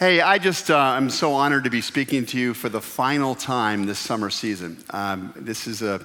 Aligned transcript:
Hey, 0.00 0.22
I 0.22 0.38
just, 0.38 0.70
uh, 0.70 0.78
I'm 0.78 1.10
so 1.10 1.34
honored 1.34 1.64
to 1.64 1.70
be 1.70 1.82
speaking 1.82 2.24
to 2.24 2.38
you 2.38 2.54
for 2.54 2.70
the 2.70 2.80
final 2.80 3.34
time 3.34 3.84
this 3.84 3.98
summer 3.98 4.30
season. 4.30 4.82
Um, 4.88 5.34
this 5.36 5.66
is 5.66 5.82
a, 5.82 6.02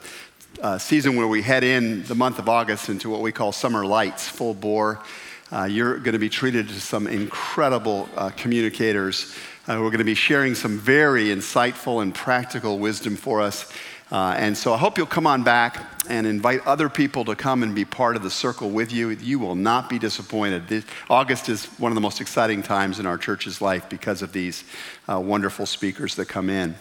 a, 0.62 0.78
season 0.78 1.16
where 1.16 1.30
we 1.30 1.42
head 1.42 1.64
in 1.64 2.04
the 2.04 2.14
month 2.14 2.38
of 2.38 2.50
August 2.50 2.90
into 2.90 3.10
what 3.10 3.22
we 3.22 3.32
call 3.32 3.54
summer 3.54 3.86
lights, 3.86 4.28
full 4.28 4.54
bore. 4.54 5.02
Uh, 5.50 5.64
you're 5.64 5.98
going 6.00 6.12
to 6.12 6.20
be 6.20 6.28
treated 6.28 6.68
to 6.68 6.82
some 6.82 7.08
incredible 7.08 8.10
uh, 8.18 8.32
communicators. 8.32 9.34
Uh, 9.66 9.80
we're 9.80 9.92
going 9.92 10.00
to 10.00 10.04
be 10.04 10.14
sharing 10.14 10.56
some 10.56 10.78
very 10.78 11.28
insightful 11.28 12.02
and 12.02 12.14
practical 12.14 12.78
wisdom 12.78 13.16
for 13.16 13.40
us. 13.40 13.72
Uh, 14.12 14.36
and 14.38 14.56
so 14.56 14.72
I 14.72 14.78
hope 14.78 14.98
you'll 14.98 15.08
come 15.08 15.26
on 15.26 15.44
back 15.44 15.84
and 16.08 16.28
invite 16.28 16.66
other 16.68 16.90
people 16.90 17.26
to 17.26 17.36
come 17.36 17.64
and 17.64 17.74
be 17.74 17.86
part 17.86 18.16
of 18.16 18.22
the 18.22 18.30
circle 18.30 18.70
with 18.70 18.92
you. 18.92 19.10
You 19.10 19.40
will 19.40 19.56
not 19.56 19.90
be 19.90 19.98
disappointed. 19.98 20.68
This, 20.68 20.86
August 21.10 21.50
is 21.50 21.66
one 21.80 21.92
of 21.92 21.96
the 21.96 22.02
most 22.02 22.22
exciting 22.22 22.62
times 22.62 23.00
in 23.00 23.08
our 23.08 23.18
church's 23.18 23.62
life 23.62 23.90
because 23.90 24.22
of 24.22 24.32
these 24.32 24.64
uh, 25.08 25.20
wonderful 25.20 25.66
speakers 25.66 26.16
that 26.16 26.28
come 26.28 26.52
in. 26.52 26.76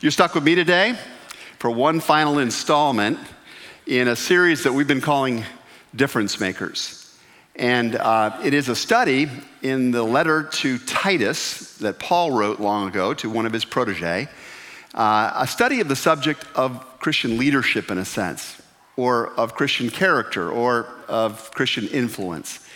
You're 0.00 0.12
stuck 0.12 0.36
with 0.36 0.44
me 0.44 0.54
today 0.54 0.96
for 1.58 1.68
one 1.70 1.98
final 1.98 2.38
installment 2.38 3.18
in 3.86 4.06
a 4.06 4.14
series 4.14 4.62
that 4.62 4.72
we've 4.72 4.86
been 4.86 5.00
calling 5.00 5.44
Difference 5.96 6.38
Makers. 6.38 7.18
And 7.56 7.96
uh, 7.96 8.38
it 8.44 8.54
is 8.54 8.68
a 8.68 8.76
study 8.76 9.28
in 9.62 9.90
the 9.90 10.04
letter 10.04 10.44
to 10.44 10.78
Titus 10.78 11.76
that 11.78 11.98
Paul 11.98 12.30
wrote 12.30 12.60
long 12.60 12.86
ago 12.86 13.14
to 13.14 13.28
one 13.28 13.46
of 13.46 13.52
his 13.52 13.64
protege 13.64 14.28
uh, 14.94 15.32
a 15.36 15.46
study 15.46 15.80
of 15.80 15.88
the 15.88 15.96
subject 15.96 16.44
of 16.54 16.84
Christian 16.98 17.38
leadership, 17.38 17.90
in 17.90 17.98
a 17.98 18.04
sense, 18.04 18.60
or 18.96 19.28
of 19.34 19.54
Christian 19.54 19.90
character, 19.90 20.50
or 20.50 20.86
of 21.08 21.50
Christian 21.52 21.86
influence. 21.88 22.66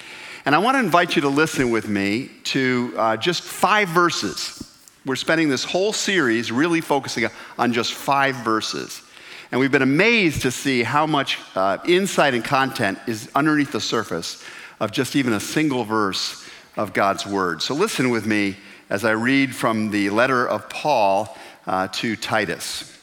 And 0.45 0.55
I 0.55 0.59
want 0.59 0.75
to 0.75 0.81
invite 0.81 1.15
you 1.17 1.23
to 1.23 1.29
listen 1.29 1.71
with 1.71 1.89
me 1.89 2.31
to 2.45 2.95
uh, 2.97 3.17
just 3.17 3.43
five 3.43 3.89
verses. 3.89 4.63
We're 5.07 5.17
spending 5.17 5.49
this 5.49 5.65
whole 5.65 5.93
series 5.93 6.53
really 6.53 6.81
focusing 6.81 7.29
on 7.59 7.73
just 7.73 7.93
five 7.93 8.37
verses. 8.37 9.03
And 9.51 9.61
we've 9.61 9.71
been 9.71 9.83
amazed 9.83 10.43
to 10.43 10.51
see 10.51 10.83
how 10.83 11.07
much 11.07 11.39
uh, 11.55 11.79
insight 11.87 12.35
and 12.35 12.45
content 12.45 12.99
is 13.07 13.31
underneath 13.35 13.71
the 13.71 13.81
surface 13.81 14.43
of 14.81 14.93
just 14.93 15.15
even 15.15 15.33
a 15.35 15.41
single 15.41 15.85
verse 15.85 16.49
of 16.77 16.93
God's 16.93 17.27
Word. 17.27 17.63
So 17.63 17.75
listen 17.75 18.11
with 18.11 18.27
me 18.27 18.57
as 18.91 19.05
I 19.05 19.13
read 19.13 19.55
from 19.55 19.91
the 19.91 20.11
letter 20.11 20.49
of 20.49 20.69
Paul 20.69 21.37
uh, 21.67 21.89
to 21.89 22.17
Titus. 22.17 22.99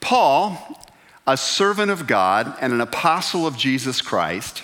Paul, 0.00 0.78
a 1.26 1.36
servant 1.36 1.90
of 1.90 2.06
God 2.06 2.56
and 2.60 2.72
an 2.72 2.80
apostle 2.80 3.46
of 3.46 3.56
Jesus 3.56 4.00
Christ, 4.00 4.62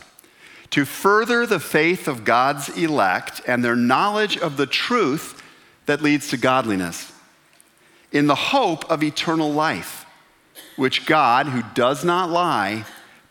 to 0.70 0.84
further 0.84 1.46
the 1.46 1.60
faith 1.60 2.08
of 2.08 2.24
God's 2.24 2.68
elect 2.70 3.40
and 3.46 3.64
their 3.64 3.76
knowledge 3.76 4.36
of 4.36 4.56
the 4.56 4.66
truth 4.66 5.42
that 5.86 6.02
leads 6.02 6.28
to 6.28 6.36
godliness, 6.36 7.12
in 8.10 8.26
the 8.26 8.34
hope 8.34 8.90
of 8.90 9.02
eternal 9.02 9.52
life, 9.52 10.06
which 10.76 11.06
God, 11.06 11.46
who 11.46 11.62
does 11.74 12.04
not 12.04 12.30
lie, 12.30 12.84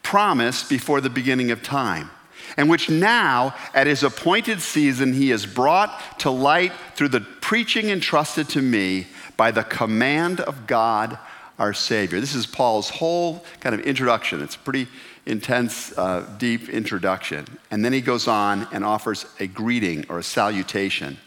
promised 0.04 0.70
before 0.70 1.02
the 1.02 1.10
beginning 1.10 1.52
of 1.52 1.64
time, 1.64 2.12
and 2.56 2.70
which 2.70 2.90
now, 2.90 3.56
at 3.74 3.88
his 3.88 4.04
appointed 4.04 4.62
season, 4.62 5.14
he 5.14 5.30
has 5.30 5.46
brought 5.46 6.20
to 6.20 6.30
light 6.30 6.72
through 6.96 7.08
the 7.08 7.22
preaching 7.22 7.90
entrusted 7.90 8.48
to 8.50 8.62
me 8.62 9.08
by 9.38 9.52
the 9.52 9.64
command 9.64 10.40
of 10.40 10.68
God 10.68 11.18
our 11.60 11.74
Savior. 11.74 12.20
This 12.20 12.36
is 12.36 12.46
Paul's 12.46 12.90
whole 12.90 13.44
kind 13.60 13.76
of 13.76 13.82
introduction. 13.82 14.42
It's 14.42 14.56
a 14.56 14.60
pretty 14.60 14.88
intense, 15.26 15.98
uh, 15.98 16.28
deep 16.38 16.70
introduction. 16.70 17.46
And 17.72 17.84
then 17.86 17.94
he 17.94 18.02
goes 18.02 18.28
on 18.28 18.68
and 18.72 18.84
offers 18.84 19.26
a 19.40 19.48
greeting 19.48 20.06
or 20.10 20.20
a 20.20 20.24
salutation. 20.24 21.18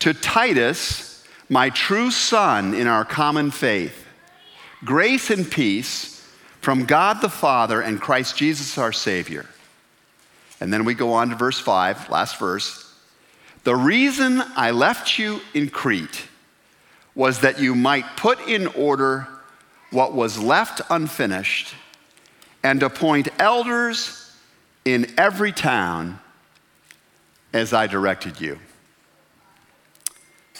To 0.00 0.14
Titus, 0.14 1.24
my 1.48 1.70
true 1.70 2.10
son 2.10 2.74
in 2.74 2.86
our 2.86 3.04
common 3.04 3.50
faith, 3.50 4.06
grace 4.84 5.30
and 5.30 5.50
peace 5.50 6.26
from 6.60 6.84
God 6.84 7.20
the 7.20 7.28
Father 7.28 7.80
and 7.80 8.00
Christ 8.00 8.36
Jesus 8.36 8.78
our 8.78 8.92
Savior. 8.92 9.46
And 10.60 10.72
then 10.72 10.84
we 10.84 10.94
go 10.94 11.12
on 11.12 11.28
to 11.30 11.36
verse 11.36 11.58
5, 11.58 12.08
last 12.08 12.38
verse. 12.38 12.82
The 13.64 13.76
reason 13.76 14.42
I 14.56 14.70
left 14.70 15.18
you 15.18 15.40
in 15.54 15.68
Crete 15.68 16.28
was 17.16 17.40
that 17.40 17.58
you 17.58 17.74
might 17.74 18.04
put 18.16 18.38
in 18.46 18.68
order 18.68 19.26
what 19.90 20.12
was 20.12 20.38
left 20.38 20.82
unfinished 20.90 21.74
and 22.62 22.82
appoint 22.82 23.28
elders 23.40 24.30
in 24.84 25.12
every 25.18 25.50
town 25.50 26.20
as 27.52 27.72
I 27.72 27.86
directed 27.86 28.40
you. 28.40 28.58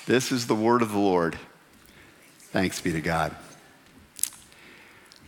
This 0.07 0.33
is 0.33 0.47
the 0.47 0.55
word 0.55 0.83
of 0.83 0.93
the 0.93 0.99
Lord. 0.99 1.37
Thanks 2.39 2.81
be 2.81 2.93
to 2.93 3.01
God. 3.01 3.37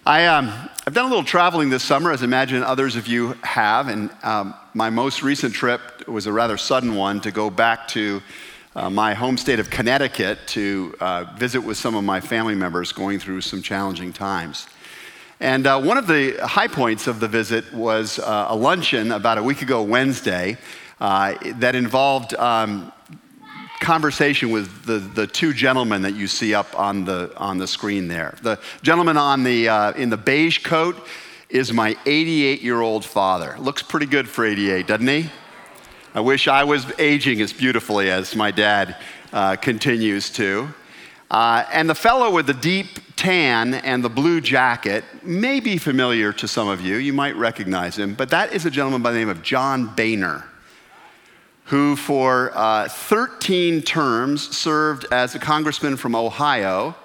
I, 0.07 0.25
um, 0.27 0.49
I've 0.87 0.95
done 0.95 1.05
a 1.05 1.09
little 1.09 1.25
traveling 1.25 1.69
this 1.69 1.83
summer, 1.83 2.13
as 2.13 2.23
I 2.23 2.25
imagine 2.25 2.63
others 2.63 2.97
of 2.97 3.07
you 3.07 3.35
have, 3.43 3.89
and 3.89 4.11
um, 4.23 4.55
my 4.73 4.89
most 4.89 5.23
recent 5.23 5.53
trip 5.53 6.09
was 6.09 6.27
a 6.27 6.33
rather 6.33 6.57
sudden 6.57 6.95
one 6.95 7.21
to 7.21 7.31
go 7.31 7.51
back 7.51 7.89
to 7.89 8.23
uh, 8.79 8.89
my 8.89 9.13
home 9.13 9.37
state 9.37 9.59
of 9.59 9.69
Connecticut 9.71 10.39
to 10.47 10.95
uh, 11.01 11.25
visit 11.37 11.61
with 11.61 11.77
some 11.77 11.97
of 11.97 12.05
my 12.05 12.21
family 12.21 12.55
members 12.55 12.93
going 12.93 13.19
through 13.19 13.41
some 13.41 13.61
challenging 13.61 14.13
times. 14.13 14.69
And 15.41 15.67
uh, 15.67 15.81
one 15.81 15.99
of 15.99 16.07
the 16.07 16.37
high 16.43 16.69
points 16.69 17.09
of 17.09 17.19
the 17.19 17.27
visit 17.27 17.73
was 17.75 18.21
uh, 18.21 18.47
a 18.49 18.55
luncheon 18.55 19.11
about 19.11 19.37
a 19.37 19.43
week 19.43 19.63
ago, 19.63 19.83
Wednesday, 19.83 20.59
uh, 21.01 21.35
that 21.57 21.75
involved 21.75 22.35
um, 22.35 22.93
conversation 23.81 24.51
with 24.51 24.85
the, 24.85 24.99
the 24.99 25.27
two 25.27 25.53
gentlemen 25.53 26.03
that 26.03 26.15
you 26.15 26.29
see 26.29 26.55
up 26.55 26.79
on 26.79 27.05
the, 27.05 27.33
on 27.37 27.59
the 27.59 27.67
screen 27.67 28.07
there. 28.07 28.37
The 28.43 28.61
gentleman 28.83 29.17
on 29.17 29.43
the, 29.43 29.67
in 29.97 30.09
the 30.09 30.17
beige 30.17 30.59
coat 30.65 30.97
is 31.49 31.73
my 31.73 31.97
88 32.07 32.63
year 32.63 32.81
old 32.81 33.05
father. 33.05 33.57
Looks 33.59 33.83
pretty 33.83 34.07
good 34.07 34.29
for 34.29 34.45
88, 34.45 34.87
doesn't 34.87 35.09
he? 35.09 35.31
I 36.19 36.21
wish 36.21 36.49
I 36.49 36.65
was 36.65 36.85
aging 36.99 37.41
as 37.43 37.53
beautifully 37.53 38.11
as 38.11 38.35
my 38.35 38.51
dad 38.51 38.97
uh, 39.33 39.55
continues 39.55 40.31
to. 40.31 40.69
Uh, 41.31 41.65
and 41.73 41.89
the 41.89 41.95
fellow 41.95 42.29
with 42.33 42.49
the 42.49 42.55
deep 42.55 43.15
tan 43.15 43.75
and 43.75 44.03
the 44.03 44.09
blue 44.09 44.41
jacket 44.41 45.05
may 45.23 45.61
be 45.61 45.79
familiar 45.79 46.33
to 46.33 46.49
some 46.49 46.67
of 46.67 46.81
you. 46.81 46.97
You 46.97 47.13
might 47.13 47.37
recognize 47.37 47.97
him, 47.97 48.15
but 48.15 48.31
that 48.31 48.53
is 48.53 48.67
a 48.67 48.71
gentleman 48.71 49.01
by 49.01 49.13
the 49.13 49.19
name 49.21 49.29
of 49.29 49.45
John 49.45 49.95
Boehner, 49.95 50.43
who 51.67 51.95
for 51.95 52.51
uh, 52.53 52.89
13 52.89 53.83
terms 53.83 54.57
served 54.57 55.07
as 55.13 55.37
a 55.37 55.39
congressman 55.39 55.97
from 55.97 56.17
Ohio. 56.17 56.97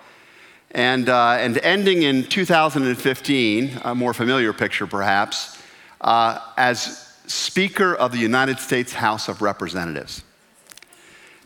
And, 0.71 1.07
uh, 1.07 1.37
and 1.39 1.59
ending 1.59 2.01
in 2.01 2.23
2015, 2.23 3.81
a 3.83 3.93
more 3.93 4.15
familiar 4.15 4.53
picture 4.53 4.87
perhaps, 4.87 5.61
uh, 6.01 6.39
as 6.57 7.02
Speaker 7.27 7.95
of 7.95 8.11
the 8.11 8.17
United 8.17 8.59
States 8.59 8.93
House 8.93 9.27
of 9.27 9.41
Representatives. 9.41 10.23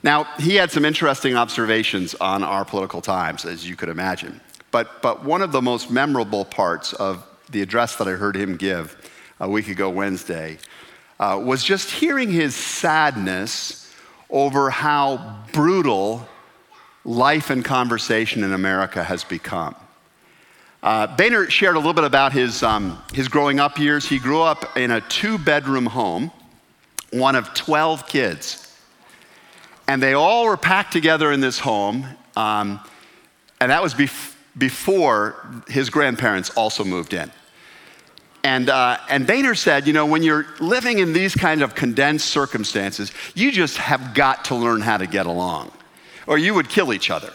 Now, 0.04 0.26
he 0.40 0.56
had 0.56 0.72
some 0.72 0.86
interesting 0.86 1.36
observations 1.36 2.16
on 2.16 2.44
our 2.44 2.64
political 2.64 3.02
times, 3.02 3.46
as 3.46 3.68
you 3.68 3.76
could 3.76 3.90
imagine. 3.90 4.42
But, 4.72 5.02
but 5.02 5.24
one 5.24 5.42
of 5.42 5.52
the 5.52 5.62
most 5.62 5.90
memorable 5.90 6.46
parts 6.46 6.94
of 6.94 7.26
the 7.50 7.62
address 7.62 7.96
that 7.96 8.08
I 8.08 8.12
heard 8.12 8.36
him 8.36 8.58
give 8.58 8.96
a 9.40 9.50
week 9.50 9.70
ago, 9.70 9.90
Wednesday, 9.90 10.60
uh, 11.20 11.42
was 11.44 11.64
just 11.64 11.90
hearing 11.90 12.32
his 12.32 12.56
sadness 12.56 13.92
over 14.30 14.70
how 14.70 15.44
brutal 15.54 16.28
life 17.06 17.50
and 17.50 17.64
conversation 17.64 18.44
in 18.44 18.54
America 18.54 19.04
has 19.04 19.24
become. 19.24 19.76
Uh, 20.84 21.08
Boehner 21.16 21.50
shared 21.50 21.76
a 21.76 21.80
little 21.80 21.94
bit 21.94 22.04
about 22.04 22.34
his, 22.34 22.62
um, 22.62 23.02
his 23.14 23.28
growing 23.28 23.60
up 23.60 23.80
years. 23.80 24.08
He 24.08 24.20
grew 24.20 24.42
up 24.42 24.78
in 24.78 24.92
a 24.92 25.02
two 25.02 25.38
bedroom 25.38 25.88
home, 25.88 26.32
one 27.12 27.36
of 27.36 27.54
12 27.54 28.08
kids. 28.08 28.64
And 29.88 30.02
they 30.04 30.14
all 30.14 30.46
were 30.46 30.58
packed 30.58 30.94
together 30.94 31.32
in 31.32 31.40
this 31.40 31.60
home. 31.60 32.06
Um, 32.36 32.80
and 33.60 33.72
that 33.72 33.82
was 33.82 33.94
bef- 33.94 34.36
before 34.58 35.64
his 35.68 35.90
grandparents 35.90 36.52
also 36.52 36.84
moved 36.84 37.14
in. 37.14 37.32
And, 38.44 38.70
uh, 38.70 38.98
and 39.10 39.26
Boehner 39.28 39.56
said, 39.56 39.88
you 39.88 39.94
know, 39.94 40.06
when 40.06 40.24
you're 40.24 40.46
living 40.60 41.00
in 41.00 41.12
these 41.12 41.36
kind 41.36 41.62
of 41.62 41.76
condensed 41.76 42.28
circumstances, 42.28 43.12
you 43.36 43.52
just 43.52 43.78
have 43.78 44.14
got 44.14 44.46
to 44.46 44.56
learn 44.56 44.82
how 44.82 44.98
to 44.98 45.08
get 45.08 45.26
along, 45.26 45.72
or 46.28 46.38
you 46.38 46.54
would 46.54 46.70
kill 46.70 46.94
each 46.94 47.10
other. 47.10 47.34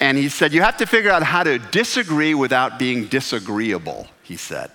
And 0.00 0.16
he 0.16 0.30
said, 0.30 0.52
You 0.52 0.62
have 0.62 0.78
to 0.78 0.86
figure 0.86 1.10
out 1.10 1.22
how 1.22 1.42
to 1.42 1.58
disagree 1.58 2.34
without 2.34 2.78
being 2.78 3.06
disagreeable, 3.06 4.08
he 4.22 4.36
said. 4.36 4.70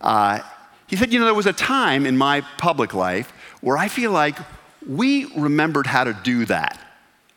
Uh, 0.00 0.40
he 0.86 0.96
said, 0.96 1.12
You 1.12 1.18
know, 1.18 1.24
there 1.24 1.34
was 1.34 1.46
a 1.46 1.52
time 1.54 2.04
in 2.04 2.16
my 2.16 2.42
public 2.58 2.92
life 2.92 3.32
where 3.62 3.78
I 3.78 3.88
feel 3.88 4.12
like 4.12 4.36
we 4.86 5.32
remembered 5.36 5.86
how 5.86 6.04
to 6.04 6.12
do 6.12 6.44
that, 6.46 6.78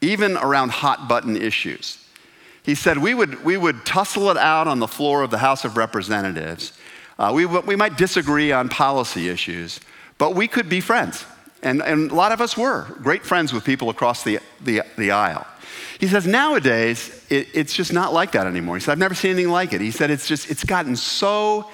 even 0.01 0.35
around 0.35 0.71
hot 0.71 1.07
button 1.07 1.37
issues. 1.37 1.97
He 2.63 2.75
said, 2.75 2.97
We 2.97 3.13
would, 3.13 3.45
we 3.45 3.55
would 3.55 3.85
tussle 3.85 4.29
it 4.29 4.37
out 4.37 4.67
on 4.67 4.79
the 4.79 4.87
floor 4.87 5.23
of 5.23 5.31
the 5.31 5.37
House 5.37 5.63
of 5.63 5.77
Representatives. 5.77 6.73
Uh, 7.17 7.31
we, 7.33 7.45
we 7.45 7.77
might 7.77 7.97
disagree 7.97 8.51
on 8.51 8.67
policy 8.67 9.29
issues, 9.29 9.79
but 10.17 10.35
we 10.35 10.49
could 10.49 10.67
be 10.67 10.81
friends 10.81 11.25
And, 11.63 11.81
and 11.81 12.11
a 12.11 12.15
lot 12.15 12.33
of 12.33 12.41
us 12.41 12.57
were 12.57 12.87
great 13.01 13.23
friends 13.23 13.53
with 13.53 13.63
people 13.63 13.89
across 13.89 14.23
the, 14.23 14.39
the, 14.61 14.81
the 14.97 15.11
aisle. 15.11 15.47
He 15.99 16.07
says, 16.07 16.27
nowadays, 16.27 17.23
it, 17.29 17.47
it's 17.53 17.73
just 17.73 17.93
not 17.93 18.13
like 18.13 18.31
that 18.33 18.47
anymore. 18.47 18.75
He 18.75 18.81
said, 18.81 18.93
I've 18.93 18.97
never 18.97 19.15
seen 19.15 19.31
anything 19.31 19.51
like 19.51 19.73
it. 19.73 19.81
He 19.81 19.91
said, 19.91 20.11
it's 20.11 20.27
just, 20.27 20.49
it's 20.49 20.63
gotten 20.63 20.95
so 20.95 21.69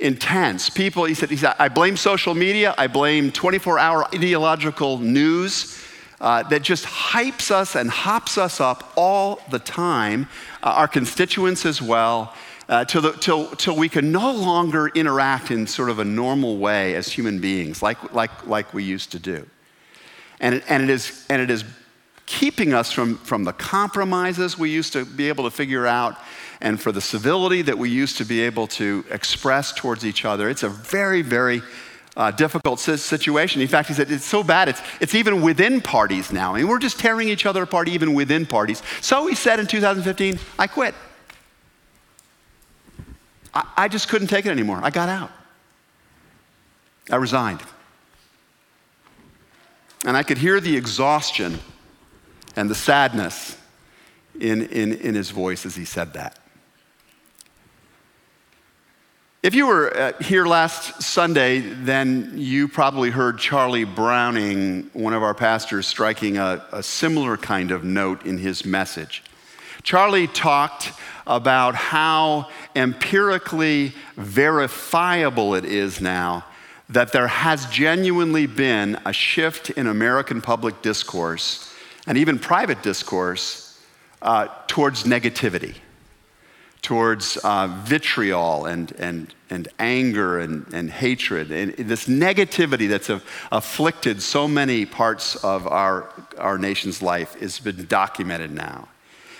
intense. 0.00 0.68
People, 0.68 1.04
he 1.04 1.14
said, 1.14 1.30
he 1.30 1.36
said 1.36 1.54
I 1.58 1.68
blame 1.68 1.96
social 1.96 2.34
media, 2.34 2.74
I 2.76 2.86
blame 2.86 3.30
24 3.30 3.78
hour 3.78 4.06
ideological 4.14 4.98
news. 4.98 5.78
Uh, 6.20 6.40
that 6.44 6.62
just 6.62 6.84
hypes 6.84 7.50
us 7.50 7.74
and 7.74 7.90
hops 7.90 8.38
us 8.38 8.60
up 8.60 8.92
all 8.96 9.40
the 9.50 9.58
time, 9.58 10.28
uh, 10.62 10.66
our 10.68 10.86
constituents 10.86 11.66
as 11.66 11.82
well, 11.82 12.32
uh, 12.68 12.84
till, 12.84 13.02
the, 13.02 13.10
till, 13.14 13.48
till 13.56 13.74
we 13.74 13.88
can 13.88 14.12
no 14.12 14.30
longer 14.30 14.86
interact 14.94 15.50
in 15.50 15.66
sort 15.66 15.90
of 15.90 15.98
a 15.98 16.04
normal 16.04 16.58
way 16.58 16.94
as 16.94 17.08
human 17.08 17.40
beings, 17.40 17.82
like, 17.82 18.14
like, 18.14 18.46
like 18.46 18.72
we 18.72 18.84
used 18.84 19.10
to 19.10 19.18
do. 19.18 19.44
And 20.38 20.54
it, 20.54 20.64
and, 20.68 20.84
it 20.84 20.90
is, 20.90 21.26
and 21.28 21.42
it 21.42 21.50
is 21.50 21.64
keeping 22.32 22.72
us 22.72 22.90
from, 22.90 23.18
from 23.18 23.44
the 23.44 23.52
compromises 23.52 24.58
we 24.58 24.70
used 24.70 24.94
to 24.94 25.04
be 25.04 25.28
able 25.28 25.44
to 25.44 25.50
figure 25.50 25.86
out 25.86 26.16
and 26.62 26.80
for 26.80 26.90
the 26.90 27.00
civility 27.00 27.60
that 27.60 27.76
we 27.76 27.90
used 27.90 28.16
to 28.16 28.24
be 28.24 28.40
able 28.40 28.66
to 28.66 29.04
express 29.10 29.70
towards 29.70 30.06
each 30.06 30.24
other. 30.24 30.48
It's 30.48 30.62
a 30.62 30.68
very, 30.70 31.20
very 31.20 31.60
uh, 32.16 32.30
difficult 32.30 32.80
situation. 32.80 33.60
In 33.60 33.68
fact, 33.68 33.88
he 33.88 33.94
said 33.94 34.10
it's 34.10 34.24
so 34.24 34.42
bad, 34.42 34.70
it's, 34.70 34.80
it's 34.98 35.14
even 35.14 35.42
within 35.42 35.82
parties 35.82 36.32
now. 36.32 36.54
I 36.54 36.60
mean, 36.60 36.68
we're 36.68 36.78
just 36.78 36.98
tearing 36.98 37.28
each 37.28 37.44
other 37.44 37.64
apart 37.64 37.86
even 37.86 38.14
within 38.14 38.46
parties. 38.46 38.82
So 39.02 39.26
he 39.26 39.34
said 39.34 39.60
in 39.60 39.66
2015, 39.66 40.38
I 40.58 40.66
quit. 40.66 40.94
I, 43.52 43.66
I 43.76 43.88
just 43.88 44.08
couldn't 44.08 44.28
take 44.28 44.46
it 44.46 44.50
anymore. 44.50 44.80
I 44.82 44.88
got 44.88 45.10
out. 45.10 45.30
I 47.10 47.16
resigned. 47.16 47.60
And 50.06 50.16
I 50.16 50.22
could 50.22 50.38
hear 50.38 50.60
the 50.60 50.74
exhaustion 50.78 51.58
and 52.56 52.68
the 52.70 52.74
sadness 52.74 53.56
in, 54.38 54.62
in, 54.68 54.92
in 54.94 55.14
his 55.14 55.30
voice 55.30 55.66
as 55.66 55.74
he 55.74 55.84
said 55.84 56.12
that. 56.14 56.38
If 59.42 59.56
you 59.56 59.66
were 59.66 59.96
uh, 59.96 60.12
here 60.22 60.46
last 60.46 61.02
Sunday, 61.02 61.58
then 61.58 62.32
you 62.36 62.68
probably 62.68 63.10
heard 63.10 63.38
Charlie 63.38 63.82
Browning, 63.82 64.88
one 64.92 65.14
of 65.14 65.24
our 65.24 65.34
pastors, 65.34 65.84
striking 65.86 66.38
a, 66.38 66.64
a 66.70 66.80
similar 66.80 67.36
kind 67.36 67.72
of 67.72 67.82
note 67.82 68.24
in 68.24 68.38
his 68.38 68.64
message. 68.64 69.24
Charlie 69.82 70.28
talked 70.28 70.92
about 71.26 71.74
how 71.74 72.50
empirically 72.76 73.92
verifiable 74.16 75.56
it 75.56 75.64
is 75.64 76.00
now 76.00 76.44
that 76.88 77.12
there 77.12 77.26
has 77.26 77.66
genuinely 77.66 78.46
been 78.46 78.96
a 79.04 79.12
shift 79.12 79.70
in 79.70 79.88
American 79.88 80.40
public 80.40 80.82
discourse 80.82 81.71
and 82.06 82.18
even 82.18 82.38
private 82.38 82.82
discourse 82.82 83.80
uh, 84.20 84.48
towards 84.66 85.04
negativity 85.04 85.74
towards 86.82 87.36
uh, 87.38 87.68
vitriol 87.84 88.66
and, 88.66 88.92
and, 88.98 89.32
and 89.50 89.68
anger 89.78 90.40
and, 90.40 90.66
and 90.74 90.90
hatred, 90.90 91.52
and 91.52 91.72
this 91.74 92.06
negativity 92.06 92.88
that's 92.88 93.08
afflicted 93.52 94.20
so 94.20 94.48
many 94.48 94.84
parts 94.84 95.36
of 95.36 95.66
our, 95.68 96.12
our 96.38 96.58
nation's 96.58 97.00
life 97.00 97.38
has 97.38 97.60
been 97.60 97.86
documented 97.86 98.50
now. 98.50 98.88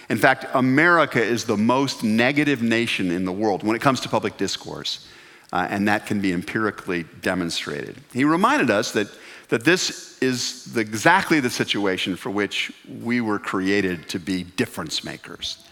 In 0.08 0.18
fact, 0.18 0.46
America 0.54 1.20
is 1.20 1.44
the 1.44 1.56
most 1.56 2.04
negative 2.04 2.62
nation 2.62 3.10
in 3.10 3.24
the 3.24 3.32
world 3.32 3.64
when 3.64 3.74
it 3.74 3.82
comes 3.82 4.00
to 4.00 4.08
public 4.08 4.36
discourse, 4.36 5.08
uh, 5.52 5.66
and 5.68 5.88
that 5.88 6.06
can 6.06 6.20
be 6.20 6.32
empirically 6.32 7.06
demonstrated. 7.22 7.96
He 8.12 8.24
reminded 8.24 8.70
us 8.70 8.92
that, 8.92 9.08
that 9.52 9.64
this 9.64 10.16
is 10.22 10.64
the, 10.72 10.80
exactly 10.80 11.38
the 11.38 11.50
situation 11.50 12.16
for 12.16 12.30
which 12.30 12.72
we 13.02 13.20
were 13.20 13.38
created 13.38 14.08
to 14.08 14.18
be 14.18 14.44
difference 14.44 15.04
makers. 15.04 15.62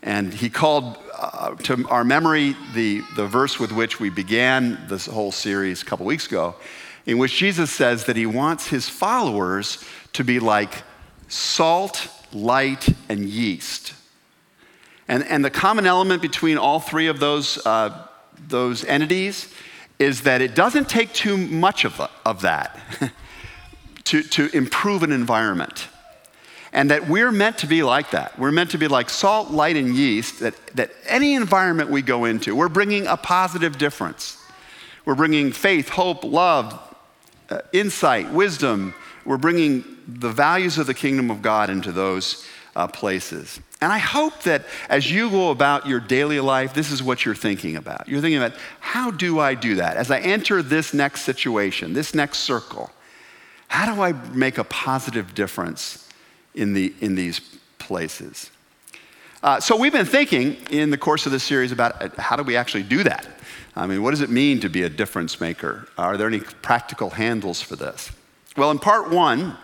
And 0.00 0.32
he 0.32 0.48
called 0.48 0.96
uh, 1.12 1.56
to 1.56 1.88
our 1.88 2.04
memory 2.04 2.54
the, 2.72 3.02
the 3.16 3.26
verse 3.26 3.58
with 3.58 3.72
which 3.72 3.98
we 3.98 4.10
began 4.10 4.78
this 4.88 5.06
whole 5.06 5.32
series 5.32 5.82
a 5.82 5.84
couple 5.84 6.06
weeks 6.06 6.28
ago, 6.28 6.54
in 7.04 7.18
which 7.18 7.36
Jesus 7.36 7.72
says 7.72 8.04
that 8.04 8.14
he 8.14 8.26
wants 8.26 8.68
his 8.68 8.88
followers 8.88 9.84
to 10.12 10.22
be 10.22 10.38
like 10.38 10.84
salt, 11.26 12.06
light, 12.32 12.88
and 13.08 13.24
yeast. 13.24 13.92
And, 15.08 15.24
and 15.24 15.44
the 15.44 15.50
common 15.50 15.84
element 15.84 16.22
between 16.22 16.58
all 16.58 16.78
three 16.78 17.08
of 17.08 17.18
those, 17.18 17.58
uh, 17.66 18.06
those 18.46 18.84
entities 18.84 19.52
is 20.00 20.22
that 20.22 20.40
it 20.40 20.54
doesn't 20.54 20.88
take 20.88 21.12
too 21.12 21.36
much 21.36 21.84
of, 21.84 22.00
of 22.24 22.40
that 22.40 22.80
to, 24.04 24.22
to 24.22 24.48
improve 24.56 25.02
an 25.02 25.12
environment. 25.12 25.88
And 26.72 26.90
that 26.90 27.06
we're 27.06 27.30
meant 27.30 27.58
to 27.58 27.66
be 27.66 27.82
like 27.82 28.12
that. 28.12 28.38
We're 28.38 28.50
meant 28.50 28.70
to 28.70 28.78
be 28.78 28.88
like 28.88 29.10
salt, 29.10 29.50
light, 29.50 29.76
and 29.76 29.94
yeast, 29.94 30.40
that, 30.40 30.54
that 30.74 30.90
any 31.06 31.34
environment 31.34 31.90
we 31.90 32.00
go 32.00 32.24
into, 32.24 32.56
we're 32.56 32.68
bringing 32.68 33.06
a 33.06 33.16
positive 33.16 33.76
difference. 33.76 34.38
We're 35.04 35.16
bringing 35.16 35.52
faith, 35.52 35.90
hope, 35.90 36.24
love, 36.24 36.80
uh, 37.50 37.60
insight, 37.72 38.30
wisdom. 38.30 38.94
We're 39.26 39.36
bringing 39.36 39.84
the 40.06 40.30
values 40.30 40.78
of 40.78 40.86
the 40.86 40.94
kingdom 40.94 41.30
of 41.30 41.42
God 41.42 41.68
into 41.68 41.92
those 41.92 42.46
uh, 42.74 42.86
places. 42.86 43.60
And 43.82 43.92
I 43.92 43.98
hope 43.98 44.42
that 44.42 44.66
as 44.88 45.10
you 45.10 45.30
go 45.30 45.50
about 45.50 45.86
your 45.86 46.00
daily 46.00 46.38
life, 46.38 46.74
this 46.74 46.90
is 46.90 47.02
what 47.02 47.24
you're 47.24 47.34
thinking 47.34 47.76
about. 47.76 48.08
You're 48.08 48.20
thinking 48.20 48.42
about 48.42 48.58
how 48.80 49.10
do 49.10 49.38
I 49.38 49.54
do 49.54 49.76
that? 49.76 49.96
As 49.96 50.10
I 50.10 50.18
enter 50.20 50.62
this 50.62 50.92
next 50.92 51.22
situation, 51.22 51.94
this 51.94 52.14
next 52.14 52.40
circle, 52.40 52.90
how 53.68 53.94
do 53.94 54.02
I 54.02 54.12
make 54.34 54.58
a 54.58 54.64
positive 54.64 55.34
difference 55.34 56.06
in, 56.54 56.72
the, 56.74 56.92
in 57.00 57.14
these 57.14 57.40
places. 57.78 58.50
Uh, 59.42 59.58
so, 59.58 59.76
we've 59.76 59.92
been 59.92 60.06
thinking 60.06 60.56
in 60.70 60.90
the 60.90 60.98
course 60.98 61.24
of 61.24 61.32
this 61.32 61.42
series 61.42 61.72
about 61.72 62.00
uh, 62.02 62.08
how 62.18 62.36
do 62.36 62.42
we 62.42 62.56
actually 62.56 62.82
do 62.82 63.02
that? 63.02 63.26
I 63.74 63.86
mean, 63.86 64.02
what 64.02 64.10
does 64.10 64.20
it 64.20 64.28
mean 64.30 64.60
to 64.60 64.68
be 64.68 64.82
a 64.82 64.90
difference 64.90 65.40
maker? 65.40 65.88
Are 65.96 66.16
there 66.16 66.26
any 66.26 66.40
practical 66.40 67.10
handles 67.10 67.62
for 67.62 67.76
this? 67.76 68.12
Well, 68.56 68.70
in 68.70 68.78
part 68.78 69.10
one, 69.10 69.56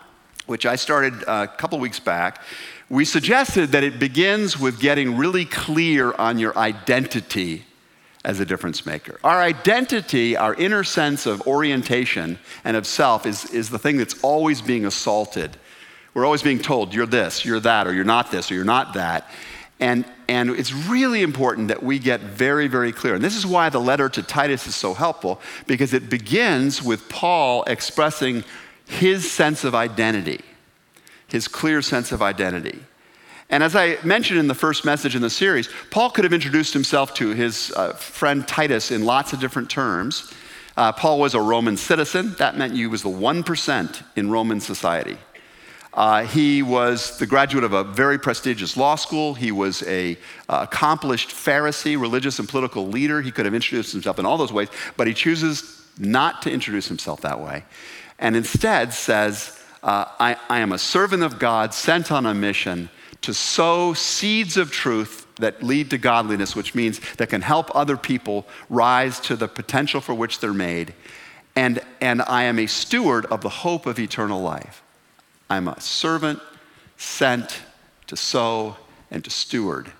which 0.46 0.64
I 0.64 0.76
started 0.76 1.12
uh, 1.24 1.46
a 1.52 1.56
couple 1.56 1.78
weeks 1.78 2.00
back, 2.00 2.42
we 2.88 3.04
suggested 3.04 3.72
that 3.72 3.84
it 3.84 3.98
begins 3.98 4.58
with 4.58 4.80
getting 4.80 5.16
really 5.16 5.44
clear 5.44 6.12
on 6.12 6.38
your 6.38 6.56
identity 6.56 7.64
as 8.24 8.40
a 8.40 8.44
difference 8.44 8.86
maker. 8.86 9.18
Our 9.24 9.40
identity, 9.40 10.36
our 10.36 10.54
inner 10.54 10.84
sense 10.84 11.26
of 11.26 11.46
orientation 11.46 12.38
and 12.64 12.76
of 12.76 12.86
self, 12.86 13.26
is, 13.26 13.44
is 13.46 13.70
the 13.70 13.78
thing 13.78 13.96
that's 13.96 14.22
always 14.22 14.60
being 14.62 14.84
assaulted 14.84 15.56
we're 16.16 16.24
always 16.24 16.42
being 16.42 16.60
told, 16.60 16.94
you're 16.94 17.04
this, 17.04 17.44
you're 17.44 17.60
that, 17.60 17.86
or 17.86 17.92
you're 17.92 18.02
not 18.02 18.30
this, 18.30 18.50
or 18.50 18.54
you're 18.54 18.64
not 18.64 18.94
that. 18.94 19.28
And, 19.80 20.06
and 20.30 20.48
it's 20.48 20.72
really 20.72 21.20
important 21.20 21.68
that 21.68 21.82
we 21.82 21.98
get 21.98 22.22
very, 22.22 22.68
very 22.68 22.90
clear. 22.90 23.14
And 23.14 23.22
this 23.22 23.36
is 23.36 23.44
why 23.44 23.68
the 23.68 23.82
letter 23.82 24.08
to 24.08 24.22
Titus 24.22 24.66
is 24.66 24.74
so 24.74 24.94
helpful, 24.94 25.42
because 25.66 25.92
it 25.92 26.08
begins 26.08 26.82
with 26.82 27.06
Paul 27.10 27.64
expressing 27.64 28.44
his 28.86 29.30
sense 29.30 29.62
of 29.62 29.74
identity, 29.74 30.40
his 31.28 31.48
clear 31.48 31.82
sense 31.82 32.12
of 32.12 32.22
identity. 32.22 32.78
And 33.48 33.62
as 33.62 33.76
I 33.76 33.98
mentioned 34.02 34.40
in 34.40 34.48
the 34.48 34.54
first 34.54 34.84
message 34.84 35.14
in 35.14 35.22
the 35.22 35.30
series, 35.30 35.68
Paul 35.90 36.10
could 36.10 36.24
have 36.24 36.32
introduced 36.32 36.72
himself 36.72 37.14
to 37.14 37.30
his 37.30 37.72
uh, 37.76 37.92
friend 37.92 38.46
Titus 38.46 38.90
in 38.90 39.04
lots 39.04 39.32
of 39.32 39.40
different 39.40 39.70
terms. 39.70 40.32
Uh, 40.76 40.92
Paul 40.92 41.20
was 41.20 41.34
a 41.34 41.40
Roman 41.40 41.76
citizen. 41.76 42.34
That 42.38 42.56
meant 42.56 42.74
he 42.74 42.86
was 42.86 43.02
the 43.02 43.08
1% 43.08 44.02
in 44.16 44.30
Roman 44.30 44.60
society. 44.60 45.16
Uh, 45.94 46.26
he 46.26 46.62
was 46.62 47.16
the 47.18 47.26
graduate 47.26 47.64
of 47.64 47.72
a 47.72 47.82
very 47.82 48.18
prestigious 48.18 48.76
law 48.76 48.96
school. 48.96 49.32
He 49.32 49.50
was 49.50 49.82
a 49.84 50.18
uh, 50.48 50.66
accomplished 50.70 51.30
Pharisee, 51.30 51.98
religious 51.98 52.38
and 52.38 52.46
political 52.46 52.86
leader. 52.86 53.22
He 53.22 53.30
could 53.30 53.46
have 53.46 53.54
introduced 53.54 53.92
himself 53.92 54.18
in 54.18 54.26
all 54.26 54.36
those 54.36 54.52
ways, 54.52 54.68
but 54.98 55.06
he 55.06 55.14
chooses 55.14 55.82
not 55.98 56.42
to 56.42 56.50
introduce 56.50 56.86
himself 56.86 57.22
that 57.22 57.40
way, 57.40 57.64
and 58.18 58.36
instead 58.36 58.92
says, 58.92 59.55
uh, 59.86 60.04
I, 60.18 60.36
I 60.50 60.58
am 60.58 60.72
a 60.72 60.78
servant 60.78 61.22
of 61.22 61.38
God 61.38 61.72
sent 61.72 62.10
on 62.10 62.26
a 62.26 62.34
mission 62.34 62.90
to 63.22 63.32
sow 63.32 63.94
seeds 63.94 64.56
of 64.56 64.72
truth 64.72 65.28
that 65.36 65.62
lead 65.62 65.90
to 65.90 65.98
godliness, 65.98 66.56
which 66.56 66.74
means 66.74 67.00
that 67.14 67.28
can 67.28 67.40
help 67.40 67.74
other 67.74 67.96
people 67.96 68.46
rise 68.68 69.20
to 69.20 69.36
the 69.36 69.46
potential 69.46 70.00
for 70.00 70.12
which 70.12 70.40
they're 70.40 70.52
made. 70.52 70.92
And, 71.54 71.80
and 72.00 72.20
I 72.22 72.42
am 72.44 72.58
a 72.58 72.66
steward 72.66 73.26
of 73.26 73.42
the 73.42 73.48
hope 73.48 73.86
of 73.86 74.00
eternal 74.00 74.42
life. 74.42 74.82
I'm 75.48 75.68
a 75.68 75.80
servant 75.80 76.40
sent 76.96 77.60
to 78.08 78.16
sow 78.16 78.76
and 79.12 79.22
to 79.22 79.30
steward. 79.30 79.92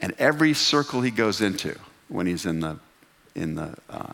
And 0.00 0.14
every 0.18 0.54
circle 0.54 1.02
he 1.02 1.10
goes 1.10 1.42
into, 1.42 1.78
when 2.08 2.26
he's 2.26 2.46
in 2.46 2.60
the, 2.60 2.78
in 3.34 3.56
the, 3.56 3.74
uh, 3.90 4.12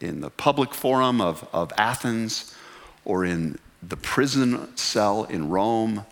in 0.00 0.20
the 0.20 0.30
public 0.30 0.74
forum 0.74 1.20
of, 1.20 1.48
of 1.52 1.72
Athens, 1.78 2.54
or 3.04 3.24
in 3.24 3.58
the 3.82 3.96
prison 3.96 4.76
cell 4.76 5.24
in 5.24 5.48
Rome, 5.48 6.06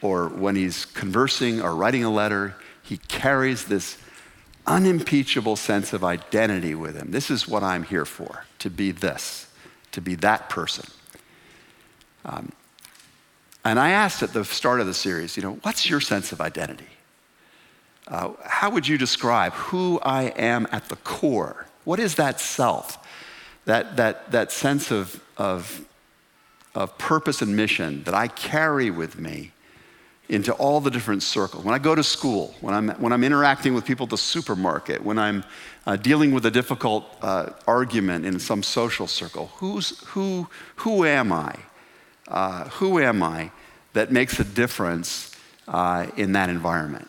or 0.00 0.28
when 0.28 0.54
he's 0.56 0.84
conversing 0.84 1.60
or 1.60 1.74
writing 1.74 2.04
a 2.04 2.10
letter, 2.10 2.54
he 2.82 2.98
carries 3.08 3.64
this 3.64 3.98
unimpeachable 4.66 5.56
sense 5.56 5.92
of 5.92 6.04
identity 6.04 6.74
with 6.74 6.94
him. 6.94 7.10
This 7.10 7.30
is 7.30 7.48
what 7.48 7.62
I'm 7.62 7.82
here 7.82 8.04
for, 8.04 8.44
to 8.60 8.70
be 8.70 8.92
this, 8.92 9.50
to 9.92 10.00
be 10.00 10.14
that 10.16 10.48
person. 10.48 10.88
Um, 12.24 12.52
and 13.64 13.78
I 13.78 13.90
asked 13.90 14.22
at 14.22 14.32
the 14.32 14.44
start 14.44 14.80
of 14.80 14.86
the 14.86 14.94
series, 14.94 15.36
you 15.36 15.42
know, 15.42 15.58
what's 15.62 15.88
your 15.88 16.00
sense 16.00 16.32
of 16.32 16.40
identity? 16.40 16.86
Uh, 18.06 18.32
how 18.44 18.70
would 18.70 18.86
you 18.86 18.96
describe 18.96 19.52
who 19.52 19.98
I 20.00 20.24
am 20.36 20.66
at 20.70 20.88
the 20.88 20.96
core? 20.96 21.66
What 21.84 21.98
is 21.98 22.14
that 22.14 22.40
self? 22.40 23.06
That, 23.64 23.96
that, 23.96 24.30
that 24.30 24.52
sense 24.52 24.90
of, 24.90 25.22
of, 25.36 25.84
of 26.74 26.96
purpose 26.98 27.42
and 27.42 27.56
mission 27.56 28.02
that 28.04 28.14
I 28.14 28.28
carry 28.28 28.90
with 28.90 29.18
me 29.18 29.52
into 30.28 30.52
all 30.52 30.80
the 30.80 30.90
different 30.90 31.22
circles. 31.22 31.64
When 31.64 31.74
I 31.74 31.78
go 31.78 31.94
to 31.94 32.02
school, 32.02 32.54
when 32.60 32.74
I'm, 32.74 32.88
when 33.00 33.12
I'm 33.12 33.24
interacting 33.24 33.72
with 33.74 33.84
people 33.84 34.04
at 34.04 34.10
the 34.10 34.18
supermarket, 34.18 35.02
when 35.02 35.18
I'm 35.18 35.42
uh, 35.86 35.96
dealing 35.96 36.32
with 36.32 36.44
a 36.44 36.50
difficult 36.50 37.06
uh, 37.22 37.50
argument 37.66 38.26
in 38.26 38.38
some 38.38 38.62
social 38.62 39.06
circle, 39.06 39.50
who's, 39.56 39.98
who, 40.08 40.46
who 40.76 41.06
am 41.06 41.32
I? 41.32 41.54
Uh, 42.26 42.68
who 42.68 43.00
am 43.00 43.22
I 43.22 43.50
that 43.94 44.12
makes 44.12 44.38
a 44.38 44.44
difference 44.44 45.34
uh, 45.66 46.08
in 46.16 46.32
that 46.32 46.50
environment? 46.50 47.08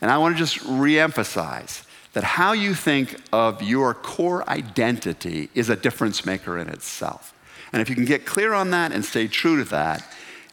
And 0.00 0.10
I 0.10 0.18
want 0.18 0.36
to 0.36 0.38
just 0.38 0.58
reemphasize 0.58 1.84
that 2.14 2.24
how 2.24 2.52
you 2.52 2.74
think 2.74 3.20
of 3.32 3.62
your 3.62 3.94
core 3.94 4.48
identity 4.50 5.50
is 5.54 5.68
a 5.68 5.76
difference 5.76 6.26
maker 6.26 6.58
in 6.58 6.68
itself. 6.68 7.32
And 7.72 7.82
if 7.82 7.88
you 7.88 7.94
can 7.94 8.04
get 8.04 8.24
clear 8.26 8.52
on 8.52 8.70
that 8.70 8.92
and 8.92 9.04
stay 9.04 9.28
true 9.28 9.56
to 9.58 9.64
that, 9.70 10.06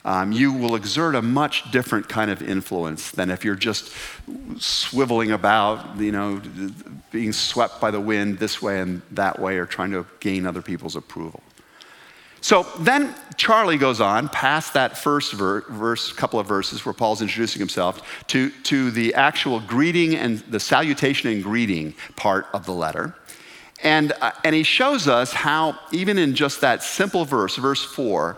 um, 0.06 0.32
you 0.32 0.52
will 0.52 0.76
exert 0.76 1.16
a 1.16 1.22
much 1.22 1.72
different 1.72 2.10
kind 2.10 2.30
of 2.30 2.42
influence 2.42 3.12
than 3.12 3.30
if 3.30 3.46
you're 3.46 3.56
just 3.56 3.94
swiveling 4.56 5.34
about, 5.34 5.98
you 5.98 6.12
know, 6.12 6.42
being 7.12 7.32
swept 7.32 7.80
by 7.80 7.90
the 7.90 8.02
wind 8.02 8.38
this 8.40 8.62
way 8.62 8.82
and 8.82 9.02
that 9.12 9.40
way, 9.40 9.58
or 9.58 9.66
trying 9.66 9.92
to 9.92 10.06
gain 10.20 10.46
other 10.46 10.62
people's 10.62 10.98
approval. 10.98 11.42
So 12.42 12.64
then 12.80 13.16
Charlie 13.38 13.78
goes 13.78 14.02
on 14.02 14.28
past 14.28 14.74
that 14.74 14.98
first 14.98 15.32
ver- 15.32 15.62
verse, 15.70 16.12
couple 16.12 16.42
of 16.42 16.48
verses 16.48 16.86
where 16.86 16.92
Paul's 16.92 17.22
introducing 17.22 17.60
himself 17.60 18.26
to, 18.28 18.50
to 18.64 18.92
the 18.92 19.14
actual 19.14 19.62
greeting 19.62 20.18
and 20.18 20.40
the 20.40 20.60
salutation 20.60 21.30
and 21.30 21.42
greeting 21.42 21.94
part 22.18 22.48
of 22.52 22.66
the 22.66 22.74
letter. 22.74 23.16
And, 23.84 24.14
uh, 24.22 24.32
and 24.44 24.56
he 24.56 24.64
shows 24.64 25.08
us 25.08 25.34
how, 25.34 25.78
even 25.92 26.18
in 26.18 26.36
just 26.36 26.62
that 26.62 26.82
simple 26.82 27.26
verse, 27.26 27.58
verse 27.58 27.84
four, 27.84 28.38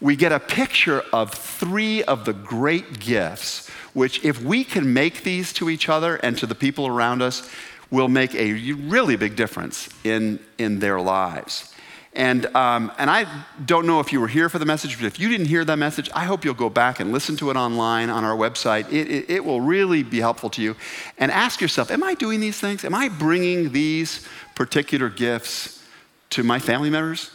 we 0.00 0.16
get 0.16 0.32
a 0.32 0.40
picture 0.40 1.02
of 1.12 1.32
three 1.32 2.02
of 2.04 2.24
the 2.24 2.32
great 2.32 3.00
gifts, 3.00 3.68
which, 3.94 4.24
if 4.24 4.42
we 4.42 4.64
can 4.64 4.92
make 4.92 5.22
these 5.22 5.52
to 5.54 5.70
each 5.70 5.88
other 5.88 6.16
and 6.16 6.36
to 6.38 6.46
the 6.46 6.54
people 6.54 6.86
around 6.86 7.22
us, 7.22 7.48
will 7.90 8.08
make 8.08 8.34
a 8.34 8.52
really 8.72 9.16
big 9.16 9.36
difference 9.36 9.88
in, 10.04 10.38
in 10.58 10.78
their 10.78 11.00
lives. 11.00 11.72
And, 12.14 12.44
um, 12.54 12.92
and 12.98 13.08
I 13.08 13.26
don't 13.64 13.86
know 13.86 13.98
if 14.00 14.12
you 14.12 14.20
were 14.20 14.28
here 14.28 14.50
for 14.50 14.58
the 14.58 14.66
message, 14.66 14.98
but 14.98 15.06
if 15.06 15.18
you 15.18 15.30
didn't 15.30 15.46
hear 15.46 15.64
that 15.64 15.76
message, 15.76 16.10
I 16.14 16.24
hope 16.24 16.44
you'll 16.44 16.52
go 16.52 16.68
back 16.68 17.00
and 17.00 17.10
listen 17.10 17.36
to 17.36 17.50
it 17.50 17.56
online 17.56 18.10
on 18.10 18.22
our 18.22 18.36
website. 18.36 18.92
It, 18.92 19.10
it, 19.10 19.30
it 19.30 19.44
will 19.44 19.62
really 19.62 20.02
be 20.02 20.20
helpful 20.20 20.50
to 20.50 20.62
you. 20.62 20.76
And 21.16 21.32
ask 21.32 21.62
yourself 21.62 21.90
Am 21.90 22.02
I 22.02 22.14
doing 22.14 22.40
these 22.40 22.60
things? 22.60 22.84
Am 22.84 22.94
I 22.94 23.08
bringing 23.08 23.72
these 23.72 24.28
particular 24.54 25.08
gifts 25.08 25.82
to 26.30 26.42
my 26.42 26.58
family 26.58 26.90
members, 26.90 27.30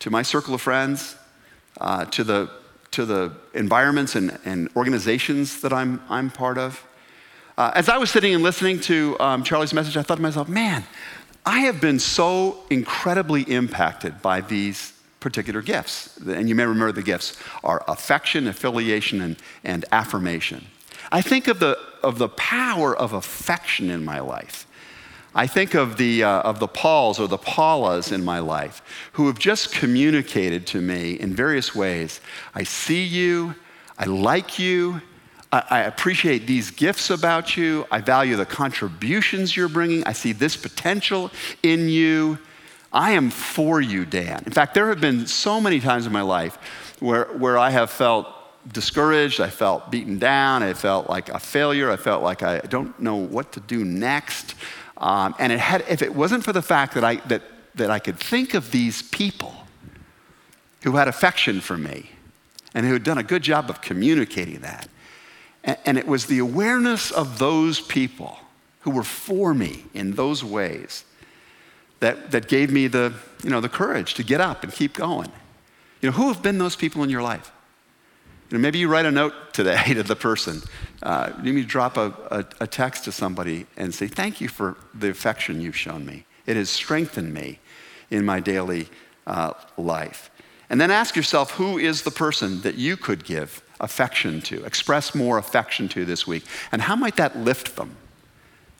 to 0.00 0.10
my 0.10 0.22
circle 0.22 0.54
of 0.54 0.60
friends, 0.60 1.16
uh, 1.80 2.04
to, 2.06 2.24
the, 2.24 2.50
to 2.92 3.04
the 3.04 3.32
environments 3.54 4.14
and, 4.14 4.38
and 4.44 4.68
organizations 4.76 5.60
that 5.60 5.72
I'm, 5.72 6.00
I'm 6.08 6.30
part 6.30 6.58
of? 6.58 6.84
Uh, 7.56 7.70
as 7.74 7.88
I 7.88 7.98
was 7.98 8.10
sitting 8.10 8.34
and 8.34 8.42
listening 8.42 8.80
to 8.80 9.16
um, 9.20 9.44
Charlie's 9.44 9.74
message, 9.74 9.96
I 9.96 10.02
thought 10.02 10.16
to 10.16 10.22
myself, 10.22 10.48
man, 10.48 10.84
I 11.44 11.60
have 11.60 11.80
been 11.80 11.98
so 11.98 12.64
incredibly 12.70 13.42
impacted 13.42 14.22
by 14.22 14.40
these 14.40 14.92
particular 15.20 15.62
gifts. 15.62 16.16
And 16.18 16.48
you 16.48 16.54
may 16.54 16.64
remember 16.64 16.92
the 16.92 17.02
gifts 17.02 17.38
are 17.62 17.84
affection, 17.88 18.46
affiliation, 18.46 19.20
and, 19.20 19.36
and 19.64 19.84
affirmation. 19.92 20.66
I 21.10 21.20
think 21.20 21.48
of 21.48 21.58
the, 21.58 21.78
of 22.02 22.18
the 22.18 22.28
power 22.28 22.96
of 22.96 23.12
affection 23.12 23.90
in 23.90 24.04
my 24.04 24.20
life. 24.20 24.66
I 25.34 25.46
think 25.46 25.74
of 25.74 25.96
the, 25.96 26.24
uh, 26.24 26.42
of 26.42 26.58
the 26.58 26.68
Pauls 26.68 27.18
or 27.18 27.26
the 27.26 27.38
Paulas 27.38 28.12
in 28.12 28.24
my 28.24 28.38
life 28.38 28.82
who 29.12 29.26
have 29.28 29.38
just 29.38 29.72
communicated 29.72 30.66
to 30.68 30.80
me 30.80 31.14
in 31.14 31.34
various 31.34 31.74
ways 31.74 32.20
I 32.54 32.64
see 32.64 33.02
you, 33.02 33.54
I 33.98 34.04
like 34.04 34.58
you, 34.58 35.00
I 35.54 35.80
appreciate 35.80 36.46
these 36.46 36.70
gifts 36.70 37.10
about 37.10 37.58
you. 37.58 37.86
I 37.90 38.00
value 38.00 38.36
the 38.36 38.46
contributions 38.46 39.54
you're 39.54 39.68
bringing. 39.68 40.02
I 40.04 40.12
see 40.12 40.32
this 40.32 40.56
potential 40.56 41.30
in 41.62 41.90
you. 41.90 42.38
I 42.90 43.10
am 43.10 43.28
for 43.28 43.78
you, 43.78 44.06
Dan. 44.06 44.42
In 44.46 44.52
fact, 44.52 44.72
there 44.72 44.88
have 44.88 45.00
been 45.02 45.26
so 45.26 45.60
many 45.60 45.78
times 45.78 46.06
in 46.06 46.12
my 46.12 46.22
life 46.22 46.56
where, 47.00 47.26
where 47.36 47.58
I 47.58 47.68
have 47.68 47.90
felt 47.90 48.26
discouraged, 48.72 49.42
I 49.42 49.50
felt 49.50 49.90
beaten 49.90 50.18
down, 50.18 50.62
I 50.62 50.72
felt 50.72 51.10
like 51.10 51.28
a 51.28 51.38
failure, 51.38 51.90
I 51.90 51.96
felt 51.96 52.22
like 52.22 52.42
I 52.42 52.60
don't 52.60 52.98
know 52.98 53.16
what 53.16 53.52
to 53.52 53.60
do 53.60 53.84
next. 53.84 54.54
Um, 55.02 55.34
and 55.40 55.52
it 55.52 55.58
had, 55.58 55.84
if 55.88 56.00
it 56.00 56.14
wasn't 56.14 56.44
for 56.44 56.52
the 56.52 56.62
fact 56.62 56.94
that 56.94 57.02
I, 57.02 57.16
that, 57.26 57.42
that 57.74 57.90
I 57.90 57.98
could 57.98 58.18
think 58.18 58.54
of 58.54 58.70
these 58.70 59.02
people 59.02 59.52
who 60.84 60.92
had 60.92 61.08
affection 61.08 61.60
for 61.60 61.76
me 61.76 62.10
and 62.72 62.86
who 62.86 62.92
had 62.92 63.02
done 63.02 63.18
a 63.18 63.24
good 63.24 63.42
job 63.42 63.68
of 63.68 63.80
communicating 63.80 64.60
that, 64.60 64.88
and 65.64 65.98
it 65.98 66.06
was 66.06 66.26
the 66.26 66.38
awareness 66.38 67.10
of 67.10 67.38
those 67.38 67.80
people 67.80 68.38
who 68.80 68.90
were 68.90 69.04
for 69.04 69.54
me 69.54 69.84
in 69.92 70.12
those 70.12 70.42
ways 70.42 71.04
that, 72.00 72.30
that 72.30 72.48
gave 72.48 72.70
me 72.70 72.86
the, 72.86 73.12
you 73.44 73.50
know, 73.50 73.60
the 73.60 73.68
courage 73.68 74.14
to 74.14 74.24
get 74.24 74.40
up 74.40 74.64
and 74.64 74.72
keep 74.72 74.94
going. 74.94 75.30
You 76.00 76.10
know, 76.10 76.16
who 76.16 76.28
have 76.32 76.42
been 76.42 76.58
those 76.58 76.74
people 76.74 77.04
in 77.04 77.10
your 77.10 77.22
life? 77.22 77.52
You 78.52 78.58
know, 78.58 78.62
maybe 78.62 78.80
you 78.80 78.88
write 78.88 79.06
a 79.06 79.10
note 79.10 79.32
today 79.54 79.82
to 79.94 80.02
the 80.02 80.14
person. 80.14 80.60
Uh, 81.02 81.32
maybe 81.42 81.64
drop 81.64 81.96
a, 81.96 82.14
a, 82.30 82.44
a 82.64 82.66
text 82.66 83.04
to 83.04 83.12
somebody 83.12 83.66
and 83.78 83.94
say, 83.94 84.06
Thank 84.06 84.42
you 84.42 84.48
for 84.48 84.76
the 84.92 85.08
affection 85.08 85.62
you've 85.62 85.76
shown 85.76 86.04
me. 86.04 86.26
It 86.44 86.56
has 86.56 86.68
strengthened 86.68 87.32
me 87.32 87.60
in 88.10 88.26
my 88.26 88.40
daily 88.40 88.88
uh, 89.26 89.54
life. 89.78 90.30
And 90.68 90.78
then 90.78 90.90
ask 90.90 91.16
yourself, 91.16 91.52
who 91.52 91.78
is 91.78 92.02
the 92.02 92.10
person 92.10 92.60
that 92.60 92.74
you 92.74 92.96
could 92.98 93.24
give 93.24 93.62
affection 93.80 94.42
to, 94.42 94.64
express 94.64 95.14
more 95.14 95.38
affection 95.38 95.88
to 95.88 96.04
this 96.04 96.26
week? 96.26 96.44
And 96.72 96.82
how 96.82 96.96
might 96.96 97.16
that 97.16 97.38
lift 97.38 97.76
them 97.76 97.96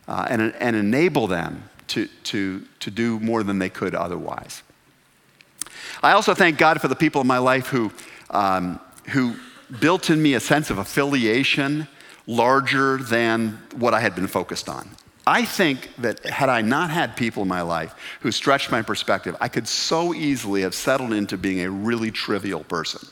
uh, 0.06 0.26
and, 0.28 0.54
and 0.58 0.76
enable 0.76 1.26
them 1.26 1.70
to, 1.88 2.08
to, 2.24 2.62
to 2.80 2.90
do 2.90 3.20
more 3.20 3.42
than 3.42 3.58
they 3.58 3.70
could 3.70 3.94
otherwise? 3.94 4.62
I 6.02 6.12
also 6.12 6.34
thank 6.34 6.58
God 6.58 6.80
for 6.80 6.88
the 6.88 6.96
people 6.96 7.22
in 7.22 7.26
my 7.26 7.38
life 7.38 7.68
who, 7.68 7.90
um, 8.30 8.78
who 9.10 9.36
built 9.80 10.10
in 10.10 10.22
me 10.22 10.34
a 10.34 10.40
sense 10.40 10.70
of 10.70 10.78
affiliation 10.78 11.88
larger 12.26 12.98
than 12.98 13.60
what 13.76 13.94
I 13.94 14.00
had 14.00 14.14
been 14.14 14.26
focused 14.26 14.68
on. 14.68 14.88
I 15.26 15.44
think 15.44 15.88
that 15.98 16.24
had 16.26 16.48
I 16.48 16.62
not 16.62 16.90
had 16.90 17.16
people 17.16 17.42
in 17.42 17.48
my 17.48 17.62
life 17.62 17.94
who 18.20 18.32
stretched 18.32 18.70
my 18.70 18.82
perspective, 18.82 19.36
I 19.40 19.48
could 19.48 19.68
so 19.68 20.12
easily 20.14 20.62
have 20.62 20.74
settled 20.74 21.12
into 21.12 21.38
being 21.38 21.60
a 21.60 21.70
really 21.70 22.10
trivial 22.10 22.64
person. 22.64 23.08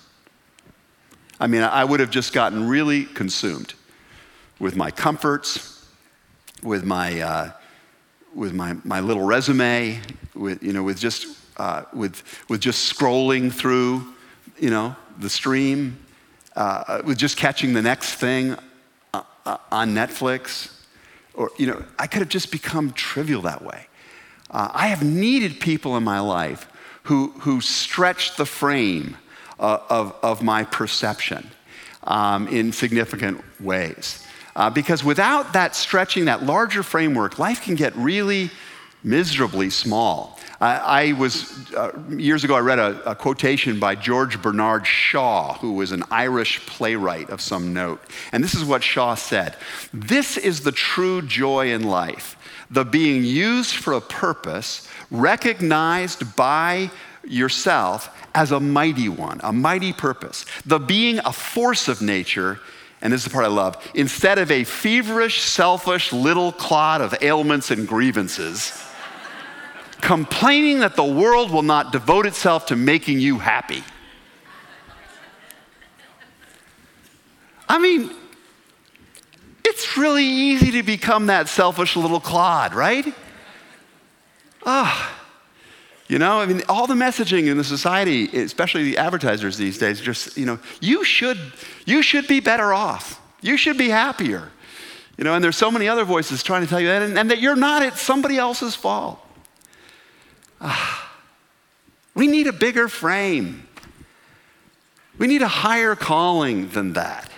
I 1.38 1.46
mean, 1.46 1.62
I 1.62 1.84
would 1.84 2.00
have 2.00 2.10
just 2.10 2.32
gotten 2.32 2.68
really 2.68 3.04
consumed 3.04 3.74
with 4.58 4.76
my 4.76 4.90
comforts, 4.90 5.88
with 6.62 6.84
my, 6.84 7.20
uh, 7.20 7.52
with 8.34 8.52
my, 8.52 8.76
my 8.84 9.00
little 9.00 9.24
resume, 9.24 10.00
with, 10.34 10.62
you 10.62 10.72
know, 10.72 10.82
with 10.82 10.98
just, 10.98 11.26
uh, 11.56 11.84
with, 11.94 12.22
with 12.48 12.60
just 12.60 12.92
scrolling 12.92 13.52
through, 13.52 14.14
you 14.58 14.70
know, 14.70 14.94
the 15.18 15.30
stream, 15.30 15.98
uh, 16.60 17.00
with 17.04 17.16
just 17.16 17.38
catching 17.38 17.72
the 17.72 17.80
next 17.80 18.16
thing 18.16 18.54
uh, 19.14 19.22
uh, 19.46 19.56
on 19.72 19.94
Netflix. 19.94 20.70
Or, 21.32 21.50
you 21.56 21.66
know, 21.66 21.82
I 21.98 22.06
could 22.06 22.20
have 22.20 22.28
just 22.28 22.52
become 22.52 22.92
trivial 22.92 23.42
that 23.42 23.64
way. 23.64 23.86
Uh, 24.50 24.68
I 24.72 24.88
have 24.88 25.02
needed 25.02 25.60
people 25.60 25.96
in 25.96 26.02
my 26.02 26.20
life 26.20 26.68
who, 27.04 27.28
who 27.38 27.60
stretched 27.62 28.36
the 28.36 28.44
frame 28.44 29.16
uh, 29.58 29.78
of, 29.88 30.14
of 30.22 30.42
my 30.42 30.64
perception 30.64 31.50
um, 32.04 32.46
in 32.48 32.72
significant 32.72 33.42
ways. 33.60 34.26
Uh, 34.54 34.68
because 34.68 35.02
without 35.02 35.54
that 35.54 35.74
stretching, 35.74 36.26
that 36.26 36.42
larger 36.42 36.82
framework, 36.82 37.38
life 37.38 37.62
can 37.62 37.74
get 37.74 37.96
really 37.96 38.50
miserably 39.02 39.70
small. 39.70 40.38
I 40.60 41.14
was, 41.14 41.72
uh, 41.72 41.92
years 42.10 42.44
ago, 42.44 42.54
I 42.54 42.60
read 42.60 42.78
a, 42.78 43.12
a, 43.12 43.14
quotation 43.14 43.80
by 43.80 43.94
George 43.94 44.42
Bernard 44.42 44.86
Shaw, 44.86 45.54
who 45.54 45.72
was 45.72 45.90
an 45.90 46.04
Irish 46.10 46.66
playwright 46.66 47.30
of 47.30 47.40
some 47.40 47.72
note. 47.72 48.02
And 48.30 48.44
this 48.44 48.54
is 48.54 48.62
what 48.62 48.82
Shaw 48.82 49.14
said 49.14 49.56
This 49.94 50.36
is 50.36 50.60
the 50.60 50.72
true 50.72 51.22
joy 51.22 51.72
in 51.72 51.84
life, 51.84 52.36
the 52.70 52.84
being 52.84 53.24
used 53.24 53.74
for 53.74 53.94
a 53.94 54.02
purpose, 54.02 54.86
recognized 55.10 56.36
by 56.36 56.90
yourself 57.26 58.14
as 58.34 58.52
a 58.52 58.60
mighty 58.60 59.08
one, 59.08 59.40
a 59.42 59.54
mighty 59.54 59.94
purpose, 59.94 60.44
the 60.66 60.78
being 60.78 61.20
a 61.20 61.32
force 61.32 61.88
of 61.88 62.02
nature. 62.02 62.60
And 63.00 63.14
this 63.14 63.22
is 63.22 63.24
the 63.24 63.30
part 63.30 63.46
I 63.46 63.48
love. 63.48 63.78
Instead 63.94 64.36
of 64.38 64.50
a 64.50 64.64
feverish, 64.64 65.40
selfish 65.40 66.12
little 66.12 66.52
clod 66.52 67.00
of 67.00 67.14
ailments 67.22 67.70
and 67.70 67.88
grievances, 67.88 68.78
complaining 70.00 70.80
that 70.80 70.96
the 70.96 71.04
world 71.04 71.50
will 71.50 71.62
not 71.62 71.92
devote 71.92 72.26
itself 72.26 72.66
to 72.66 72.76
making 72.76 73.20
you 73.20 73.38
happy. 73.38 73.84
I 77.68 77.78
mean, 77.78 78.10
it's 79.64 79.96
really 79.96 80.24
easy 80.24 80.72
to 80.72 80.82
become 80.82 81.26
that 81.26 81.48
selfish 81.48 81.96
little 81.96 82.20
clod, 82.20 82.74
right? 82.74 83.14
Ah. 84.66 85.16
You 86.08 86.18
know, 86.18 86.40
I 86.40 86.46
mean, 86.46 86.62
all 86.68 86.88
the 86.88 86.94
messaging 86.94 87.46
in 87.46 87.56
the 87.56 87.62
society, 87.62 88.26
especially 88.36 88.82
the 88.82 88.98
advertisers 88.98 89.56
these 89.56 89.78
days, 89.78 90.00
just, 90.00 90.36
you 90.36 90.44
know, 90.44 90.58
you 90.80 91.04
should, 91.04 91.38
you 91.86 92.02
should 92.02 92.26
be 92.26 92.40
better 92.40 92.72
off. 92.72 93.22
You 93.40 93.56
should 93.56 93.78
be 93.78 93.90
happier. 93.90 94.50
You 95.16 95.22
know, 95.22 95.34
and 95.34 95.44
there's 95.44 95.56
so 95.56 95.70
many 95.70 95.86
other 95.86 96.04
voices 96.04 96.42
trying 96.42 96.62
to 96.62 96.66
tell 96.66 96.80
you 96.80 96.88
that, 96.88 97.02
and, 97.02 97.16
and 97.16 97.30
that 97.30 97.38
you're 97.38 97.54
not, 97.54 97.84
it's 97.84 98.00
somebody 98.00 98.38
else's 98.38 98.74
fault. 98.74 99.24
Ah, 100.60 101.12
we 102.14 102.26
need 102.26 102.46
a 102.46 102.52
bigger 102.52 102.88
frame. 102.88 103.66
We 105.18 105.26
need 105.26 105.42
a 105.42 105.48
higher 105.48 105.94
calling 105.94 106.70
than 106.70 106.94
that. 106.94 107.30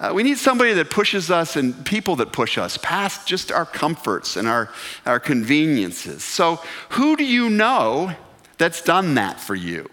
Uh, 0.00 0.12
we 0.14 0.22
need 0.22 0.38
somebody 0.38 0.72
that 0.72 0.88
pushes 0.88 1.30
us 1.30 1.56
and 1.56 1.84
people 1.84 2.16
that 2.16 2.32
push 2.32 2.56
us 2.56 2.78
past 2.78 3.28
just 3.28 3.52
our 3.52 3.66
comforts 3.66 4.36
and 4.36 4.48
our, 4.48 4.70
our 5.04 5.20
conveniences. 5.20 6.24
So, 6.24 6.58
who 6.90 7.16
do 7.16 7.24
you 7.24 7.50
know 7.50 8.14
that's 8.56 8.80
done 8.80 9.14
that 9.16 9.38
for 9.38 9.54
you? 9.54 9.90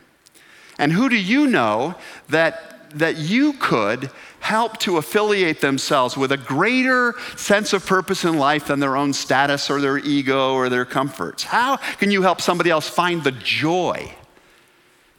And 0.79 0.93
who 0.93 1.09
do 1.09 1.17
you 1.17 1.47
know 1.47 1.95
that, 2.29 2.76
that 2.99 3.17
you 3.17 3.53
could 3.53 4.09
help 4.39 4.77
to 4.79 4.97
affiliate 4.97 5.61
themselves 5.61 6.15
with 6.15 6.31
a 6.31 6.37
greater 6.37 7.13
sense 7.35 7.73
of 7.73 7.85
purpose 7.85 8.23
in 8.23 8.37
life 8.37 8.67
than 8.67 8.79
their 8.79 8.95
own 8.95 9.13
status 9.13 9.69
or 9.69 9.81
their 9.81 9.97
ego 9.97 10.53
or 10.53 10.69
their 10.69 10.85
comforts? 10.85 11.43
How 11.43 11.77
can 11.77 12.11
you 12.11 12.21
help 12.21 12.41
somebody 12.41 12.69
else 12.69 12.87
find 12.87 13.23
the 13.23 13.31
joy 13.31 14.13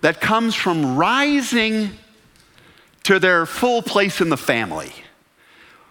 that 0.00 0.20
comes 0.20 0.54
from 0.54 0.96
rising 0.96 1.90
to 3.04 3.18
their 3.18 3.46
full 3.46 3.82
place 3.82 4.20
in 4.20 4.28
the 4.28 4.36
family? 4.36 4.92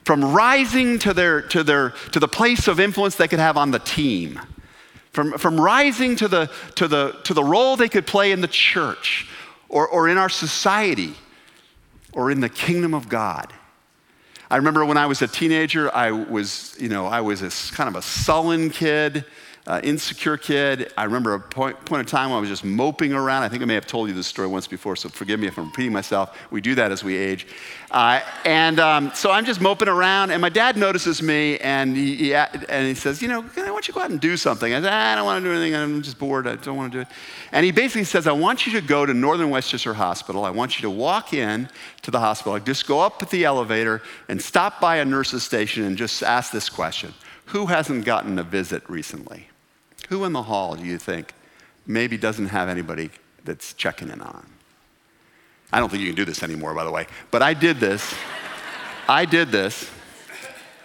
From 0.03 0.24
rising 0.24 1.00
to, 1.00 1.13
their, 1.13 1.41
to, 1.41 1.63
their, 1.63 1.89
to 2.12 2.20
the 2.20 2.29
place 2.29 2.67
of 2.67 2.79
influence 2.79 3.15
they 3.15 3.27
could 3.27 3.39
have 3.39 3.58
on 3.58 3.72
the 3.72 3.79
team? 3.79 4.39
From, 5.12 5.38
from 5.38 5.60
rising 5.60 6.15
to 6.17 6.27
the, 6.27 6.50
to, 6.75 6.88
the, 6.88 7.20
to 7.24 7.34
the 7.34 7.44
role 7.44 7.75
they 7.75 7.89
could 7.89 8.08
play 8.08 8.32
in 8.32 8.39
the 8.39 8.48
church 8.48 9.27
or, 9.67 9.88
or 9.88 10.08
in 10.08 10.17
our 10.17 10.29
society? 10.29 11.13
Or 12.18 12.32
in 12.32 12.40
the 12.40 12.50
kingdom 12.50 12.96
of 12.96 13.08
God. 13.08 13.54
I 14.50 14.56
remember 14.56 14.84
when 14.84 14.98
I 14.98 15.06
was 15.06 15.22
a 15.22 15.28
teenager, 15.28 15.94
I 15.96 16.10
was, 16.10 16.76
you 16.80 16.90
know, 16.90 17.06
I 17.06 17.22
was 17.22 17.44
a, 17.44 17.76
kind 17.76 17.88
of 17.88 17.96
a 17.96 18.02
sullen 18.02 18.72
kid 18.72 19.24
uh, 19.68 19.82
insecure 19.84 20.38
kid. 20.38 20.94
I 20.98 21.04
remember 21.04 21.34
a 21.34 21.40
point, 21.40 21.84
point 21.86 22.00
of 22.00 22.08
time 22.08 22.30
when 22.30 22.38
I 22.38 22.40
was 22.40 22.50
just 22.50 22.64
moping 22.64 23.14
around. 23.14 23.44
I 23.44 23.50
think 23.50 23.62
I 23.62 23.66
may 23.66 23.74
have 23.74 23.86
told 23.86 24.08
you 24.08 24.16
this 24.16 24.28
story 24.28 24.48
once 24.48 24.66
before, 24.66 24.96
so 24.96 25.10
forgive 25.10 25.40
me 25.40 25.48
if 25.48 25.58
I'm 25.58 25.66
repeating 25.66 25.92
myself. 25.92 26.38
We 26.52 26.62
do 26.62 26.74
that 26.76 26.92
as 26.92 27.04
we 27.04 27.18
age. 27.18 27.48
Uh, 27.92 28.22
and 28.46 28.80
um, 28.80 29.12
so 29.14 29.32
I'm 29.32 29.46
just 29.46 29.60
moping 29.60 29.90
around, 29.90 30.32
and 30.32 30.42
my 30.42 30.50
dad 30.50 30.78
notices 30.78 31.22
me, 31.22 31.58
and 31.60 31.96
he, 31.96 32.16
he, 32.16 32.34
and 32.34 32.88
he 32.88 32.96
says, 32.96 33.22
You 33.22 33.28
know, 33.28 33.42
why 33.42 33.66
don't 33.66 33.88
you 33.88 33.94
to 33.94 34.00
go 34.00 34.02
out 34.02 34.12
and 34.12 34.20
do 34.20 34.38
something? 34.38 34.74
I 34.74 34.82
said, 34.82 34.92
I 34.92 35.16
don't 35.16 35.26
want 35.26 35.44
to 35.44 35.50
do 35.50 35.56
anything. 35.56 35.76
I'm 35.76 36.02
just 36.02 36.18
bored. 36.18 36.48
I 36.48 36.56
don't 36.56 36.78
want 36.78 36.92
to 36.94 36.98
do 36.98 37.02
it. 37.02 37.08
And 37.52 37.66
he 37.66 37.72
basically 37.72 38.06
says, 38.06 38.26
I 38.26 38.32
want 38.32 38.66
you 38.66 38.74
to 38.74 38.82
go 38.82 39.06
to 39.06 39.14
Northern 39.14 39.50
Westchester 39.50 39.94
Hospital. 39.94 40.46
I 40.46 40.50
want 40.50 40.78
you 40.78 40.82
to 40.84 40.90
walk 40.90 41.34
in 41.34 41.70
to 42.04 42.12
the 42.12 42.20
hospital. 42.20 42.58
Just 42.60 42.88
go 42.88 43.02
up 43.02 43.22
at 43.22 43.30
the 43.30 43.46
elevator 43.46 44.02
and 44.30 44.42
stop 44.42 44.80
by 44.80 44.98
a 44.98 45.06
nurse's 45.06 45.44
station 45.44 45.84
and 45.84 45.98
just 45.98 46.24
ask 46.24 46.52
this 46.52 46.70
question 46.70 47.14
Who 47.48 47.66
hasn't 47.66 48.06
gotten 48.06 48.40
a 48.40 48.44
visit 48.44 48.90
recently? 48.90 49.50
Who 50.10 50.24
in 50.26 50.34
the 50.34 50.44
hall 50.44 50.76
do 50.76 50.84
you 50.84 50.98
think 50.98 51.34
maybe 51.86 52.18
doesn't 52.18 52.48
have 52.48 52.70
anybody 52.70 53.10
that's 53.44 53.74
checking 53.74 54.10
in 54.10 54.22
on? 54.22 54.46
I 55.72 55.80
don't 55.80 55.90
think 55.90 56.02
you 56.02 56.08
can 56.08 56.16
do 56.16 56.26
this 56.26 56.44
anymore, 56.44 56.74
by 56.74 56.84
the 56.84 56.92
way, 56.92 57.08
but 57.30 57.42
I 57.42 57.54
did 57.54 57.80
this. 57.80 58.16
I 59.08 59.26
did 59.26 59.52
this. 59.52 59.90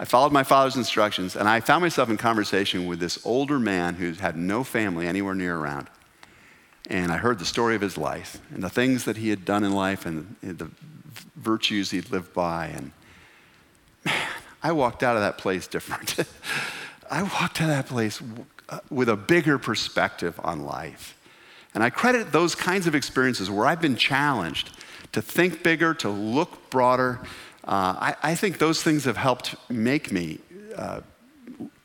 I 0.01 0.05
followed 0.05 0.33
my 0.33 0.43
father's 0.43 0.77
instructions, 0.77 1.37
and 1.37 1.49
I 1.49 1.61
found 1.61 1.83
myself 1.83 2.11
in 2.11 2.17
conversation 2.17 2.87
with 2.87 2.99
this 2.99 3.25
older 3.25 3.61
man 3.61 3.95
who 3.95 4.13
had 4.13 4.37
no 4.37 4.65
family 4.65 5.07
anywhere 5.07 5.35
near 5.35 5.57
around. 5.57 5.87
And 6.91 7.13
I 7.13 7.17
heard 7.19 7.39
the 7.39 7.45
story 7.45 7.77
of 7.77 7.81
his 7.81 7.97
life 7.97 8.41
and 8.53 8.63
the 8.63 8.69
things 8.69 9.05
that 9.05 9.17
he 9.17 9.29
had 9.29 9.45
done 9.45 9.63
in 9.63 9.73
life 9.73 10.05
and 10.05 10.35
the 10.43 10.69
virtues 11.37 11.93
he'd 11.93 12.11
lived 12.11 12.35
by. 12.35 12.67
And 12.67 12.91
man, 14.05 14.27
I 14.63 14.73
walked 14.73 15.05
out 15.05 15.15
of 15.15 15.23
that 15.23 15.39
place 15.39 15.69
different. 15.69 16.17
I 17.11 17.23
walked 17.23 17.61
out 17.61 17.71
of 17.71 17.77
that 17.77 17.87
place 17.87 18.21
with 18.91 19.09
a 19.09 19.17
bigger 19.17 19.59
perspective 19.59 20.39
on 20.43 20.65
life. 20.65 21.19
And 21.75 21.83
I 21.83 21.91
credit 21.91 22.33
those 22.33 22.55
kinds 22.55 22.87
of 22.87 22.95
experiences 22.95 23.51
where 23.51 23.67
I've 23.67 23.81
been 23.81 23.97
challenged 23.97 24.71
to 25.13 25.23
think 25.23 25.63
bigger, 25.63 25.95
to 25.95 26.09
look 26.09 26.71
broader. 26.71 27.21
Uh, 27.65 28.13
I, 28.13 28.17
I, 28.23 28.35
think 28.35 28.59
those 28.59 28.83
things 28.83 29.05
have 29.05 29.17
helped 29.17 29.55
make 29.71 30.11
me 30.11 30.39
uh, 30.77 31.01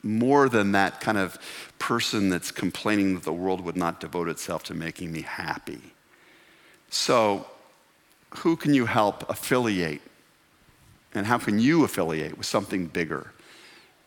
more 0.02 0.50
than 0.50 0.72
that 0.72 1.02
kind 1.02 1.18
of 1.18 1.38
person 1.78 2.30
that's 2.30 2.52
complaining 2.52 3.14
that 3.14 3.24
the 3.24 3.34
world 3.34 3.62
would 3.62 3.78
not 3.78 4.00
devote 4.00 4.28
itself 4.28 4.64
to 4.66 4.74
making 4.74 5.12
me 5.12 5.22
happy. 5.22 5.82
So, 6.90 7.46
who 8.38 8.56
can 8.56 8.74
you 8.74 8.86
help 8.86 9.30
affiliate? 9.30 10.02
And 11.14 11.26
how 11.26 11.38
can 11.38 11.60
you 11.60 11.84
affiliate 11.84 12.38
with 12.38 12.46
something 12.46 12.88
bigger 12.88 13.34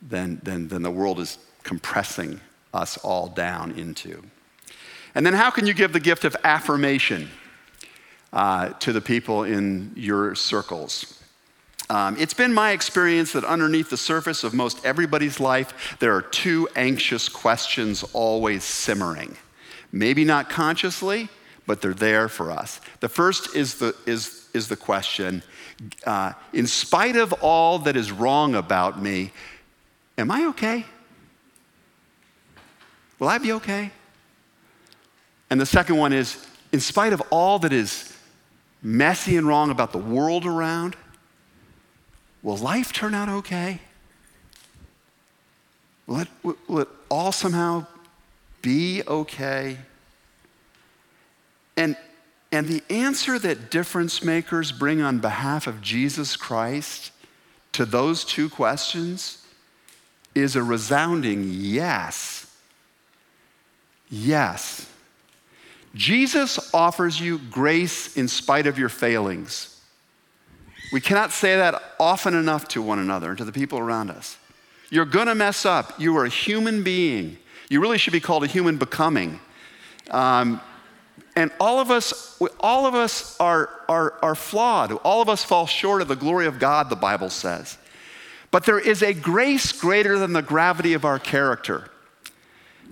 than, 0.02 0.40
than, 0.42 0.68
than 0.68 0.82
the 0.82 0.90
world 0.90 1.20
is 1.20 1.38
compressing 1.62 2.40
us 2.72 2.96
all 2.98 3.28
down 3.28 3.72
into. 3.72 4.22
And 5.14 5.26
then, 5.26 5.34
how 5.34 5.50
can 5.50 5.66
you 5.66 5.74
give 5.74 5.92
the 5.92 6.00
gift 6.00 6.24
of 6.24 6.36
affirmation 6.44 7.30
uh, 8.32 8.70
to 8.80 8.92
the 8.92 9.00
people 9.00 9.44
in 9.44 9.92
your 9.96 10.34
circles? 10.34 11.20
Um, 11.88 12.16
it's 12.20 12.34
been 12.34 12.54
my 12.54 12.70
experience 12.70 13.32
that 13.32 13.44
underneath 13.44 13.90
the 13.90 13.96
surface 13.96 14.44
of 14.44 14.54
most 14.54 14.84
everybody's 14.84 15.40
life, 15.40 15.96
there 15.98 16.14
are 16.14 16.22
two 16.22 16.68
anxious 16.76 17.28
questions 17.28 18.04
always 18.12 18.62
simmering. 18.62 19.36
Maybe 19.90 20.24
not 20.24 20.48
consciously, 20.48 21.28
but 21.66 21.82
they're 21.82 21.92
there 21.92 22.28
for 22.28 22.52
us. 22.52 22.80
The 23.00 23.08
first 23.08 23.56
is 23.56 23.74
the, 23.76 23.96
is, 24.06 24.48
is 24.54 24.68
the 24.68 24.76
question 24.76 25.42
uh, 26.06 26.32
in 26.52 26.66
spite 26.66 27.16
of 27.16 27.32
all 27.34 27.78
that 27.80 27.96
is 27.96 28.12
wrong 28.12 28.54
about 28.54 29.00
me, 29.00 29.32
am 30.18 30.30
I 30.30 30.46
okay? 30.46 30.84
Will 33.20 33.28
I 33.28 33.38
be 33.38 33.52
okay? 33.52 33.92
And 35.50 35.60
the 35.60 35.66
second 35.66 35.96
one 35.96 36.12
is 36.12 36.44
in 36.72 36.80
spite 36.80 37.12
of 37.12 37.22
all 37.30 37.60
that 37.60 37.72
is 37.72 38.16
messy 38.82 39.36
and 39.36 39.46
wrong 39.46 39.70
about 39.70 39.92
the 39.92 39.98
world 39.98 40.46
around, 40.46 40.96
will 42.42 42.56
life 42.56 42.92
turn 42.92 43.14
out 43.14 43.28
okay? 43.28 43.80
Will 46.06 46.20
it, 46.20 46.28
will 46.42 46.80
it 46.80 46.88
all 47.08 47.30
somehow 47.30 47.86
be 48.62 49.02
okay? 49.06 49.76
And, 51.76 51.96
and 52.50 52.66
the 52.66 52.82
answer 52.88 53.38
that 53.38 53.70
difference 53.70 54.24
makers 54.24 54.72
bring 54.72 55.02
on 55.02 55.18
behalf 55.18 55.66
of 55.66 55.82
Jesus 55.82 56.36
Christ 56.36 57.12
to 57.72 57.84
those 57.84 58.24
two 58.24 58.48
questions 58.48 59.44
is 60.34 60.56
a 60.56 60.62
resounding 60.62 61.44
yes. 61.50 62.39
Yes. 64.10 64.86
Jesus 65.94 66.72
offers 66.74 67.20
you 67.20 67.38
grace 67.38 68.16
in 68.16 68.28
spite 68.28 68.66
of 68.66 68.78
your 68.78 68.88
failings. 68.88 69.80
We 70.92 71.00
cannot 71.00 71.30
say 71.30 71.56
that 71.56 71.82
often 71.98 72.34
enough 72.34 72.68
to 72.68 72.82
one 72.82 72.98
another 72.98 73.30
and 73.30 73.38
to 73.38 73.44
the 73.44 73.52
people 73.52 73.78
around 73.78 74.10
us. 74.10 74.36
You're 74.90 75.04
gonna 75.04 75.36
mess 75.36 75.64
up. 75.64 75.98
You 76.00 76.16
are 76.16 76.24
a 76.24 76.28
human 76.28 76.82
being. 76.82 77.38
You 77.68 77.80
really 77.80 77.98
should 77.98 78.12
be 78.12 78.20
called 78.20 78.42
a 78.42 78.48
human 78.48 78.76
becoming. 78.76 79.38
Um, 80.10 80.60
and 81.36 81.52
all 81.60 81.78
of 81.78 81.92
us, 81.92 82.40
all 82.58 82.86
of 82.86 82.96
us 82.96 83.38
are, 83.38 83.70
are, 83.88 84.14
are 84.22 84.34
flawed. 84.34 84.92
All 84.92 85.22
of 85.22 85.28
us 85.28 85.44
fall 85.44 85.66
short 85.66 86.02
of 86.02 86.08
the 86.08 86.16
glory 86.16 86.46
of 86.46 86.58
God, 86.58 86.90
the 86.90 86.96
Bible 86.96 87.30
says. 87.30 87.78
But 88.50 88.64
there 88.66 88.80
is 88.80 89.02
a 89.02 89.14
grace 89.14 89.70
greater 89.70 90.18
than 90.18 90.32
the 90.32 90.42
gravity 90.42 90.94
of 90.94 91.04
our 91.04 91.20
character. 91.20 91.88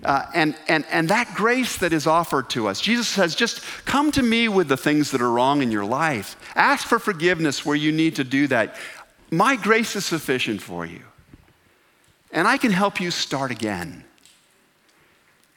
Uh, 0.03 0.25
and, 0.33 0.55
and, 0.67 0.85
and 0.91 1.09
that 1.09 1.33
grace 1.35 1.77
that 1.77 1.91
is 1.91 2.07
offered 2.07 2.49
to 2.51 2.67
us, 2.67 2.79
Jesus 2.79 3.07
says, 3.07 3.35
just 3.35 3.61
come 3.85 4.11
to 4.13 4.23
me 4.23 4.47
with 4.47 4.69
the 4.69 4.77
things 4.77 5.11
that 5.11 5.21
are 5.21 5.29
wrong 5.29 5.61
in 5.61 5.71
your 5.71 5.83
life. 5.83 6.37
Ask 6.55 6.87
for 6.87 6.99
forgiveness 6.99 7.65
where 7.65 7.75
you 7.75 7.91
need 7.91 8.15
to 8.15 8.23
do 8.23 8.47
that. 8.47 8.75
My 9.29 9.55
grace 9.55 9.95
is 9.95 10.05
sufficient 10.05 10.61
for 10.61 10.85
you. 10.85 11.01
And 12.31 12.47
I 12.47 12.57
can 12.57 12.71
help 12.71 13.01
you 13.01 13.11
start 13.11 13.51
again. 13.51 14.05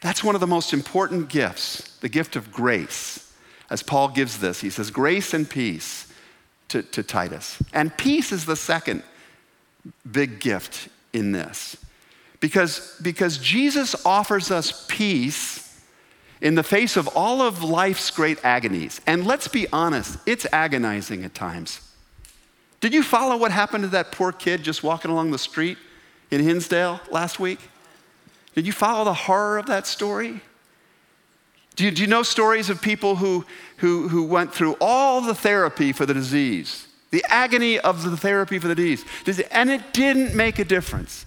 That's 0.00 0.24
one 0.24 0.35
of 0.35 0.40
the 0.40 0.48
most 0.48 0.72
important 0.72 1.28
gifts, 1.28 1.96
the 2.00 2.09
gift 2.09 2.35
of 2.35 2.50
grace. 2.50 3.33
As 3.70 3.83
Paul 3.83 4.09
gives 4.09 4.38
this, 4.38 4.61
he 4.61 4.70
says, 4.70 4.90
grace 4.90 5.33
and 5.33 5.48
peace 5.48 6.12
to, 6.68 6.83
to 6.83 7.02
Titus. 7.02 7.62
And 7.72 7.96
peace 7.96 8.33
is 8.33 8.44
the 8.44 8.57
second 8.57 9.05
big 10.11 10.40
gift 10.40 10.88
in 11.12 11.31
this. 11.31 11.76
Because, 12.42 12.98
because 13.00 13.38
Jesus 13.38 14.05
offers 14.05 14.50
us 14.50 14.85
peace 14.88 15.81
in 16.40 16.57
the 16.57 16.64
face 16.64 16.96
of 16.96 17.07
all 17.14 17.40
of 17.40 17.62
life's 17.62 18.11
great 18.11 18.44
agonies. 18.44 19.00
And 19.07 19.24
let's 19.24 19.46
be 19.46 19.68
honest, 19.72 20.18
it's 20.26 20.44
agonizing 20.52 21.24
at 21.24 21.35
times. 21.35 21.81
Did 22.81 22.92
you 22.92 23.05
follow 23.05 23.37
what 23.37 23.52
happened 23.52 23.85
to 23.85 23.90
that 23.90 24.11
poor 24.11 24.33
kid 24.33 24.64
just 24.64 24.83
walking 24.83 25.12
along 25.12 25.31
the 25.31 25.38
street 25.38 25.78
in 26.33 26.42
Hinsdale 26.42 27.00
last 27.12 27.38
week? 27.38 27.61
Did 28.57 28.66
you 28.66 28.72
follow 28.72 29.05
the 29.05 29.14
horror 29.14 29.57
of 29.57 29.66
that 29.66 29.87
story? 29.87 30.40
Do 31.76 31.85
you, 31.85 31.92
do 31.92 32.02
you 32.02 32.09
know 32.09 32.24
stories 32.24 32.70
of 32.70 32.83
people 32.83 33.14
who, 33.14 33.46
who, 33.76 34.09
who 34.09 34.24
went 34.24 34.52
through 34.52 34.76
all 34.81 35.20
the 35.20 35.35
therapy 35.37 35.92
for 35.92 36.07
the 36.07 36.14
disease, 36.14 36.88
the 37.12 37.24
agony 37.28 37.78
of 37.78 38.02
the 38.02 38.16
therapy 38.16 38.59
for 38.59 38.66
the 38.66 38.74
disease, 38.74 39.05
and 39.52 39.70
it 39.70 39.92
didn't 39.92 40.35
make 40.35 40.59
a 40.59 40.64
difference? 40.64 41.24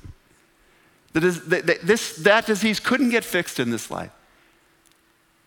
That, 1.15 1.80
this, 1.82 2.17
that 2.17 2.45
disease 2.45 2.80
couldn't 2.80 3.10
get 3.10 3.23
fixed 3.23 3.60
in 3.60 3.69
this 3.69 3.89
life. 3.89 4.12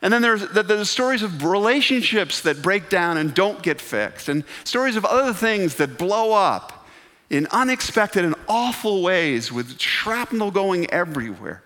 And 0.00 0.12
then 0.12 0.22
there's, 0.22 0.48
there's 0.48 0.88
stories 0.88 1.22
of 1.22 1.44
relationships 1.44 2.40
that 2.42 2.62
break 2.62 2.88
down 2.88 3.18
and 3.18 3.34
don't 3.34 3.62
get 3.62 3.80
fixed, 3.80 4.28
and 4.28 4.44
stories 4.64 4.96
of 4.96 5.04
other 5.04 5.34
things 5.34 5.74
that 5.74 5.98
blow 5.98 6.32
up 6.32 6.86
in 7.28 7.46
unexpected 7.50 8.24
and 8.24 8.34
awful 8.48 9.02
ways 9.02 9.52
with 9.52 9.78
shrapnel 9.78 10.50
going 10.50 10.88
everywhere. 10.90 11.62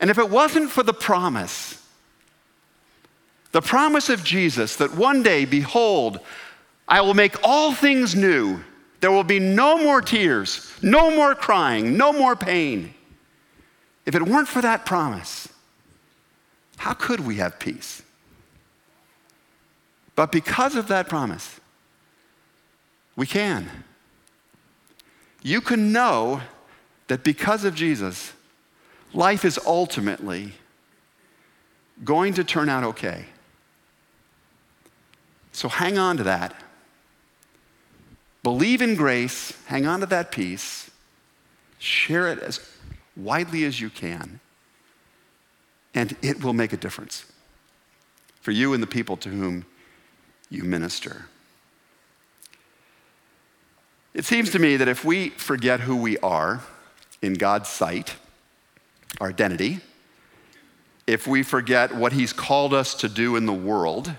And 0.00 0.10
if 0.10 0.18
it 0.18 0.30
wasn't 0.30 0.70
for 0.70 0.84
the 0.84 0.94
promise, 0.94 1.84
the 3.50 3.62
promise 3.62 4.08
of 4.08 4.22
Jesus 4.22 4.76
that 4.76 4.94
one 4.94 5.24
day, 5.24 5.44
behold, 5.44 6.20
I 6.86 7.00
will 7.00 7.14
make 7.14 7.34
all 7.42 7.72
things 7.72 8.14
new, 8.14 8.60
there 9.00 9.12
will 9.12 9.24
be 9.24 9.38
no 9.38 9.78
more 9.78 10.02
tears, 10.02 10.72
no 10.82 11.10
more 11.10 11.34
crying, 11.34 11.96
no 11.96 12.12
more 12.12 12.34
pain. 12.34 12.94
If 14.06 14.14
it 14.14 14.22
weren't 14.22 14.48
for 14.48 14.62
that 14.62 14.84
promise, 14.86 15.48
how 16.78 16.94
could 16.94 17.20
we 17.20 17.36
have 17.36 17.58
peace? 17.58 18.02
But 20.14 20.32
because 20.32 20.74
of 20.74 20.88
that 20.88 21.08
promise, 21.08 21.60
we 23.14 23.26
can. 23.26 23.68
You 25.42 25.60
can 25.60 25.92
know 25.92 26.40
that 27.06 27.22
because 27.22 27.64
of 27.64 27.74
Jesus, 27.74 28.32
life 29.12 29.44
is 29.44 29.58
ultimately 29.64 30.54
going 32.04 32.34
to 32.34 32.44
turn 32.44 32.68
out 32.68 32.84
okay. 32.84 33.26
So 35.52 35.68
hang 35.68 35.98
on 35.98 36.16
to 36.18 36.24
that. 36.24 36.54
Believe 38.48 38.80
in 38.80 38.94
grace, 38.94 39.52
hang 39.66 39.86
on 39.86 40.00
to 40.00 40.06
that 40.06 40.32
peace, 40.32 40.90
share 41.78 42.28
it 42.28 42.38
as 42.38 42.66
widely 43.14 43.64
as 43.64 43.78
you 43.78 43.90
can, 43.90 44.40
and 45.92 46.16
it 46.22 46.42
will 46.42 46.54
make 46.54 46.72
a 46.72 46.78
difference 46.78 47.30
for 48.40 48.50
you 48.50 48.72
and 48.72 48.82
the 48.82 48.86
people 48.86 49.18
to 49.18 49.28
whom 49.28 49.66
you 50.48 50.64
minister. 50.64 51.26
It 54.14 54.24
seems 54.24 54.50
to 54.52 54.58
me 54.58 54.78
that 54.78 54.88
if 54.88 55.04
we 55.04 55.28
forget 55.28 55.80
who 55.80 55.96
we 55.96 56.16
are 56.20 56.62
in 57.20 57.34
God's 57.34 57.68
sight, 57.68 58.16
our 59.20 59.28
identity, 59.28 59.80
if 61.06 61.26
we 61.26 61.42
forget 61.42 61.94
what 61.94 62.14
He's 62.14 62.32
called 62.32 62.72
us 62.72 62.94
to 62.94 63.10
do 63.10 63.36
in 63.36 63.44
the 63.44 63.52
world, 63.52 64.14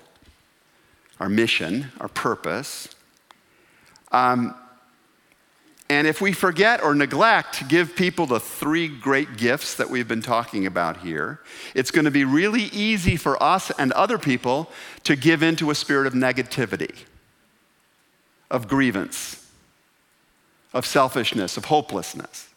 our 1.19 1.29
mission, 1.29 1.87
our 1.99 2.09
purpose, 2.09 2.89
um, 4.11 4.55
and 5.91 6.05
if 6.05 6.21
we 6.21 6.33
forget 6.33 6.83
or 6.83 6.93
neglect 6.93 7.55
to 7.55 7.63
give 7.63 7.95
people 7.95 8.27
the 8.27 8.39
three 8.39 8.87
great 8.87 9.37
gifts 9.37 9.73
that 9.75 9.89
we've 9.89 10.07
been 10.07 10.21
talking 10.21 10.67
about 10.67 10.97
here, 10.97 11.39
it's 11.73 11.89
going 11.89 12.05
to 12.05 12.11
be 12.11 12.23
really 12.23 12.65
easy 12.65 13.15
for 13.15 13.41
us 13.41 13.71
and 13.71 13.91
other 13.93 14.19
people 14.19 14.69
to 15.03 15.15
give 15.15 15.41
into 15.41 15.71
a 15.71 15.75
spirit 15.75 16.05
of 16.05 16.13
negativity, 16.13 16.95
of 18.51 18.67
grievance, 18.67 19.47
of 20.71 20.85
selfishness, 20.85 21.57
of 21.57 21.65
hopelessness. 21.65 22.49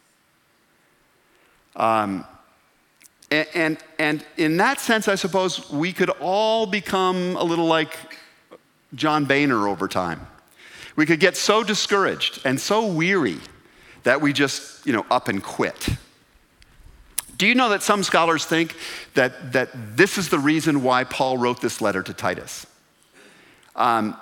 Um, 1.74 2.26
and, 3.30 3.48
and, 3.54 3.78
and 3.98 4.24
in 4.36 4.58
that 4.58 4.78
sense, 4.78 5.08
I 5.08 5.14
suppose 5.14 5.70
we 5.70 5.94
could 5.94 6.10
all 6.20 6.66
become 6.66 7.34
a 7.36 7.42
little 7.42 7.64
like 7.64 7.96
John 8.94 9.24
Boehner 9.24 9.66
over 9.66 9.88
time. 9.88 10.26
We 10.96 11.06
could 11.06 11.20
get 11.20 11.36
so 11.36 11.62
discouraged 11.62 12.40
and 12.44 12.60
so 12.60 12.86
weary 12.86 13.38
that 14.02 14.20
we 14.20 14.32
just, 14.32 14.86
you 14.86 14.92
know, 14.92 15.06
up 15.10 15.28
and 15.28 15.42
quit. 15.42 15.88
Do 17.36 17.46
you 17.46 17.54
know 17.54 17.70
that 17.70 17.82
some 17.82 18.02
scholars 18.02 18.44
think 18.44 18.76
that, 19.14 19.52
that 19.52 19.70
this 19.96 20.18
is 20.18 20.28
the 20.28 20.38
reason 20.38 20.82
why 20.82 21.04
Paul 21.04 21.38
wrote 21.38 21.60
this 21.60 21.80
letter 21.80 22.02
to 22.02 22.12
Titus? 22.12 22.66
Um, 23.74 24.16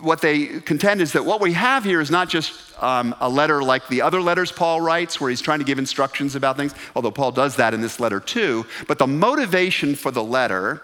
what 0.00 0.20
they 0.20 0.46
contend 0.60 1.00
is 1.00 1.12
that 1.12 1.24
what 1.24 1.40
we 1.40 1.52
have 1.52 1.84
here 1.84 2.00
is 2.00 2.10
not 2.10 2.28
just 2.28 2.52
um, 2.80 3.14
a 3.20 3.28
letter 3.28 3.62
like 3.62 3.88
the 3.88 4.02
other 4.02 4.20
letters 4.20 4.52
Paul 4.52 4.80
writes, 4.80 5.20
where 5.20 5.30
he's 5.30 5.40
trying 5.40 5.58
to 5.58 5.64
give 5.64 5.78
instructions 5.78 6.36
about 6.36 6.56
things, 6.56 6.74
although 6.94 7.10
Paul 7.10 7.32
does 7.32 7.56
that 7.56 7.74
in 7.74 7.80
this 7.80 7.98
letter 7.98 8.20
too. 8.20 8.64
But 8.86 8.98
the 8.98 9.06
motivation 9.06 9.96
for 9.96 10.12
the 10.12 10.22
letter 10.22 10.80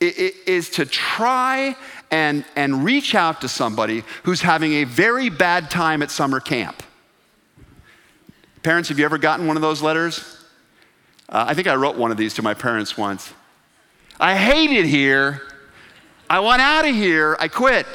is 0.00 0.70
to 0.70 0.84
try 0.84 1.76
and, 2.10 2.44
and 2.54 2.84
reach 2.84 3.14
out 3.14 3.40
to 3.40 3.48
somebody 3.48 4.04
who's 4.22 4.40
having 4.40 4.74
a 4.74 4.84
very 4.84 5.28
bad 5.28 5.70
time 5.70 6.02
at 6.02 6.10
summer 6.10 6.40
camp. 6.40 6.82
Parents, 8.62 8.88
have 8.88 8.98
you 8.98 9.04
ever 9.04 9.18
gotten 9.18 9.46
one 9.46 9.56
of 9.56 9.62
those 9.62 9.82
letters? 9.82 10.44
Uh, 11.28 11.44
I 11.48 11.54
think 11.54 11.66
I 11.66 11.74
wrote 11.74 11.96
one 11.96 12.10
of 12.10 12.16
these 12.16 12.34
to 12.34 12.42
my 12.42 12.54
parents 12.54 12.96
once. 12.96 13.32
I 14.18 14.36
hate 14.36 14.70
it 14.70 14.86
here. 14.86 15.42
I 16.28 16.40
want 16.40 16.60
out 16.60 16.86
of 16.86 16.94
here. 16.94 17.36
I 17.38 17.48
quit. 17.48 17.86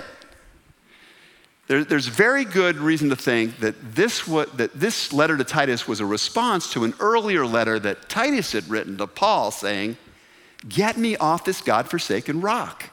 There, 1.67 1.83
there's 1.83 2.07
very 2.07 2.43
good 2.43 2.77
reason 2.77 3.09
to 3.09 3.15
think 3.15 3.59
that 3.59 3.95
this, 3.95 4.25
that 4.25 4.71
this 4.73 5.13
letter 5.13 5.37
to 5.37 5.43
Titus 5.43 5.87
was 5.87 5.99
a 5.99 6.05
response 6.05 6.71
to 6.73 6.83
an 6.83 6.93
earlier 6.99 7.45
letter 7.45 7.79
that 7.79 8.09
Titus 8.09 8.51
had 8.51 8.69
written 8.69 8.97
to 8.97 9.07
Paul 9.07 9.51
saying, 9.51 9.97
Get 10.67 10.97
me 10.97 11.15
off 11.17 11.43
this 11.43 11.61
God 11.61 11.89
forsaken 11.89 12.41
rock 12.41 12.91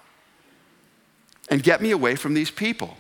and 1.51 1.63
get 1.63 1.81
me 1.81 1.91
away 1.91 2.15
from 2.15 2.35
these 2.35 2.51
people. 2.51 2.97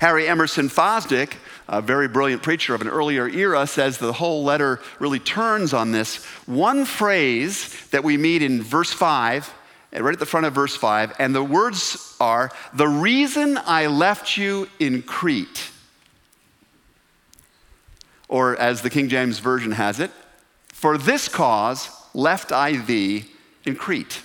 Harry 0.00 0.26
Emerson 0.26 0.68
Fosdick, 0.68 1.34
a 1.68 1.80
very 1.80 2.08
brilliant 2.08 2.42
preacher 2.42 2.74
of 2.74 2.80
an 2.80 2.88
earlier 2.88 3.28
era, 3.28 3.66
says 3.66 3.98
the 3.98 4.12
whole 4.12 4.42
letter 4.42 4.80
really 4.98 5.20
turns 5.20 5.72
on 5.72 5.92
this 5.92 6.24
one 6.46 6.84
phrase 6.84 7.86
that 7.90 8.02
we 8.02 8.16
meet 8.16 8.42
in 8.42 8.62
verse 8.62 8.92
5, 8.92 9.54
right 9.92 10.12
at 10.12 10.18
the 10.18 10.26
front 10.26 10.46
of 10.46 10.52
verse 10.52 10.74
5, 10.74 11.14
and 11.20 11.32
the 11.34 11.44
words 11.44 12.16
are, 12.20 12.50
The 12.74 12.88
reason 12.88 13.58
I 13.64 13.86
left 13.86 14.36
you 14.36 14.68
in 14.80 15.02
Crete. 15.02 15.70
Or 18.28 18.56
as 18.56 18.82
the 18.82 18.90
King 18.90 19.08
James 19.08 19.38
Version 19.38 19.70
has 19.70 20.00
it, 20.00 20.10
For 20.66 20.98
this 20.98 21.28
cause 21.28 21.90
left 22.12 22.50
I 22.50 22.76
thee 22.76 23.26
in 23.64 23.76
Crete? 23.76 24.22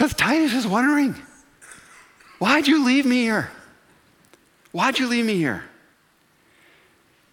Because 0.00 0.14
Titus 0.14 0.54
is 0.54 0.66
wondering, 0.66 1.14
why'd 2.38 2.66
you 2.66 2.86
leave 2.86 3.04
me 3.04 3.16
here? 3.16 3.50
Why'd 4.72 4.98
you 4.98 5.06
leave 5.06 5.26
me 5.26 5.36
here? 5.36 5.62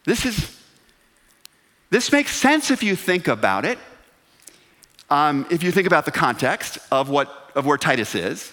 This 0.04 0.26
is 0.26 0.54
this 1.90 2.12
makes 2.12 2.32
sense 2.32 2.70
if 2.70 2.84
you 2.84 2.98
think 2.98 3.30
about 3.30 3.64
it. 3.64 3.80
Um, 5.10 5.46
if 5.50 5.64
you 5.64 5.72
think 5.72 5.88
about 5.88 6.04
the 6.04 6.12
context 6.12 6.78
of 6.92 7.08
what 7.08 7.52
of 7.56 7.66
where 7.66 7.78
Titus 7.78 8.16
is. 8.16 8.52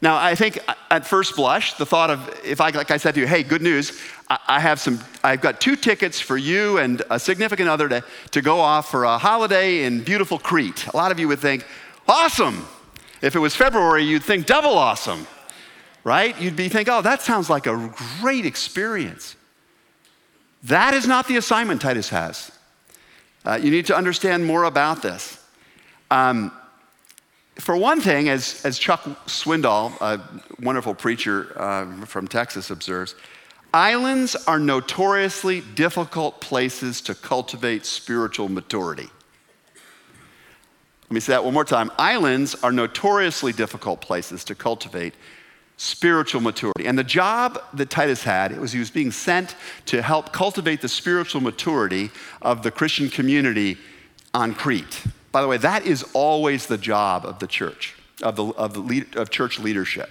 Now, 0.00 0.16
I 0.16 0.34
think 0.34 0.58
at 0.90 1.06
first 1.06 1.36
blush, 1.36 1.74
the 1.74 1.84
thought 1.84 2.08
of 2.08 2.40
if 2.42 2.62
I, 2.62 2.70
like 2.70 2.90
I 2.90 2.96
said 2.96 3.12
to 3.16 3.20
you, 3.20 3.26
hey, 3.26 3.42
good 3.42 3.60
news, 3.60 4.00
I 4.48 4.58
have 4.58 4.80
some, 4.80 5.00
I've 5.22 5.42
got 5.42 5.60
two 5.60 5.76
tickets 5.76 6.18
for 6.18 6.38
you 6.38 6.78
and 6.78 7.02
a 7.10 7.20
significant 7.20 7.68
other 7.68 7.90
to, 7.90 8.02
to 8.30 8.40
go 8.40 8.58
off 8.60 8.90
for 8.90 9.04
a 9.04 9.18
holiday 9.18 9.84
in 9.84 10.02
beautiful 10.02 10.38
Crete. 10.38 10.86
A 10.86 10.96
lot 10.96 11.12
of 11.12 11.20
you 11.20 11.28
would 11.28 11.40
think, 11.40 11.66
awesome. 12.08 12.66
If 13.22 13.36
it 13.36 13.38
was 13.38 13.54
February, 13.54 14.04
you'd 14.04 14.22
think 14.22 14.46
double 14.46 14.76
awesome, 14.76 15.26
right? 16.04 16.38
You'd 16.40 16.56
be 16.56 16.68
thinking, 16.68 16.92
oh, 16.92 17.02
that 17.02 17.22
sounds 17.22 17.50
like 17.50 17.66
a 17.66 17.92
great 18.20 18.46
experience. 18.46 19.36
That 20.64 20.94
is 20.94 21.06
not 21.06 21.28
the 21.28 21.36
assignment 21.36 21.80
Titus 21.80 22.08
has. 22.10 22.52
Uh, 23.44 23.58
you 23.62 23.70
need 23.70 23.86
to 23.86 23.96
understand 23.96 24.44
more 24.44 24.64
about 24.64 25.02
this. 25.02 25.42
Um, 26.10 26.52
for 27.56 27.76
one 27.76 28.00
thing, 28.00 28.28
as, 28.28 28.64
as 28.64 28.78
Chuck 28.78 29.02
Swindoll, 29.26 29.92
a 30.00 30.20
wonderful 30.62 30.94
preacher 30.94 31.52
uh, 31.56 32.06
from 32.06 32.26
Texas, 32.26 32.70
observes, 32.70 33.14
Islands 33.72 34.34
are 34.34 34.58
notoriously 34.58 35.60
difficult 35.60 36.40
places 36.40 37.00
to 37.02 37.14
cultivate 37.14 37.86
spiritual 37.86 38.48
maturity. 38.48 39.10
Let 41.10 41.14
me 41.14 41.20
say 41.20 41.32
that 41.32 41.44
one 41.44 41.54
more 41.54 41.64
time. 41.64 41.90
Islands 41.98 42.54
are 42.62 42.70
notoriously 42.70 43.52
difficult 43.52 44.00
places 44.00 44.44
to 44.44 44.54
cultivate 44.54 45.14
spiritual 45.76 46.40
maturity. 46.40 46.86
And 46.86 46.96
the 46.96 47.02
job 47.02 47.60
that 47.74 47.90
Titus 47.90 48.22
had, 48.22 48.52
it 48.52 48.60
was 48.60 48.70
he 48.70 48.78
was 48.78 48.92
being 48.92 49.10
sent 49.10 49.56
to 49.86 50.02
help 50.02 50.32
cultivate 50.32 50.82
the 50.82 50.88
spiritual 50.88 51.40
maturity 51.40 52.10
of 52.42 52.62
the 52.62 52.70
Christian 52.70 53.08
community 53.08 53.76
on 54.34 54.54
Crete. 54.54 55.02
By 55.32 55.40
the 55.42 55.48
way, 55.48 55.56
that 55.56 55.84
is 55.84 56.04
always 56.12 56.66
the 56.66 56.78
job 56.78 57.26
of 57.26 57.40
the 57.40 57.48
church, 57.48 57.96
of, 58.22 58.36
the, 58.36 58.44
of, 58.44 58.74
the 58.74 58.80
lead, 58.80 59.16
of 59.16 59.30
church 59.30 59.58
leadership. 59.58 60.10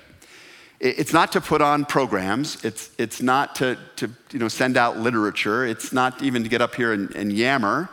It's 0.82 1.14
not 1.14 1.32
to 1.32 1.40
put 1.40 1.62
on 1.62 1.86
programs. 1.86 2.62
It's, 2.66 2.92
it's 2.98 3.22
not 3.22 3.56
to, 3.56 3.78
to 3.98 4.10
you 4.32 4.40
know, 4.40 4.50
send 4.50 4.76
out 4.76 4.98
literature. 4.98 5.66
It's 5.66 5.94
not 5.94 6.22
even 6.22 6.44
to 6.44 6.50
get 6.50 6.62
up 6.62 6.76
here 6.76 6.92
and, 6.92 7.16
and 7.16 7.32
yammer. 7.32 7.90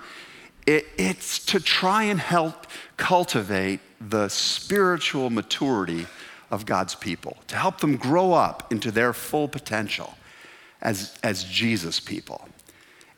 It, 0.67 0.87
it's 0.99 1.39
to 1.47 1.61
try 1.61 2.05
and 2.05 2.19
help 2.19 2.67
cultivate 2.97 3.81
the 4.01 4.29
spiritual 4.29 5.31
maturity 5.31 6.07
of 6.51 6.67
God's 6.67 6.95
people, 6.95 7.37
to 7.49 7.57
help 7.57 7.81
them 7.81 7.97
grow 7.97 8.33
up 8.33 8.73
into 8.73 8.91
their 8.91 9.13
full 9.13 9.49
potential 9.49 10.15
as, 10.83 11.17
as 11.23 11.45
Jesus 11.45 12.01
people. 12.01 12.49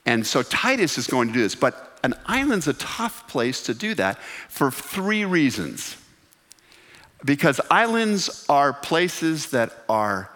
And 0.07 0.27
so 0.27 0.43
Titus 0.43 0.97
is 0.99 1.07
going 1.07 1.29
to 1.29 1.35
do 1.35 1.41
this, 1.41 1.55
but 1.55 1.99
an 2.03 2.15
island's 2.27 2.69
a 2.69 2.75
tough 2.75 3.29
place 3.29 3.63
to 3.65 3.75
do 3.75 3.95
that 3.95 4.19
for 4.49 4.71
three 4.71 5.25
reasons. 5.25 5.97
Because 7.25 7.61
islands 7.71 8.47
are 8.49 8.73
places 8.73 9.51
that 9.51 9.73
are 9.89 10.31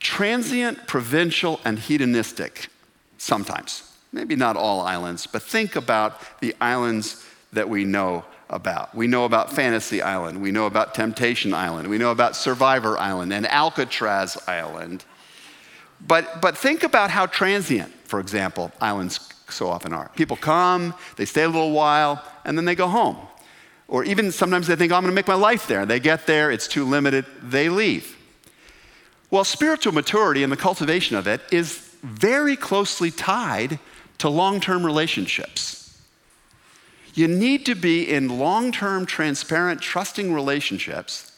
transient, 0.00 0.86
provincial, 0.86 1.60
and 1.64 1.78
hedonistic 1.78 2.68
sometimes. 3.18 3.89
Maybe 4.12 4.36
not 4.36 4.56
all 4.56 4.80
islands, 4.80 5.26
but 5.26 5.42
think 5.42 5.76
about 5.76 6.20
the 6.40 6.54
islands 6.60 7.24
that 7.52 7.68
we 7.68 7.84
know 7.84 8.24
about. 8.48 8.94
We 8.94 9.06
know 9.06 9.24
about 9.24 9.52
Fantasy 9.52 10.02
Island, 10.02 10.42
we 10.42 10.50
know 10.50 10.66
about 10.66 10.94
Temptation 10.94 11.54
Island, 11.54 11.88
we 11.88 11.98
know 11.98 12.10
about 12.10 12.34
Survivor 12.34 12.98
Island 12.98 13.32
and 13.32 13.46
Alcatraz 13.46 14.36
Island. 14.48 15.04
But, 16.04 16.40
but 16.40 16.56
think 16.56 16.82
about 16.82 17.10
how 17.10 17.26
transient, 17.26 17.92
for 18.04 18.20
example, 18.20 18.72
islands 18.80 19.20
so 19.48 19.68
often 19.68 19.92
are. 19.92 20.10
People 20.16 20.36
come, 20.36 20.94
they 21.16 21.24
stay 21.24 21.42
a 21.42 21.48
little 21.48 21.72
while, 21.72 22.24
and 22.44 22.56
then 22.56 22.64
they 22.64 22.74
go 22.74 22.88
home. 22.88 23.16
Or 23.86 24.04
even 24.04 24.32
sometimes 24.32 24.66
they 24.66 24.76
think, 24.76 24.92
oh, 24.92 24.96
I'm 24.96 25.02
going 25.02 25.12
to 25.12 25.14
make 25.14 25.28
my 25.28 25.34
life 25.34 25.66
there. 25.66 25.84
They 25.84 26.00
get 26.00 26.26
there, 26.26 26.50
it's 26.50 26.68
too 26.68 26.84
limited, 26.84 27.26
they 27.42 27.68
leave. 27.68 28.16
Well, 29.30 29.44
spiritual 29.44 29.92
maturity 29.92 30.42
and 30.42 30.50
the 30.50 30.56
cultivation 30.56 31.16
of 31.16 31.26
it 31.26 31.40
is 31.52 31.76
very 32.02 32.56
closely 32.56 33.10
tied 33.10 33.78
to 34.20 34.28
long 34.28 34.60
term 34.60 34.84
relationships. 34.84 36.00
You 37.14 37.26
need 37.26 37.66
to 37.66 37.74
be 37.74 38.08
in 38.08 38.38
long 38.38 38.72
term, 38.72 39.04
transparent, 39.04 39.80
trusting 39.80 40.32
relationships 40.32 41.32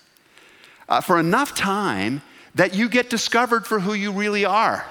uh, 0.88 1.00
for 1.00 1.18
enough 1.18 1.54
time 1.54 2.22
that 2.54 2.74
you 2.74 2.88
get 2.88 3.08
discovered 3.08 3.66
for 3.66 3.80
who 3.80 3.94
you 3.94 4.12
really 4.12 4.44
are. 4.44 4.84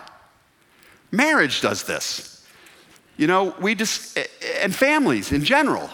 Marriage 1.12 1.62
does 1.62 1.84
this. 1.84 2.41
You 3.22 3.28
know, 3.28 3.54
we 3.62 3.76
just, 3.76 4.18
and 4.64 4.76
families 4.76 5.32
in 5.32 5.44
general, 5.44 5.92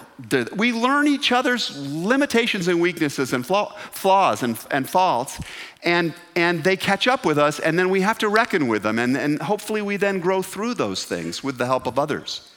we 0.55 0.71
learn 0.71 1.09
each 1.09 1.33
other's 1.33 1.77
limitations 1.77 2.69
and 2.69 2.79
weaknesses 2.79 3.33
and 3.33 3.45
flaws 3.45 4.43
and, 4.43 4.57
and 4.71 4.89
faults, 4.89 5.37
and, 5.83 6.13
and 6.37 6.63
they 6.63 6.77
catch 6.77 7.05
up 7.05 7.25
with 7.25 7.37
us, 7.37 7.59
and 7.59 7.77
then 7.77 7.89
we 7.89 7.99
have 7.99 8.17
to 8.19 8.29
reckon 8.29 8.69
with 8.69 8.81
them, 8.81 8.97
and, 8.97 9.17
and 9.17 9.41
hopefully 9.41 9.81
we 9.81 9.97
then 9.97 10.21
grow 10.21 10.41
through 10.41 10.75
those 10.75 11.03
things 11.03 11.43
with 11.43 11.57
the 11.57 11.65
help 11.65 11.85
of 11.85 11.99
others. 11.99 12.49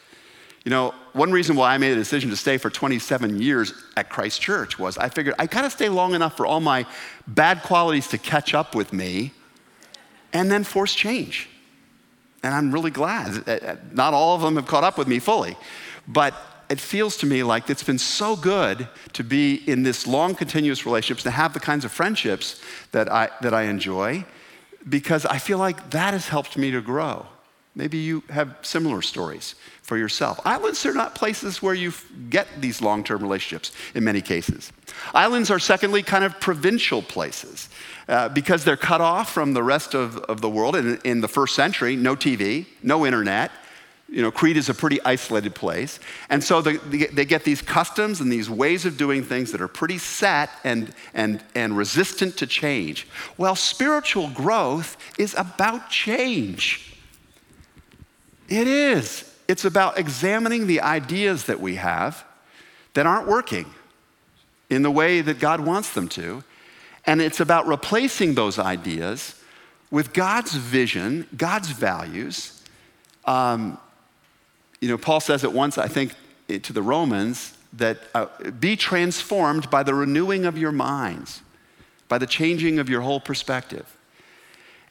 You 0.65 0.71
know, 0.71 0.95
one 1.15 1.33
reason 1.33 1.57
why 1.57 1.75
I 1.75 1.79
made 1.79 1.91
a 1.91 1.97
decision 1.97 2.31
to 2.31 2.37
stay 2.37 2.57
for 2.57 2.71
27 2.71 3.43
years 3.43 3.75
at 3.97 4.09
Christ 4.09 4.41
Church 4.41 4.79
was 4.79 4.97
I 4.97 5.09
figured 5.09 5.35
I 5.37 5.47
gotta 5.47 5.71
stay 5.71 5.89
long 5.89 6.15
enough 6.15 6.37
for 6.37 6.47
all 6.47 6.61
my 6.61 6.87
bad 7.27 7.65
qualities 7.65 8.07
to 8.07 8.19
catch 8.19 8.55
up 8.55 8.77
with 8.77 8.93
me 8.93 9.33
and 10.33 10.49
then 10.49 10.63
force 10.63 10.95
change. 10.95 11.49
And 12.43 12.55
I'm 12.55 12.73
really 12.73 12.91
glad. 12.91 13.49
Uh, 13.49 13.77
not 13.93 14.15
all 14.15 14.35
of 14.35 14.43
them 14.43 14.57
have 14.57 14.67
caught 14.67 14.85
up 14.85 14.97
with 14.97 15.09
me 15.09 15.19
fully, 15.19 15.57
but 16.09 16.35
it 16.71 16.81
feels 16.81 17.17
to 17.19 17.27
me 17.27 17.43
like 17.43 17.69
it's 17.69 17.83
been 17.83 17.99
so 17.99 18.37
good 18.37 18.89
to 19.13 19.25
be 19.25 19.57
in 19.67 19.83
this 19.83 20.07
long, 20.07 20.35
continuous 20.35 20.87
relationships, 20.87 21.25
to 21.25 21.31
have 21.31 21.53
the 21.53 21.61
kinds 21.61 21.85
of 21.85 21.93
friendships 21.93 22.61
that 22.93 23.11
I, 23.11 23.29
that 23.43 23.53
I 23.53 23.63
enjoy, 23.63 24.25
because 24.89 25.27
I 25.27 25.39
feel 25.39 25.59
like 25.59 25.91
that 25.91 26.15
has 26.15 26.29
helped 26.29 26.57
me 26.57 26.71
to 26.71 26.81
grow. 26.81 27.27
Maybe 27.75 27.99
you 27.99 28.25
have 28.31 28.59
similar 28.63 29.01
stories 29.01 29.55
for 29.83 29.97
yourself. 29.97 30.41
Islands 30.45 30.85
are 30.87 30.93
not 30.93 31.15
places 31.15 31.63
where 31.63 31.75
you 31.75 31.93
get 32.29 32.49
these 32.61 32.83
long 32.83 33.05
term 33.05 33.23
relationships 33.23 33.73
in 33.95 34.03
many 34.03 34.21
cases. 34.21 34.73
Islands 35.15 35.51
are, 35.53 35.61
secondly, 35.61 36.03
kind 36.03 36.25
of 36.25 36.41
provincial 36.41 37.01
places 37.01 37.69
uh, 38.09 38.29
because 38.29 38.65
they're 38.65 38.77
cut 38.77 39.01
off 39.01 39.33
from 39.33 39.55
the 39.55 39.63
rest 39.63 39.95
of, 39.95 40.17
of 40.19 40.41
the 40.41 40.49
world. 40.49 40.75
In, 40.75 40.99
in 41.05 41.21
the 41.21 41.29
first 41.29 41.55
century, 41.55 41.95
no 41.95 42.17
TV, 42.17 42.67
no 42.83 43.07
internet. 43.07 43.53
You 44.09 44.23
know, 44.23 44.33
Crete 44.33 44.57
is 44.57 44.69
a 44.69 44.75
pretty 44.75 45.01
isolated 45.05 45.55
place. 45.55 46.01
And 46.29 46.43
so 46.43 46.61
they, 46.61 46.77
they 46.77 47.25
get 47.25 47.45
these 47.45 47.63
customs 47.63 48.21
and 48.21 48.33
these 48.33 48.51
ways 48.51 48.85
of 48.85 48.97
doing 48.97 49.23
things 49.23 49.53
that 49.53 49.61
are 49.61 49.69
pretty 49.69 49.99
set 49.99 50.51
and, 50.65 50.93
and, 51.15 51.41
and 51.55 51.77
resistant 51.77 52.37
to 52.39 52.49
change. 52.49 53.07
Well, 53.39 53.55
spiritual 53.55 54.29
growth 54.31 54.97
is 55.17 55.37
about 55.39 55.89
change. 55.89 56.90
It 58.51 58.67
is. 58.67 59.25
It's 59.49 59.65
about 59.65 59.99
examining 59.99 60.67
the 60.67 60.81
ideas 60.83 61.45
that 61.45 61.61
we 61.61 61.77
have 61.77 62.25
that 62.95 63.07
aren't 63.07 63.29
working 63.29 63.67
in 64.69 64.83
the 64.83 64.91
way 64.91 65.21
that 65.21 65.39
God 65.39 65.61
wants 65.61 65.95
them 65.95 66.09
to. 66.11 66.45
And 67.07 67.23
it's 67.23 67.41
about 67.41 67.67
replacing 67.67 68.35
those 68.35 68.59
ideas 68.59 69.41
with 69.91 70.13
God's 70.13 70.55
vision, 70.55 71.27
God's 71.37 71.71
values. 71.71 72.63
Um, 73.25 73.79
you 74.81 74.89
know, 74.89 74.99
Paul 74.99 75.21
says 75.21 75.45
it 75.45 75.53
once, 75.53 75.79
I 75.79 75.89
think, 75.89 76.15
to 76.49 76.73
the 76.73 76.83
Romans, 76.83 77.57
that 77.73 77.99
uh, 78.15 78.27
be 78.59 78.77
transformed 78.77 79.71
by 79.71 79.85
the 79.85 79.95
renewing 79.95 80.45
of 80.45 80.59
your 80.59 80.73
minds, 80.73 81.41
by 82.09 82.19
the 82.19 82.27
changing 82.27 82.81
of 82.81 82.89
your 82.89 83.01
whole 83.01 83.21
perspective. 83.21 83.97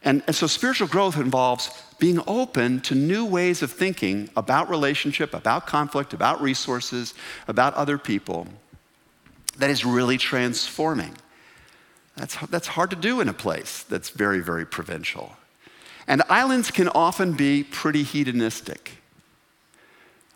And, 0.03 0.23
and 0.27 0.35
so 0.35 0.47
spiritual 0.47 0.87
growth 0.87 1.17
involves 1.17 1.69
being 1.99 2.21
open 2.27 2.79
to 2.81 2.95
new 2.95 3.25
ways 3.25 3.61
of 3.61 3.71
thinking 3.71 4.29
about 4.35 4.69
relationship, 4.69 5.33
about 5.33 5.67
conflict, 5.67 6.13
about 6.13 6.41
resources, 6.41 7.13
about 7.47 7.73
other 7.75 7.97
people 7.97 8.47
that 9.57 9.69
is 9.69 9.85
really 9.85 10.17
transforming. 10.17 11.13
That's, 12.15 12.35
that's 12.47 12.67
hard 12.67 12.89
to 12.89 12.95
do 12.95 13.21
in 13.21 13.29
a 13.29 13.33
place 13.33 13.83
that's 13.83 14.09
very, 14.09 14.39
very 14.39 14.65
provincial. 14.65 15.35
And 16.07 16.23
islands 16.29 16.71
can 16.71 16.87
often 16.89 17.33
be 17.33 17.63
pretty 17.63 18.03
hedonistic. 18.03 18.93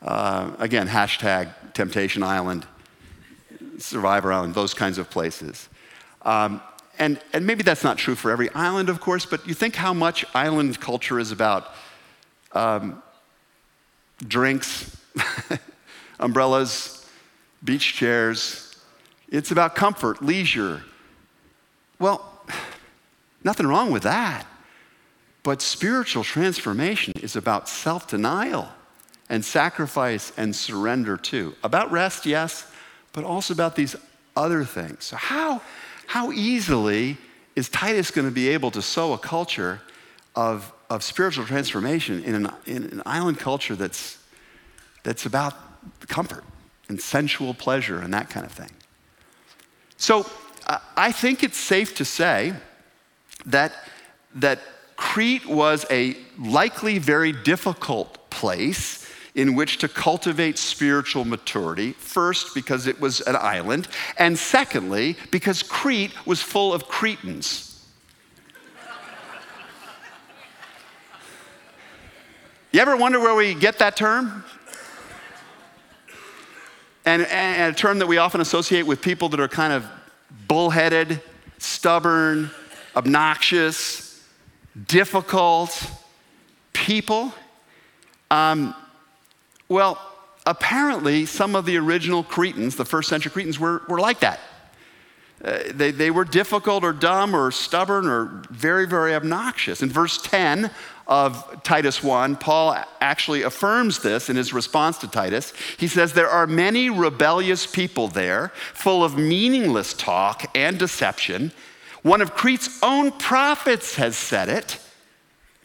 Uh, 0.02 0.52
again, 0.60 0.88
hashtag 0.88 1.54
Temptation 1.74 2.24
Island, 2.24 2.68
Survivor 3.80 4.32
Island, 4.32 4.54
those 4.54 4.74
kinds 4.74 4.98
of 4.98 5.10
places. 5.10 5.70
Um, 6.22 6.62
and, 7.00 7.20
and 7.34 7.46
maybe 7.46 7.64
that's 7.64 7.84
not 7.84 7.98
true 7.98 8.16
for 8.16 8.32
every 8.32 8.50
island, 8.52 8.90
of 8.90 9.00
course, 9.00 9.26
but 9.26 9.48
you 9.48 9.54
think 9.54 9.76
how 9.76 9.94
much 9.94 10.26
island 10.34 10.80
culture 10.80 11.20
is 11.20 11.32
about 11.32 11.74
um, 12.52 13.02
drinks, 14.28 14.96
umbrellas, 16.20 17.08
beach 17.64 17.94
chairs. 17.94 18.76
It's 19.30 19.52
about 19.52 19.76
comfort, 19.76 20.22
leisure. 20.22 20.84
Well, 22.00 22.42
nothing 23.44 23.68
wrong 23.68 23.92
with 23.92 24.04
that. 24.04 24.46
But 25.42 25.62
spiritual 25.62 26.24
transformation 26.24 27.14
is 27.22 27.36
about 27.36 27.68
self 27.68 28.08
denial 28.08 28.70
and 29.30 29.44
sacrifice 29.44 30.32
and 30.38 30.56
surrender 30.56 31.18
too. 31.18 31.56
About 31.64 31.92
rest, 31.92 32.26
yes, 32.26 32.72
but 33.12 33.24
also 33.24 33.54
about 33.54 33.76
these 33.76 33.96
other 34.36 34.64
things. 34.64 35.06
So, 35.06 35.18
how, 35.18 35.62
how 36.08 36.32
easily 36.32 37.18
is 37.56 37.70
Titus 37.70 38.12
going 38.12 38.28
to 38.28 38.34
be 38.34 38.50
able 38.50 38.72
to 38.72 38.82
sow 38.82 39.14
a 39.14 39.18
culture 39.18 39.82
of, 40.36 40.72
of 40.90 41.04
spiritual 41.04 41.46
transformation 41.46 42.24
in 42.24 42.36
an, 42.36 42.52
in 42.66 42.84
an 42.84 43.02
island 43.06 43.40
culture 43.40 43.76
that's, 43.76 44.18
that's 45.04 45.26
about 45.26 45.54
comfort 46.08 46.44
and 46.90 47.00
sensual 47.00 47.54
pleasure 47.54 48.00
and 48.00 48.14
that 48.14 48.30
kind 48.30 48.46
of 48.46 48.52
thing? 48.52 48.72
So 49.98 50.26
I 50.98 51.12
think 51.12 51.44
it's 51.44 51.58
safe 51.58 51.96
to 51.96 52.06
say 52.06 52.54
that, 53.46 53.74
that 54.36 54.60
Crete 54.96 55.46
was 55.46 55.86
a 55.90 56.16
likely 56.40 56.98
very 56.98 57.32
difficult 57.32 58.30
place 58.30 59.03
in 59.36 59.56
which 59.56 59.80
to 59.80 59.88
cultivate 59.88 60.58
spiritual 60.58 61.26
maturity. 61.26 61.94
First, 61.94 62.54
because 62.54 62.86
it 62.88 63.00
was 63.00 63.22
an 63.22 63.36
island, 63.36 63.88
and 64.18 64.38
secondly, 64.38 65.18
because 65.32 65.64
Crete 65.64 66.14
was 66.26 66.42
full 66.42 66.74
of 66.74 66.88
Cretans. 66.88 67.70
You 72.72 72.80
ever 72.80 72.98
wonder 72.98 73.20
where 73.20 73.36
we 73.36 73.54
get 73.54 73.78
that 73.80 73.96
term? 73.96 74.44
And, 77.06 77.24
and, 77.28 77.72
a 77.72 77.78
term 77.78 78.00
that 78.00 78.08
we 78.08 78.18
often 78.18 78.42
associate 78.42 78.84
with 78.84 79.00
people 79.00 79.30
that 79.30 79.40
are 79.40 79.48
kind 79.48 79.74
of 79.74 79.86
bullheaded, 80.48 81.22
stubborn, 81.60 82.50
obnoxious, 82.96 84.24
difficult 84.88 85.86
people. 86.72 87.32
Um, 88.32 88.74
well, 89.74 90.00
apparently, 90.46 91.26
some 91.26 91.56
of 91.56 91.66
the 91.66 91.78
original 91.78 92.24
Cretans, 92.24 92.76
the 92.76 92.86
first 92.86 93.10
century 93.10 93.32
Cretans, 93.32 93.60
were, 93.60 93.82
were 93.90 94.00
like 94.00 94.20
that. 94.20 94.40
Uh, 95.44 95.60
they, 95.74 95.92
they 95.92 96.12
were 96.12 96.24
difficult 96.24 96.84
or 96.84 96.94
dumb 96.94 97.36
or 97.36 97.52
stubborn 97.52 98.08
or 98.08 98.44
very, 98.50 98.88
very 98.88 99.14
obnoxious. 99.14 99.82
In 99.82 99.90
verse 99.90 100.22
10 100.22 100.72
of 101.08 101.62
Titus 101.64 102.02
1, 102.02 102.38
Paul 102.38 102.78
actually 103.02 103.42
affirms 103.42 104.00
this 104.00 104.30
in 104.30 104.38
his 104.38 104.54
response 104.54 105.00
to 105.00 105.08
Titus. 105.08 105.52
He 105.78 105.88
says, 105.88 106.14
There 106.14 106.30
are 106.30 106.48
many 106.48 106.90
rebellious 106.90 107.66
people 107.66 108.08
there, 108.08 108.54
full 108.74 109.04
of 109.04 109.18
meaningless 109.18 109.94
talk 109.94 110.46
and 110.56 110.80
deception. 110.80 111.52
One 112.04 112.22
of 112.22 112.36
Crete's 112.36 112.80
own 112.82 113.12
prophets 113.12 113.96
has 113.96 114.16
said 114.16 114.50
it 114.50 114.80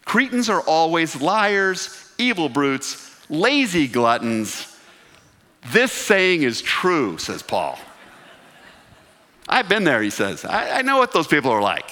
Cretans 0.04 0.48
are 0.48 0.62
always 0.62 1.20
liars, 1.20 2.10
evil 2.16 2.48
brutes, 2.48 3.07
lazy 3.28 3.88
gluttons. 3.88 4.76
This 5.72 5.92
saying 5.92 6.42
is 6.42 6.62
true, 6.62 7.18
says 7.18 7.42
Paul. 7.42 7.78
I've 9.48 9.68
been 9.68 9.84
there, 9.84 10.02
he 10.02 10.10
says. 10.10 10.44
I, 10.44 10.78
I 10.78 10.82
know 10.82 10.98
what 10.98 11.12
those 11.12 11.26
people 11.26 11.50
are 11.50 11.62
like. 11.62 11.90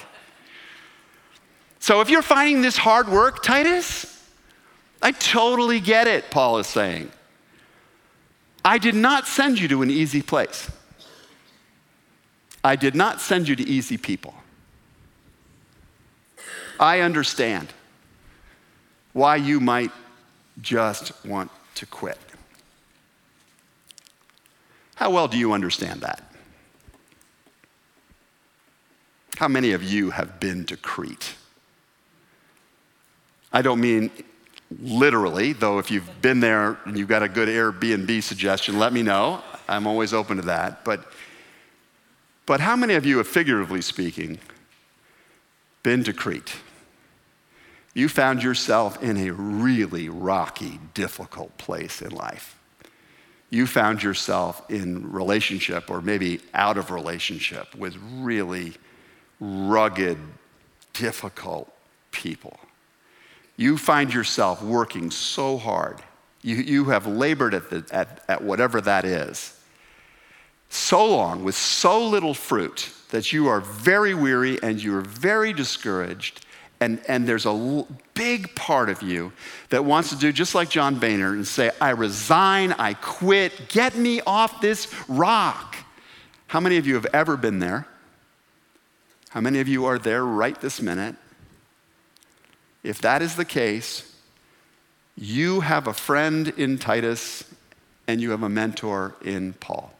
So 1.78 2.00
if 2.00 2.10
you're 2.10 2.22
finding 2.22 2.62
this 2.62 2.76
hard 2.76 3.08
work, 3.08 3.42
Titus, 3.42 4.12
I 5.02 5.12
totally 5.12 5.80
get 5.80 6.06
it, 6.06 6.30
Paul 6.30 6.58
is 6.58 6.66
saying. 6.66 7.10
I 8.64 8.78
did 8.78 8.94
not 8.94 9.26
send 9.26 9.60
you 9.60 9.68
to 9.68 9.82
an 9.82 9.90
easy 9.90 10.22
place. 10.22 10.70
I 12.64 12.74
did 12.74 12.96
not 12.96 13.20
send 13.20 13.46
you 13.46 13.54
to 13.54 13.62
easy 13.62 13.96
people. 13.96 14.34
I 16.80 17.00
understand 17.00 17.68
why 19.12 19.36
you 19.36 19.60
might 19.60 19.92
just 20.60 21.12
want 21.24 21.50
to 21.74 21.86
quit. 21.86 22.18
How 24.96 25.10
well 25.10 25.28
do 25.28 25.36
you 25.36 25.52
understand 25.52 26.00
that? 26.00 26.22
How 29.36 29.48
many 29.48 29.72
of 29.72 29.82
you 29.82 30.10
have 30.10 30.40
been 30.40 30.64
to 30.64 30.76
Crete? 30.76 31.34
I 33.52 33.60
don't 33.60 33.80
mean 33.80 34.10
literally, 34.82 35.52
though, 35.52 35.78
if 35.78 35.90
you've 35.90 36.22
been 36.22 36.40
there 36.40 36.78
and 36.86 36.96
you've 36.96 37.08
got 37.08 37.22
a 37.22 37.28
good 37.28 37.48
Airbnb 37.48 38.22
suggestion, 38.22 38.78
let 38.78 38.92
me 38.92 39.02
know. 39.02 39.42
I'm 39.68 39.86
always 39.86 40.14
open 40.14 40.38
to 40.38 40.42
that. 40.44 40.84
But, 40.84 41.12
but 42.46 42.60
how 42.60 42.76
many 42.76 42.94
of 42.94 43.04
you 43.04 43.18
have, 43.18 43.28
figuratively 43.28 43.82
speaking, 43.82 44.38
been 45.82 46.02
to 46.04 46.12
Crete? 46.12 46.56
You 47.96 48.10
found 48.10 48.42
yourself 48.42 49.02
in 49.02 49.16
a 49.16 49.30
really 49.30 50.10
rocky, 50.10 50.78
difficult 50.92 51.56
place 51.56 52.02
in 52.02 52.10
life. 52.10 52.58
You 53.48 53.66
found 53.66 54.02
yourself 54.02 54.70
in 54.70 55.10
relationship 55.10 55.90
or 55.90 56.02
maybe 56.02 56.42
out 56.52 56.76
of 56.76 56.90
relationship 56.90 57.74
with 57.74 57.96
really 58.16 58.74
rugged, 59.40 60.18
difficult 60.92 61.72
people. 62.10 62.60
You 63.56 63.78
find 63.78 64.12
yourself 64.12 64.62
working 64.62 65.10
so 65.10 65.56
hard. 65.56 66.02
You, 66.42 66.56
you 66.56 66.84
have 66.84 67.06
labored 67.06 67.54
at, 67.54 67.70
the, 67.70 67.86
at, 67.92 68.22
at 68.28 68.44
whatever 68.44 68.82
that 68.82 69.06
is 69.06 69.58
so 70.68 71.06
long 71.06 71.44
with 71.44 71.54
so 71.54 72.06
little 72.06 72.34
fruit 72.34 72.90
that 73.08 73.32
you 73.32 73.46
are 73.46 73.62
very 73.62 74.12
weary 74.12 74.62
and 74.62 74.82
you 74.82 74.94
are 74.96 75.00
very 75.00 75.54
discouraged. 75.54 76.45
And, 76.80 77.00
and 77.08 77.26
there's 77.26 77.46
a 77.46 77.50
l- 77.50 77.88
big 78.14 78.54
part 78.54 78.90
of 78.90 79.02
you 79.02 79.32
that 79.70 79.84
wants 79.84 80.10
to 80.10 80.16
do 80.16 80.32
just 80.32 80.54
like 80.54 80.68
John 80.68 80.98
Boehner 80.98 81.32
and 81.32 81.46
say, 81.46 81.70
I 81.80 81.90
resign, 81.90 82.72
I 82.72 82.94
quit, 82.94 83.68
get 83.68 83.96
me 83.96 84.20
off 84.26 84.60
this 84.60 84.92
rock. 85.08 85.76
How 86.48 86.60
many 86.60 86.76
of 86.76 86.86
you 86.86 86.94
have 86.94 87.06
ever 87.12 87.36
been 87.36 87.58
there? 87.58 87.86
How 89.30 89.40
many 89.40 89.60
of 89.60 89.68
you 89.68 89.86
are 89.86 89.98
there 89.98 90.24
right 90.24 90.58
this 90.60 90.80
minute? 90.80 91.16
If 92.82 93.00
that 93.00 93.22
is 93.22 93.36
the 93.36 93.44
case, 93.44 94.14
you 95.16 95.60
have 95.60 95.86
a 95.86 95.92
friend 95.92 96.48
in 96.56 96.78
Titus 96.78 97.44
and 98.06 98.20
you 98.20 98.30
have 98.30 98.42
a 98.42 98.48
mentor 98.48 99.16
in 99.22 99.54
Paul. 99.54 99.92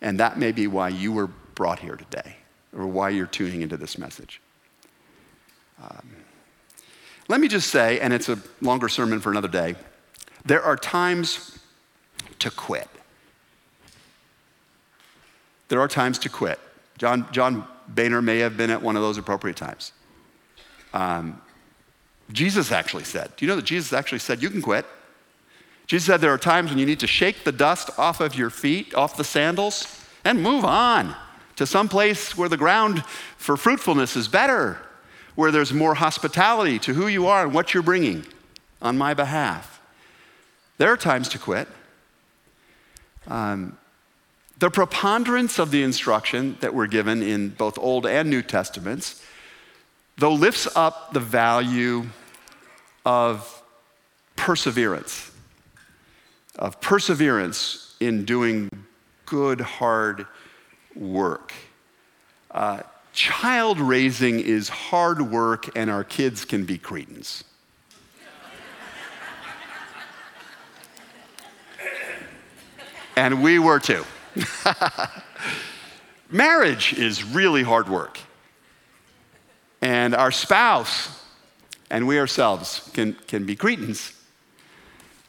And 0.00 0.18
that 0.20 0.38
may 0.38 0.52
be 0.52 0.66
why 0.66 0.88
you 0.88 1.12
were 1.12 1.28
brought 1.54 1.80
here 1.80 1.96
today 1.96 2.36
or 2.74 2.86
why 2.86 3.10
you're 3.10 3.26
tuning 3.26 3.62
into 3.62 3.76
this 3.76 3.98
message. 3.98 4.40
Um, 5.80 6.16
let 7.28 7.40
me 7.40 7.48
just 7.48 7.70
say, 7.70 8.00
and 8.00 8.12
it's 8.12 8.28
a 8.28 8.38
longer 8.60 8.88
sermon 8.88 9.20
for 9.20 9.30
another 9.30 9.48
day, 9.48 9.76
there 10.44 10.62
are 10.62 10.76
times 10.76 11.58
to 12.40 12.50
quit. 12.50 12.88
There 15.68 15.80
are 15.80 15.88
times 15.88 16.18
to 16.20 16.28
quit. 16.28 16.58
John, 16.98 17.26
John 17.32 17.66
Boehner 17.88 18.20
may 18.20 18.38
have 18.38 18.56
been 18.56 18.70
at 18.70 18.82
one 18.82 18.96
of 18.96 19.02
those 19.02 19.18
appropriate 19.18 19.56
times. 19.56 19.92
Um, 20.92 21.40
Jesus 22.32 22.72
actually 22.72 23.04
said, 23.04 23.32
Do 23.36 23.44
you 23.44 23.48
know 23.48 23.56
that 23.56 23.64
Jesus 23.64 23.92
actually 23.92 24.18
said, 24.18 24.42
You 24.42 24.50
can 24.50 24.62
quit? 24.62 24.84
Jesus 25.86 26.06
said 26.06 26.20
there 26.20 26.32
are 26.32 26.38
times 26.38 26.70
when 26.70 26.78
you 26.78 26.86
need 26.86 27.00
to 27.00 27.06
shake 27.06 27.42
the 27.42 27.50
dust 27.52 27.90
off 27.98 28.20
of 28.20 28.36
your 28.36 28.50
feet, 28.50 28.94
off 28.94 29.16
the 29.16 29.24
sandals, 29.24 30.04
and 30.24 30.40
move 30.42 30.64
on 30.64 31.16
to 31.56 31.66
some 31.66 31.88
place 31.88 32.36
where 32.36 32.48
the 32.48 32.56
ground 32.56 33.04
for 33.36 33.56
fruitfulness 33.56 34.14
is 34.14 34.28
better, 34.28 34.78
where 35.40 35.50
there's 35.50 35.72
more 35.72 35.94
hospitality 35.94 36.78
to 36.78 36.92
who 36.92 37.06
you 37.06 37.26
are 37.26 37.44
and 37.44 37.54
what 37.54 37.72
you're 37.72 37.82
bringing 37.82 38.22
on 38.82 38.98
my 38.98 39.14
behalf. 39.14 39.80
There 40.76 40.92
are 40.92 40.98
times 40.98 41.30
to 41.30 41.38
quit. 41.38 41.66
Um, 43.26 43.78
the 44.58 44.68
preponderance 44.68 45.58
of 45.58 45.70
the 45.70 45.82
instruction 45.82 46.58
that 46.60 46.74
we're 46.74 46.88
given 46.88 47.22
in 47.22 47.48
both 47.48 47.78
Old 47.78 48.04
and 48.04 48.28
New 48.28 48.42
Testaments, 48.42 49.24
though 50.18 50.34
lifts 50.34 50.68
up 50.76 51.14
the 51.14 51.20
value 51.20 52.04
of 53.06 53.62
perseverance, 54.36 55.32
of 56.58 56.82
perseverance 56.82 57.96
in 57.98 58.26
doing 58.26 58.68
good, 59.24 59.62
hard 59.62 60.26
work. 60.94 61.54
Uh, 62.50 62.82
child 63.12 63.80
raising 63.80 64.40
is 64.40 64.68
hard 64.68 65.22
work, 65.22 65.76
and 65.76 65.90
our 65.90 66.04
kids 66.04 66.44
can 66.44 66.64
be 66.64 66.78
cretins. 66.78 67.44
and 73.16 73.42
we 73.42 73.58
were 73.58 73.78
too. 73.78 74.04
Marriage 76.30 76.92
is 76.94 77.24
really 77.24 77.62
hard 77.62 77.88
work. 77.88 78.18
And 79.82 80.14
our 80.14 80.30
spouse 80.30 81.20
and 81.90 82.06
we 82.06 82.18
ourselves 82.18 82.88
can, 82.94 83.14
can 83.26 83.44
be 83.44 83.56
cretins. 83.56 84.12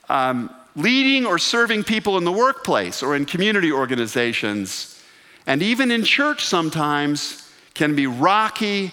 Um, 0.09 0.53
leading 0.75 1.25
or 1.25 1.37
serving 1.39 1.83
people 1.83 2.17
in 2.17 2.23
the 2.23 2.31
workplace 2.31 3.01
or 3.01 3.15
in 3.15 3.25
community 3.25 3.71
organizations, 3.71 5.01
and 5.47 5.63
even 5.63 5.91
in 5.91 6.03
church 6.03 6.45
sometimes, 6.45 7.50
can 7.81 7.95
be 7.95 8.05
rocky 8.05 8.91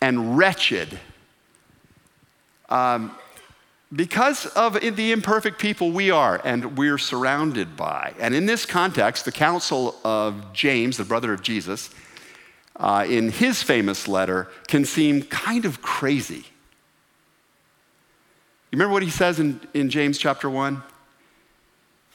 and 0.00 0.38
wretched. 0.38 0.96
Um, 2.68 3.10
because 3.92 4.46
of 4.46 4.74
the 4.74 5.10
imperfect 5.10 5.58
people 5.58 5.90
we 5.90 6.12
are 6.12 6.40
and 6.44 6.78
we're 6.78 6.98
surrounded 6.98 7.76
by. 7.76 8.14
And 8.20 8.36
in 8.36 8.46
this 8.46 8.64
context, 8.64 9.24
the 9.24 9.32
counsel 9.32 9.96
of 10.04 10.52
James, 10.52 10.98
the 10.98 11.04
brother 11.04 11.32
of 11.32 11.42
Jesus, 11.42 11.90
uh, 12.76 13.06
in 13.08 13.32
his 13.32 13.60
famous 13.60 14.06
letter, 14.06 14.46
can 14.68 14.84
seem 14.84 15.22
kind 15.22 15.64
of 15.64 15.82
crazy. 15.82 16.44
You 18.70 18.76
remember 18.78 18.92
what 18.92 19.02
he 19.02 19.10
says 19.10 19.40
in, 19.40 19.60
in 19.74 19.90
James 19.90 20.16
chapter 20.16 20.48
1? 20.48 20.80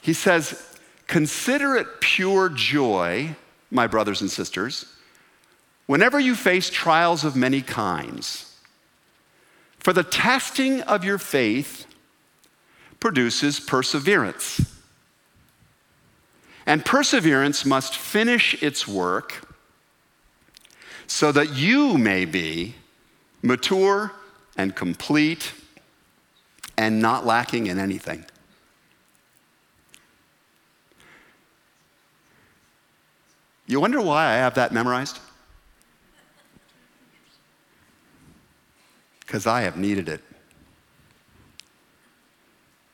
He 0.00 0.14
says, 0.14 0.78
Consider 1.06 1.76
it 1.76 1.86
pure 2.00 2.48
joy, 2.48 3.36
my 3.70 3.86
brothers 3.86 4.22
and 4.22 4.30
sisters, 4.30 4.86
whenever 5.86 6.18
you 6.18 6.34
face 6.34 6.70
trials 6.70 7.24
of 7.24 7.36
many 7.36 7.60
kinds 7.60 8.54
for 9.78 9.92
the 9.92 10.02
testing 10.02 10.80
of 10.82 11.04
your 11.04 11.18
faith 11.18 11.86
produces 13.00 13.60
perseverance. 13.60 14.62
And 16.64 16.82
perseverance 16.82 17.66
must 17.66 17.94
finish 17.94 18.62
its 18.62 18.88
work 18.88 19.46
so 21.06 21.30
that 21.32 21.52
you 21.52 21.98
may 21.98 22.24
be 22.24 22.76
mature 23.42 24.12
and 24.56 24.74
complete 24.74 25.52
and 26.78 27.02
not 27.02 27.26
lacking 27.26 27.66
in 27.66 27.78
anything. 27.78 28.24
You 33.66 33.80
wonder 33.80 34.00
why 34.00 34.24
I 34.24 34.36
have 34.36 34.54
that 34.54 34.72
memorized? 34.72 35.18
Because 39.34 39.48
I 39.48 39.62
have 39.62 39.76
needed 39.76 40.08
it 40.08 40.20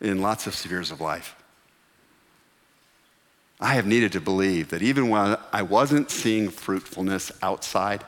in 0.01 0.23
lots 0.23 0.47
of 0.47 0.55
spheres 0.55 0.91
of 0.91 0.99
life. 0.99 1.37
I 3.61 3.75
have 3.75 3.85
needed 3.85 4.13
to 4.13 4.23
believe 4.23 4.71
that 4.71 4.81
even 4.81 5.11
when 5.11 5.37
I 5.53 5.61
wasn't 5.61 6.11
seeing 6.11 6.49
fruitfulness 6.49 7.31
outside, 7.43 8.05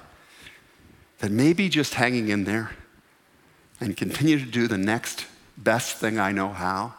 that 1.18 1.30
maybe 1.30 1.68
just 1.68 1.92
hanging 1.92 2.30
in 2.30 2.44
there 2.44 2.70
and 3.80 3.94
continue 3.98 4.38
to 4.38 4.50
do 4.50 4.66
the 4.66 4.78
next 4.78 5.26
best 5.58 5.98
thing 5.98 6.18
I 6.18 6.32
know 6.32 6.48
how 6.48 6.94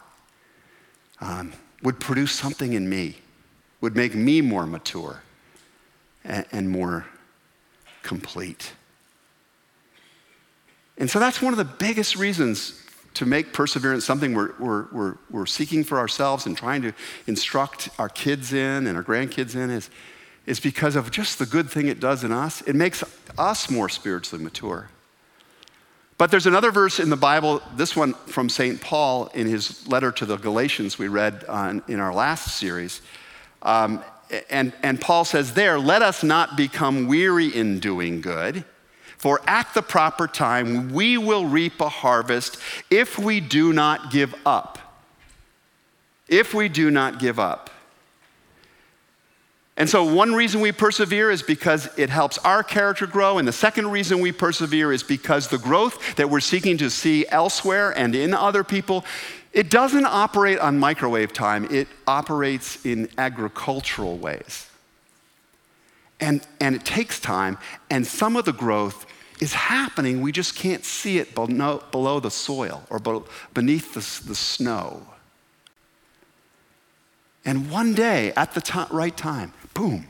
um, 1.20 1.52
would 1.82 1.98
produce 1.98 2.30
something 2.30 2.74
in 2.74 2.88
me, 2.88 3.16
would 3.80 3.96
make 3.96 4.14
me 4.14 4.40
more 4.40 4.66
mature 4.66 5.24
and, 6.22 6.46
and 6.52 6.70
more 6.70 7.06
complete. 8.04 8.74
And 10.98 11.10
so 11.10 11.18
that's 11.18 11.42
one 11.42 11.52
of 11.52 11.58
the 11.58 11.64
biggest 11.64 12.16
reasons 12.16 12.80
to 13.14 13.26
make 13.26 13.52
perseverance 13.52 14.04
something 14.04 14.34
we're, 14.34 14.52
we're, 14.58 14.86
we're, 14.92 15.14
we're, 15.30 15.46
seeking 15.46 15.84
for 15.84 15.98
ourselves 15.98 16.46
and 16.46 16.56
trying 16.56 16.82
to 16.82 16.92
instruct 17.26 17.88
our 17.98 18.08
kids 18.08 18.52
in 18.52 18.86
and 18.86 18.96
our 18.96 19.04
grandkids 19.04 19.54
in 19.54 19.70
is, 19.70 19.88
is 20.46 20.58
because 20.58 20.96
of 20.96 21.10
just 21.10 21.38
the 21.38 21.46
good 21.46 21.70
thing 21.70 21.86
it 21.86 22.00
does 22.00 22.24
in 22.24 22.32
us. 22.32 22.60
It 22.62 22.74
makes 22.74 23.04
us 23.38 23.70
more 23.70 23.88
spiritually 23.88 24.42
mature. 24.42 24.88
But 26.16 26.30
there's 26.30 26.46
another 26.46 26.70
verse 26.70 27.00
in 27.00 27.10
the 27.10 27.16
Bible, 27.16 27.60
this 27.76 27.96
one 27.96 28.14
from 28.14 28.48
St. 28.48 28.80
Paul 28.80 29.26
in 29.34 29.46
his 29.46 29.86
letter 29.88 30.12
to 30.12 30.26
the 30.26 30.36
Galatians 30.36 30.98
we 30.98 31.08
read 31.08 31.44
on, 31.44 31.82
in 31.88 31.98
our 31.98 32.14
last 32.14 32.56
series. 32.56 33.00
Um, 33.62 34.02
and, 34.48 34.72
and 34.82 35.00
Paul 35.00 35.24
says 35.24 35.54
there, 35.54 35.78
let 35.78 36.02
us 36.02 36.22
not 36.22 36.56
become 36.56 37.06
weary 37.06 37.48
in 37.48 37.80
doing 37.80 38.20
good, 38.20 38.64
for 39.16 39.40
at 39.46 39.72
the 39.74 39.82
proper 39.82 40.26
time 40.26 40.92
we 40.92 41.18
will 41.18 41.46
reap 41.46 41.80
a 41.80 41.88
harvest 41.88 42.58
if 42.90 43.18
we 43.18 43.40
do 43.40 43.72
not 43.72 44.10
give 44.10 44.34
up. 44.44 44.78
If 46.28 46.54
we 46.54 46.68
do 46.68 46.90
not 46.90 47.18
give 47.18 47.38
up. 47.38 47.70
And 49.76 49.90
so, 49.90 50.04
one 50.04 50.34
reason 50.34 50.60
we 50.60 50.70
persevere 50.70 51.30
is 51.30 51.42
because 51.42 51.88
it 51.98 52.08
helps 52.08 52.38
our 52.38 52.62
character 52.62 53.06
grow. 53.06 53.38
And 53.38 53.48
the 53.48 53.52
second 53.52 53.90
reason 53.90 54.20
we 54.20 54.30
persevere 54.30 54.92
is 54.92 55.02
because 55.02 55.48
the 55.48 55.58
growth 55.58 56.14
that 56.14 56.30
we're 56.30 56.40
seeking 56.40 56.78
to 56.78 56.88
see 56.88 57.26
elsewhere 57.28 57.90
and 57.90 58.14
in 58.14 58.34
other 58.34 58.62
people, 58.62 59.04
it 59.52 59.70
doesn't 59.70 60.06
operate 60.06 60.60
on 60.60 60.78
microwave 60.78 61.32
time, 61.32 61.66
it 61.72 61.88
operates 62.06 62.84
in 62.86 63.08
agricultural 63.18 64.16
ways. 64.16 64.68
And, 66.20 66.46
and 66.60 66.74
it 66.74 66.84
takes 66.84 67.18
time, 67.20 67.58
and 67.90 68.06
some 68.06 68.36
of 68.36 68.44
the 68.44 68.52
growth 68.52 69.06
is 69.40 69.52
happening. 69.52 70.20
We 70.20 70.32
just 70.32 70.54
can't 70.54 70.84
see 70.84 71.18
it 71.18 71.34
below, 71.34 71.82
below 71.90 72.20
the 72.20 72.30
soil 72.30 72.84
or 72.88 73.00
beneath 73.52 73.94
the, 73.94 74.28
the 74.28 74.34
snow. 74.34 75.06
And 77.44 77.70
one 77.70 77.94
day, 77.94 78.32
at 78.36 78.54
the 78.54 78.60
t- 78.60 78.78
right 78.90 79.14
time, 79.14 79.52
boom, 79.74 80.06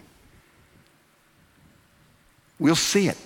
we'll 2.59 2.77
see 2.77 3.09
it. 3.09 3.19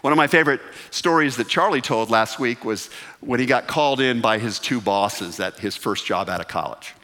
One 0.00 0.12
of 0.12 0.16
my 0.16 0.28
favorite 0.28 0.60
stories 0.90 1.36
that 1.36 1.48
Charlie 1.48 1.80
told 1.80 2.10
last 2.10 2.38
week 2.38 2.64
was 2.64 2.90
when 3.20 3.40
he 3.40 3.44
got 3.44 3.66
called 3.66 4.00
in 4.00 4.20
by 4.20 4.38
his 4.38 4.58
two 4.58 4.80
bosses 4.80 5.40
at 5.40 5.58
his 5.58 5.76
first 5.76 6.06
job 6.06 6.28
out 6.28 6.40
of 6.40 6.48
college. 6.48 6.94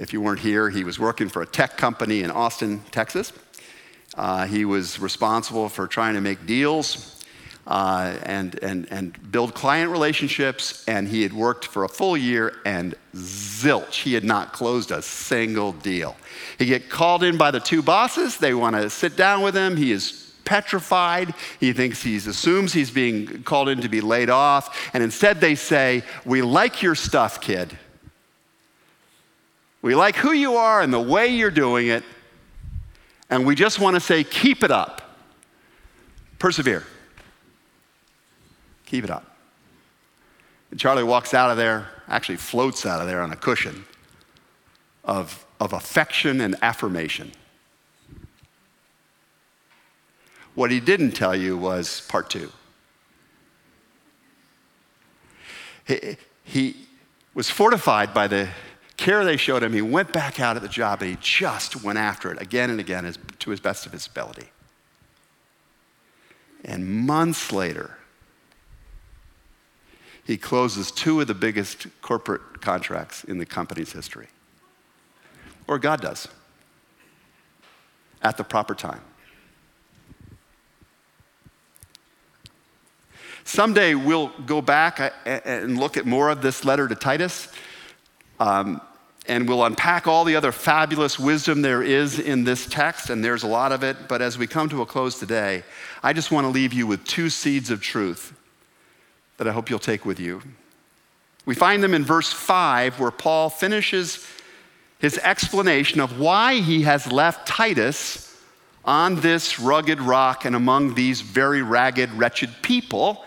If 0.00 0.14
you 0.14 0.22
weren't 0.22 0.40
here, 0.40 0.70
he 0.70 0.82
was 0.82 0.98
working 0.98 1.28
for 1.28 1.42
a 1.42 1.46
tech 1.46 1.76
company 1.76 2.22
in 2.22 2.30
Austin, 2.30 2.82
Texas. 2.90 3.34
Uh, 4.14 4.46
he 4.46 4.64
was 4.64 4.98
responsible 4.98 5.68
for 5.68 5.86
trying 5.86 6.14
to 6.14 6.22
make 6.22 6.46
deals 6.46 7.22
uh, 7.66 8.16
and, 8.22 8.58
and, 8.62 8.90
and 8.90 9.30
build 9.30 9.52
client 9.52 9.90
relationships. 9.90 10.88
And 10.88 11.06
he 11.06 11.22
had 11.22 11.34
worked 11.34 11.66
for 11.66 11.84
a 11.84 11.88
full 11.88 12.16
year 12.16 12.56
and 12.64 12.94
zilch. 13.14 13.96
He 13.96 14.14
had 14.14 14.24
not 14.24 14.54
closed 14.54 14.90
a 14.90 15.02
single 15.02 15.72
deal. 15.72 16.16
He 16.58 16.64
get 16.64 16.88
called 16.88 17.22
in 17.22 17.36
by 17.36 17.50
the 17.50 17.60
two 17.60 17.82
bosses. 17.82 18.38
They 18.38 18.54
want 18.54 18.76
to 18.76 18.88
sit 18.88 19.18
down 19.18 19.42
with 19.42 19.54
him. 19.54 19.76
He 19.76 19.92
is 19.92 20.32
petrified. 20.46 21.34
He 21.60 21.74
thinks 21.74 22.02
he 22.02 22.16
assumes 22.16 22.72
he's 22.72 22.90
being 22.90 23.42
called 23.42 23.68
in 23.68 23.82
to 23.82 23.88
be 23.90 24.00
laid 24.00 24.30
off. 24.30 24.90
And 24.94 25.02
instead 25.02 25.42
they 25.42 25.56
say, 25.56 26.04
We 26.24 26.40
like 26.40 26.80
your 26.80 26.94
stuff, 26.94 27.42
kid. 27.42 27.76
We 29.82 29.94
like 29.94 30.16
who 30.16 30.32
you 30.32 30.56
are 30.56 30.82
and 30.82 30.92
the 30.92 31.00
way 31.00 31.28
you're 31.28 31.50
doing 31.50 31.88
it. 31.88 32.04
And 33.30 33.46
we 33.46 33.54
just 33.54 33.78
want 33.78 33.94
to 33.94 34.00
say, 34.00 34.24
keep 34.24 34.62
it 34.62 34.70
up. 34.70 35.02
Persevere. 36.38 36.84
Keep 38.86 39.04
it 39.04 39.10
up. 39.10 39.36
And 40.70 40.78
Charlie 40.78 41.04
walks 41.04 41.32
out 41.32 41.50
of 41.50 41.56
there, 41.56 41.88
actually 42.08 42.36
floats 42.36 42.84
out 42.84 43.00
of 43.00 43.06
there 43.06 43.22
on 43.22 43.32
a 43.32 43.36
cushion 43.36 43.84
of, 45.04 45.46
of 45.58 45.72
affection 45.72 46.40
and 46.40 46.56
affirmation. 46.62 47.32
What 50.54 50.70
he 50.70 50.80
didn't 50.80 51.12
tell 51.12 51.34
you 51.34 51.56
was 51.56 52.02
part 52.08 52.28
two. 52.28 52.50
He, 55.86 56.16
he 56.44 56.76
was 57.34 57.48
fortified 57.48 58.12
by 58.12 58.26
the 58.26 58.48
care 59.00 59.24
they 59.24 59.38
showed 59.38 59.62
him. 59.62 59.72
He 59.72 59.80
went 59.80 60.12
back 60.12 60.38
out 60.38 60.56
at 60.56 60.62
the 60.62 60.68
job 60.68 61.00
and 61.00 61.10
he 61.10 61.16
just 61.20 61.82
went 61.82 61.98
after 61.98 62.30
it 62.30 62.40
again 62.40 62.68
and 62.68 62.78
again 62.78 63.06
as, 63.06 63.18
to 63.40 63.50
his 63.50 63.58
best 63.58 63.86
of 63.86 63.92
his 63.92 64.06
ability. 64.06 64.48
And 66.64 66.86
months 66.86 67.50
later, 67.50 67.96
he 70.22 70.36
closes 70.36 70.90
two 70.90 71.18
of 71.22 71.26
the 71.26 71.34
biggest 71.34 71.86
corporate 72.02 72.60
contracts 72.60 73.24
in 73.24 73.38
the 73.38 73.46
company's 73.46 73.90
history. 73.92 74.28
Or 75.66 75.78
God 75.78 76.02
does 76.02 76.28
at 78.22 78.36
the 78.36 78.44
proper 78.44 78.74
time. 78.74 79.00
Someday 83.44 83.94
we'll 83.94 84.28
go 84.44 84.60
back 84.60 85.00
uh, 85.00 85.10
and 85.24 85.80
look 85.80 85.96
at 85.96 86.04
more 86.04 86.28
of 86.28 86.42
this 86.42 86.66
letter 86.66 86.86
to 86.86 86.94
Titus, 86.94 87.48
um, 88.38 88.80
and 89.30 89.48
we'll 89.48 89.64
unpack 89.64 90.08
all 90.08 90.24
the 90.24 90.34
other 90.34 90.50
fabulous 90.50 91.16
wisdom 91.16 91.62
there 91.62 91.84
is 91.84 92.18
in 92.18 92.42
this 92.42 92.66
text, 92.66 93.10
and 93.10 93.22
there's 93.22 93.44
a 93.44 93.46
lot 93.46 93.70
of 93.70 93.84
it. 93.84 94.08
But 94.08 94.20
as 94.20 94.36
we 94.36 94.48
come 94.48 94.68
to 94.70 94.82
a 94.82 94.86
close 94.86 95.20
today, 95.20 95.62
I 96.02 96.12
just 96.12 96.32
want 96.32 96.46
to 96.46 96.48
leave 96.48 96.72
you 96.72 96.84
with 96.88 97.04
two 97.04 97.30
seeds 97.30 97.70
of 97.70 97.80
truth 97.80 98.36
that 99.36 99.46
I 99.46 99.52
hope 99.52 99.70
you'll 99.70 99.78
take 99.78 100.04
with 100.04 100.18
you. 100.18 100.42
We 101.46 101.54
find 101.54 101.80
them 101.80 101.94
in 101.94 102.04
verse 102.04 102.32
5, 102.32 102.98
where 102.98 103.12
Paul 103.12 103.50
finishes 103.50 104.26
his 104.98 105.16
explanation 105.18 106.00
of 106.00 106.18
why 106.18 106.56
he 106.56 106.82
has 106.82 107.10
left 107.10 107.46
Titus 107.46 108.36
on 108.84 109.20
this 109.20 109.60
rugged 109.60 110.00
rock 110.00 110.44
and 110.44 110.56
among 110.56 110.94
these 110.94 111.20
very 111.20 111.62
ragged, 111.62 112.10
wretched 112.14 112.50
people. 112.62 113.24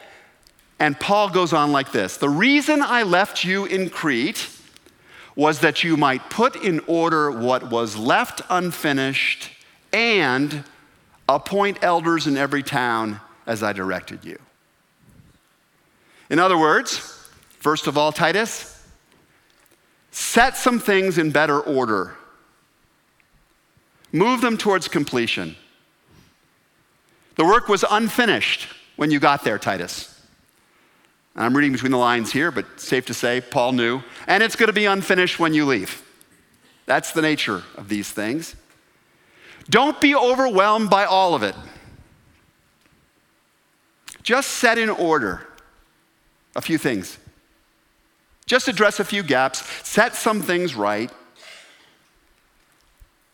And 0.80 1.00
Paul 1.00 1.30
goes 1.30 1.54
on 1.54 1.72
like 1.72 1.94
this 1.94 2.18
The 2.18 2.28
reason 2.28 2.82
I 2.82 3.04
left 3.04 3.46
you 3.46 3.64
in 3.64 3.90
Crete 3.90 4.50
was 5.36 5.60
that 5.60 5.84
you 5.84 5.98
might 5.98 6.30
put 6.30 6.56
in 6.56 6.80
order 6.88 7.32
what 7.32 7.70
was 7.70 7.96
left 7.96 8.42
unfinished 8.50 9.50
and 9.92 10.64
appoint 11.28 11.80
elders 11.82 12.28
in 12.28 12.38
every 12.38 12.64
town 12.64 13.20
as 13.46 13.64
I 13.64 13.74
directed 13.74 14.24
you. 14.24 14.40
In 16.30 16.40
other 16.40 16.58
words, 16.58 17.30
first 17.60 17.88
of 17.88 17.98
all, 17.98 18.12
Titus, 18.12 18.88
set 20.12 20.56
some 20.56 20.80
things 20.80 21.18
in 21.18 21.32
better 21.32 21.60
order. 21.60 22.16
Move 24.12 24.42
them 24.42 24.58
towards 24.58 24.88
completion. 24.88 25.56
The 27.36 27.46
work 27.46 27.68
was 27.68 27.84
unfinished 27.90 28.68
when 28.96 29.10
you 29.10 29.20
got 29.20 29.44
there, 29.44 29.58
Titus. 29.58 30.13
I'm 31.36 31.56
reading 31.56 31.72
between 31.72 31.92
the 31.92 31.98
lines 31.98 32.32
here, 32.32 32.52
but 32.52 32.80
safe 32.80 33.06
to 33.08 33.14
say, 33.14 33.42
Paul 33.42 33.72
knew. 33.72 34.02
And 34.28 34.44
it's 34.44 34.56
going 34.56 34.68
to 34.68 34.74
be 34.74 34.86
unfinished 34.86 35.40
when 35.40 35.54
you 35.54 35.66
leave. 35.66 36.04
That's 36.86 37.12
the 37.12 37.22
nature 37.22 37.64
of 37.76 37.90
these 37.90 38.12
things. 38.12 38.56
Don't 39.70 40.00
be 40.00 40.14
overwhelmed 40.16 40.90
by 40.90 41.06
all 41.06 41.34
of 41.34 41.42
it. 41.42 41.56
Just 44.22 44.50
set 44.52 44.78
in 44.78 44.90
order 44.90 45.48
a 46.56 46.62
few 46.62 46.78
things. 46.78 47.18
Just 48.46 48.68
address 48.68 49.00
a 49.00 49.06
few 49.06 49.24
gaps, 49.24 49.66
set 49.88 50.16
some 50.16 50.42
things 50.42 50.76
right, 50.76 51.12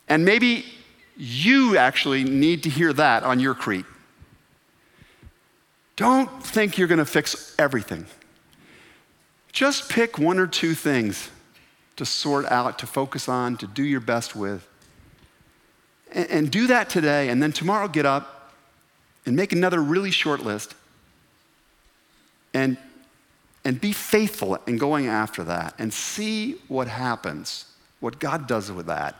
and 0.08 0.24
maybe 0.24 0.64
you 1.16 1.76
actually 1.76 2.24
need 2.24 2.62
to 2.62 2.70
hear 2.70 2.92
that 2.92 3.22
on 3.22 3.40
your 3.40 3.54
Crete. 3.54 3.86
Don't 6.00 6.42
think 6.42 6.78
you're 6.78 6.88
going 6.88 6.96
to 6.96 7.04
fix 7.04 7.54
everything. 7.58 8.06
Just 9.52 9.90
pick 9.90 10.18
one 10.18 10.38
or 10.38 10.46
two 10.46 10.72
things 10.72 11.28
to 11.96 12.06
sort 12.06 12.46
out, 12.46 12.78
to 12.78 12.86
focus 12.86 13.28
on, 13.28 13.58
to 13.58 13.66
do 13.66 13.82
your 13.82 14.00
best 14.00 14.34
with. 14.34 14.66
And, 16.10 16.30
and 16.30 16.50
do 16.50 16.68
that 16.68 16.88
today, 16.88 17.28
and 17.28 17.42
then 17.42 17.52
tomorrow 17.52 17.86
get 17.86 18.06
up 18.06 18.54
and 19.26 19.36
make 19.36 19.52
another 19.52 19.82
really 19.82 20.10
short 20.10 20.40
list 20.40 20.74
and 22.54 22.78
And 23.62 23.78
be 23.78 23.92
faithful 23.92 24.56
in 24.66 24.78
going 24.78 25.06
after 25.06 25.44
that 25.44 25.74
and 25.78 25.92
see 25.92 26.56
what 26.68 26.88
happens, 26.88 27.66
what 28.00 28.18
God 28.18 28.48
does 28.48 28.72
with 28.72 28.86
that 28.86 29.14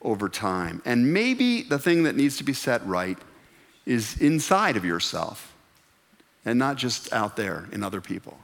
over 0.00 0.28
time. 0.28 0.80
And 0.84 1.12
maybe 1.12 1.62
the 1.62 1.80
thing 1.80 2.04
that 2.04 2.14
needs 2.14 2.36
to 2.36 2.44
be 2.44 2.52
set 2.52 2.86
right 2.86 3.18
is 3.84 4.16
inside 4.20 4.76
of 4.76 4.84
yourself 4.84 5.53
and 6.44 6.58
not 6.58 6.76
just 6.76 7.12
out 7.12 7.36
there 7.36 7.66
in 7.72 7.82
other 7.82 8.00
people. 8.00 8.38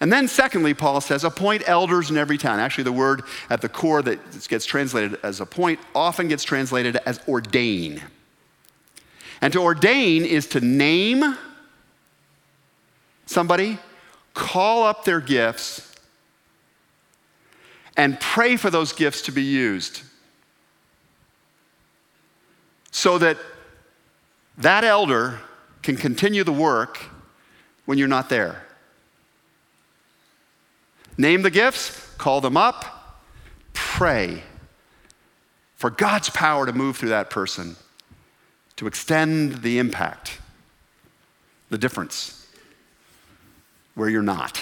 And 0.00 0.12
then, 0.12 0.28
secondly, 0.28 0.74
Paul 0.74 1.00
says, 1.00 1.24
appoint 1.24 1.62
elders 1.66 2.10
in 2.10 2.16
every 2.16 2.36
town. 2.36 2.58
Actually, 2.58 2.84
the 2.84 2.92
word 2.92 3.22
at 3.48 3.60
the 3.60 3.68
core 3.68 4.02
that 4.02 4.48
gets 4.48 4.66
translated 4.66 5.18
as 5.22 5.40
appoint 5.40 5.80
often 5.94 6.28
gets 6.28 6.44
translated 6.44 6.96
as 7.06 7.20
ordain. 7.28 8.02
And 9.40 9.52
to 9.52 9.60
ordain 9.60 10.24
is 10.24 10.46
to 10.48 10.60
name 10.60 11.36
somebody, 13.26 13.78
call 14.34 14.84
up 14.84 15.04
their 15.04 15.20
gifts, 15.20 15.94
and 17.96 18.18
pray 18.20 18.56
for 18.56 18.70
those 18.70 18.92
gifts 18.92 19.22
to 19.22 19.32
be 19.32 19.42
used 19.42 20.02
so 22.90 23.18
that 23.18 23.38
that 24.58 24.84
elder 24.84 25.40
can 25.84 25.96
continue 25.96 26.42
the 26.42 26.52
work 26.52 26.98
when 27.84 27.98
you're 27.98 28.08
not 28.08 28.30
there. 28.30 28.64
Name 31.16 31.42
the 31.42 31.50
gifts, 31.50 32.12
call 32.16 32.40
them 32.40 32.56
up, 32.56 33.22
pray 33.74 34.42
for 35.76 35.90
God's 35.90 36.30
power 36.30 36.66
to 36.66 36.72
move 36.72 36.96
through 36.96 37.10
that 37.10 37.30
person, 37.30 37.76
to 38.76 38.86
extend 38.86 39.62
the 39.62 39.78
impact, 39.78 40.40
the 41.68 41.78
difference 41.78 42.48
where 43.94 44.08
you're 44.08 44.22
not. 44.22 44.60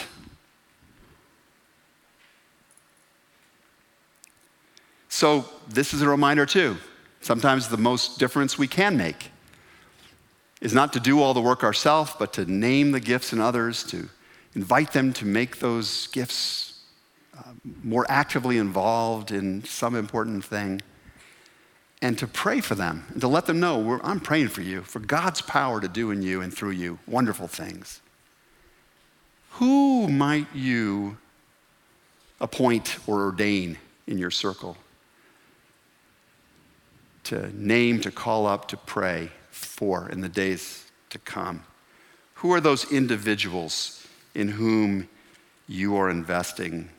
So, 5.08 5.44
this 5.68 5.94
is 5.94 6.02
a 6.02 6.08
reminder 6.08 6.46
too. 6.46 6.76
Sometimes 7.20 7.68
the 7.68 7.76
most 7.76 8.18
difference 8.18 8.58
we 8.58 8.66
can 8.66 8.96
make 8.96 9.31
is 10.62 10.72
not 10.72 10.92
to 10.92 11.00
do 11.00 11.20
all 11.20 11.34
the 11.34 11.40
work 11.40 11.64
ourselves, 11.64 12.14
but 12.16 12.32
to 12.32 12.44
name 12.46 12.92
the 12.92 13.00
gifts 13.00 13.32
in 13.32 13.40
others, 13.40 13.82
to 13.82 14.08
invite 14.54 14.92
them 14.92 15.12
to 15.12 15.26
make 15.26 15.58
those 15.58 16.06
gifts 16.08 16.84
uh, 17.36 17.50
more 17.82 18.06
actively 18.08 18.58
involved 18.58 19.32
in 19.32 19.64
some 19.64 19.96
important 19.96 20.44
thing, 20.44 20.80
and 22.00 22.16
to 22.16 22.28
pray 22.28 22.60
for 22.60 22.76
them 22.76 23.04
and 23.08 23.20
to 23.20 23.26
let 23.26 23.46
them 23.46 23.58
know 23.58 24.00
I'm 24.04 24.20
praying 24.20 24.48
for 24.48 24.62
you, 24.62 24.82
for 24.82 25.00
God's 25.00 25.40
power 25.40 25.80
to 25.80 25.88
do 25.88 26.12
in 26.12 26.22
you 26.22 26.40
and 26.40 26.54
through 26.54 26.70
you 26.70 27.00
wonderful 27.08 27.48
things. 27.48 28.00
Who 29.54 30.06
might 30.06 30.46
you 30.54 31.18
appoint 32.40 32.98
or 33.08 33.24
ordain 33.24 33.78
in 34.06 34.16
your 34.16 34.30
circle? 34.30 34.76
To 37.24 37.50
name, 37.60 38.00
to 38.02 38.12
call 38.12 38.46
up, 38.46 38.68
to 38.68 38.76
pray 38.76 39.30
for 39.64 40.08
in 40.08 40.20
the 40.20 40.28
days 40.28 40.90
to 41.10 41.18
come? 41.18 41.64
Who 42.34 42.52
are 42.52 42.60
those 42.60 42.90
individuals 42.90 44.06
in 44.34 44.48
whom 44.48 45.08
you 45.68 45.96
are 45.96 46.10
investing? 46.10 46.90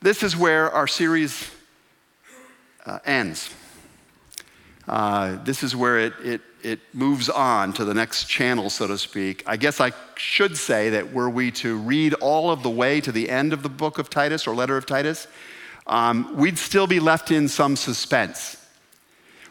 This 0.00 0.22
is 0.22 0.36
where 0.36 0.70
our 0.70 0.86
series 0.86 1.50
uh, 2.86 2.98
ends. 3.04 3.54
Uh, 4.88 5.42
this 5.44 5.62
is 5.62 5.76
where 5.76 5.98
it, 5.98 6.14
it, 6.22 6.40
it 6.62 6.80
moves 6.92 7.28
on 7.28 7.72
to 7.74 7.84
the 7.84 7.94
next 7.94 8.24
channel, 8.24 8.70
so 8.70 8.86
to 8.86 8.98
speak. 8.98 9.42
I 9.46 9.56
guess 9.56 9.80
I 9.80 9.92
should 10.16 10.56
say 10.56 10.90
that 10.90 11.12
were 11.12 11.30
we 11.30 11.50
to 11.52 11.76
read 11.76 12.14
all 12.14 12.50
of 12.50 12.62
the 12.62 12.70
way 12.70 13.00
to 13.00 13.12
the 13.12 13.30
end 13.30 13.52
of 13.52 13.62
the 13.62 13.68
book 13.68 13.98
of 13.98 14.10
Titus 14.10 14.46
or 14.46 14.54
letter 14.54 14.76
of 14.76 14.86
Titus, 14.86 15.26
um, 15.86 16.34
we'd 16.36 16.58
still 16.58 16.86
be 16.86 17.00
left 17.00 17.30
in 17.30 17.48
some 17.48 17.76
suspense. 17.76 18.56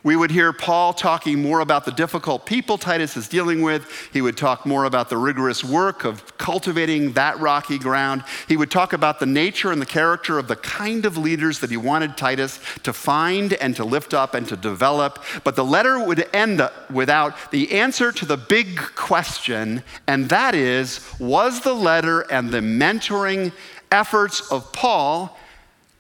We 0.01 0.15
would 0.15 0.31
hear 0.31 0.53
Paul 0.53 0.93
talking 0.93 1.41
more 1.41 1.59
about 1.59 1.83
the 1.83 1.91
difficult 1.91 2.45
people 2.45 2.77
Titus 2.77 3.17
is 3.17 3.27
dealing 3.27 3.61
with. 3.61 4.09
He 4.13 4.21
would 4.21 4.37
talk 4.37 4.65
more 4.65 4.85
about 4.85 5.09
the 5.09 5.17
rigorous 5.17 5.61
work 5.61 6.05
of 6.05 6.37
cultivating 6.37 7.13
that 7.13 7.37
rocky 7.39 7.77
ground. 7.77 8.23
He 8.47 8.55
would 8.55 8.71
talk 8.71 8.93
about 8.93 9.19
the 9.19 9.25
nature 9.25 9.73
and 9.73 9.81
the 9.81 9.85
character 9.85 10.39
of 10.39 10.47
the 10.47 10.55
kind 10.55 11.05
of 11.05 11.17
leaders 11.17 11.59
that 11.59 11.69
he 11.69 11.75
wanted 11.75 12.15
Titus 12.15 12.59
to 12.83 12.93
find 12.93 13.53
and 13.53 13.75
to 13.75 13.83
lift 13.83 14.13
up 14.13 14.35
and 14.35 14.47
to 14.47 14.55
develop. 14.55 15.21
But 15.43 15.57
the 15.57 15.65
letter 15.65 16.01
would 16.01 16.29
end 16.33 16.61
without 16.89 17.51
the 17.51 17.71
answer 17.73 18.13
to 18.13 18.25
the 18.25 18.37
big 18.37 18.77
question, 18.95 19.83
and 20.07 20.29
that 20.29 20.55
is 20.55 21.05
was 21.19 21.59
the 21.61 21.75
letter 21.75 22.21
and 22.31 22.51
the 22.51 22.61
mentoring 22.61 23.51
efforts 23.91 24.49
of 24.49 24.71
Paul 24.71 25.37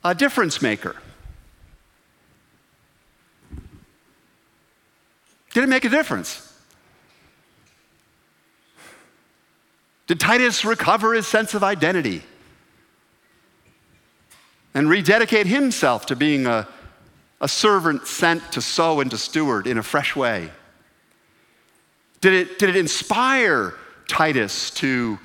a 0.05 0.15
difference 0.15 0.61
maker? 0.61 0.95
Did 5.53 5.63
it 5.63 5.67
make 5.67 5.85
a 5.85 5.89
difference? 5.89 6.45
Did 10.07 10.19
Titus 10.19 10.65
recover 10.65 11.13
his 11.13 11.27
sense 11.27 11.53
of 11.53 11.63
identity 11.63 12.23
and 14.73 14.89
rededicate 14.89 15.45
himself 15.45 16.07
to 16.07 16.15
being 16.15 16.47
a, 16.47 16.67
a 17.41 17.47
servant 17.47 18.07
sent 18.07 18.51
to 18.53 18.61
sow 18.61 19.01
and 19.01 19.11
to 19.11 19.17
steward 19.17 19.67
in 19.67 19.77
a 19.77 19.83
fresh 19.83 20.15
way? 20.15 20.49
Did 22.21 22.33
it, 22.33 22.59
did 22.59 22.69
it 22.69 22.75
inspire 22.75 23.75
Titus 24.07 24.71
to 24.71 25.19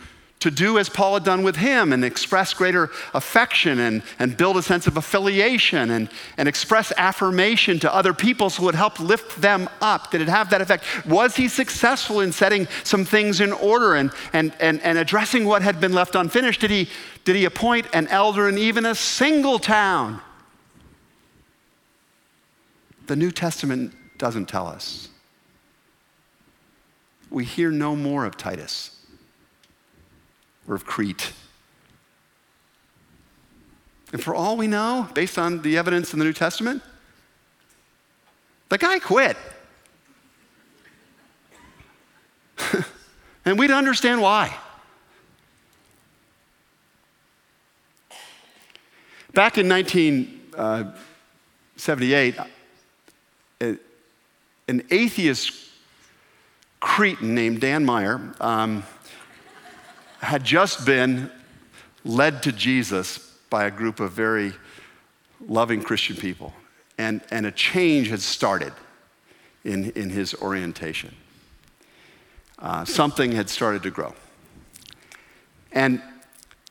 to 0.44 0.50
do 0.50 0.78
as 0.78 0.90
Paul 0.90 1.14
had 1.14 1.24
done 1.24 1.42
with 1.42 1.56
him 1.56 1.90
and 1.90 2.04
express 2.04 2.52
greater 2.52 2.90
affection 3.14 3.78
and, 3.78 4.02
and 4.18 4.36
build 4.36 4.58
a 4.58 4.62
sense 4.62 4.86
of 4.86 4.98
affiliation 4.98 5.90
and, 5.90 6.10
and 6.36 6.46
express 6.46 6.92
affirmation 6.98 7.78
to 7.78 7.94
other 7.94 8.12
people 8.12 8.50
so 8.50 8.62
it 8.62 8.66
would 8.66 8.74
help 8.74 9.00
lift 9.00 9.40
them 9.40 9.70
up? 9.80 10.10
Did 10.10 10.20
it 10.20 10.28
have 10.28 10.50
that 10.50 10.60
effect? 10.60 10.84
Was 11.06 11.34
he 11.34 11.48
successful 11.48 12.20
in 12.20 12.30
setting 12.30 12.68
some 12.82 13.06
things 13.06 13.40
in 13.40 13.52
order 13.52 13.94
and, 13.94 14.10
and, 14.34 14.52
and, 14.60 14.82
and 14.82 14.98
addressing 14.98 15.46
what 15.46 15.62
had 15.62 15.80
been 15.80 15.94
left 15.94 16.14
unfinished? 16.14 16.60
Did 16.60 16.70
he, 16.70 16.90
did 17.24 17.36
he 17.36 17.46
appoint 17.46 17.86
an 17.94 18.06
elder 18.08 18.46
in 18.46 18.58
even 18.58 18.84
a 18.84 18.94
single 18.94 19.58
town? 19.58 20.20
The 23.06 23.16
New 23.16 23.30
Testament 23.30 23.94
doesn't 24.18 24.50
tell 24.50 24.66
us. 24.66 25.08
We 27.30 27.46
hear 27.46 27.70
no 27.70 27.96
more 27.96 28.26
of 28.26 28.36
Titus 28.36 28.93
or 30.68 30.74
of 30.74 30.84
Crete. 30.84 31.32
And 34.12 34.22
for 34.22 34.34
all 34.34 34.56
we 34.56 34.68
know, 34.68 35.08
based 35.14 35.38
on 35.38 35.62
the 35.62 35.76
evidence 35.76 36.12
in 36.12 36.18
the 36.18 36.24
New 36.24 36.32
Testament, 36.32 36.82
the 38.68 38.78
guy 38.78 38.98
quit. 38.98 39.36
and 43.44 43.58
we 43.58 43.66
don't 43.66 43.78
understand 43.78 44.20
why. 44.20 44.56
Back 49.32 49.58
in 49.58 49.68
1978, 49.68 52.38
uh, 52.38 52.44
an 54.68 54.82
atheist 54.92 55.52
Cretan 56.78 57.34
named 57.34 57.60
Dan 57.60 57.84
Meyer 57.84 58.32
um, 58.40 58.84
had 60.24 60.44
just 60.44 60.86
been 60.86 61.30
led 62.04 62.42
to 62.42 62.52
Jesus 62.52 63.18
by 63.50 63.64
a 63.64 63.70
group 63.70 64.00
of 64.00 64.12
very 64.12 64.52
loving 65.46 65.82
Christian 65.82 66.16
people. 66.16 66.52
And, 66.98 67.20
and 67.30 67.46
a 67.46 67.52
change 67.52 68.08
had 68.08 68.20
started 68.20 68.72
in, 69.64 69.90
in 69.90 70.10
his 70.10 70.34
orientation. 70.34 71.14
Uh, 72.58 72.84
something 72.84 73.32
had 73.32 73.50
started 73.50 73.82
to 73.82 73.90
grow. 73.90 74.14
And, 75.72 76.00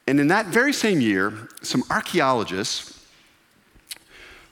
and 0.07 0.19
in 0.19 0.27
that 0.27 0.47
very 0.47 0.73
same 0.73 1.01
year, 1.01 1.49
some 1.61 1.83
archaeologists 1.89 3.05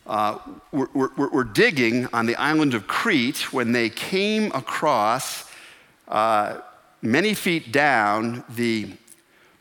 uh, 0.06 0.40
were, 0.72 0.90
were, 0.94 1.30
were, 1.30 1.44
digging 1.44 2.08
on 2.12 2.26
the 2.26 2.36
island 2.36 2.74
of 2.74 2.88
Crete 2.88 3.54
when 3.54 3.72
they 3.72 3.90
came 3.90 4.52
across 4.52 5.50
uh, 6.08 6.58
many 7.02 7.34
feet 7.34 7.72
down 7.72 8.44
the, 8.50 8.88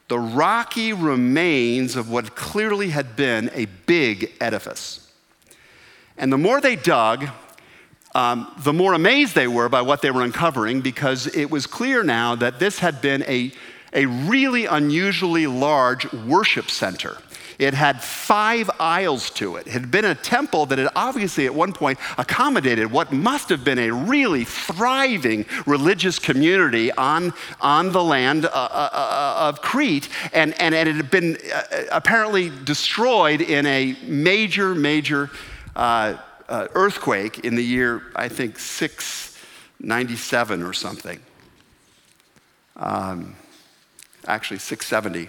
the 0.09 0.19
rocky 0.19 0.93
remains 0.93 1.97
of 1.97 2.11
what 2.11 2.35
clearly 2.35 2.91
had 2.91 3.17
been 3.17 3.51
a 3.55 3.67
big 3.87 4.33
edifice. 4.41 5.11
And 6.17 6.33
the 6.33 6.39
more 6.39 6.61
they 6.61 6.77
dug, 6.77 7.29
um, 8.15 8.53
the 8.59 8.73
more 8.73 8.93
amazed 8.93 9.35
they 9.35 9.47
were 9.47 9.69
by 9.69 9.83
what 9.83 10.03
they 10.03 10.11
were 10.11 10.23
uncovering 10.23 10.81
because 10.81 11.27
it 11.29 11.51
was 11.51 11.67
clear 11.67 12.03
now 12.03 12.35
that 12.35 12.59
this 12.59 12.81
had 12.81 13.01
been 13.01 13.23
a, 13.23 13.53
a 13.93 14.07
really 14.07 14.67
unusually 14.67 15.47
large 15.47 16.13
worship 16.13 16.71
center. 16.71 17.17
It 17.61 17.75
had 17.75 18.03
five 18.03 18.71
aisles 18.81 19.29
to 19.33 19.57
it. 19.57 19.67
It 19.67 19.75
had 19.75 19.91
been 19.91 20.07
a 20.07 20.15
temple 20.15 20.65
that 20.65 20.79
had 20.79 20.89
obviously 20.97 21.45
at 21.45 21.55
one 21.55 21.75
point 21.75 21.99
accommodated 22.17 22.91
what 22.91 23.13
must 23.13 23.51
have 23.51 23.65
been 23.65 23.79
a 23.79 23.91
really 23.91 24.45
thriving 24.45 25.45
religious 25.67 26.19
community 26.19 26.91
on, 26.93 27.35
on 27.61 27.93
the 27.93 28.03
land 28.03 28.47
uh, 28.47 28.49
uh, 28.49 28.89
uh 28.91 29.51
of 29.51 29.61
Crete. 29.61 30.09
And, 30.33 30.59
and 30.59 30.75
it 30.75 30.87
had 30.87 31.11
been 31.11 31.37
uh, 31.55 31.63
apparently 31.93 32.51
destroyed 32.65 33.43
in 33.43 33.67
a 33.67 33.95
major, 34.05 34.75
major 34.75 35.31
uh, 35.77 36.17
uh, 36.49 36.69
earthquake 36.73 37.41
in 37.41 37.57
the 37.57 37.65
year, 37.65 38.05
I 38.17 38.29
think, 38.29 38.59
697 38.59 40.63
or 40.63 40.73
something. 40.73 41.21
Um, 42.77 43.37
actually, 44.27 44.61
670. 44.61 45.29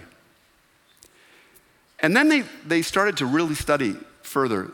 And 2.02 2.16
then 2.16 2.28
they, 2.28 2.42
they 2.66 2.82
started 2.82 3.16
to 3.18 3.26
really 3.26 3.54
study 3.54 3.96
further 4.22 4.70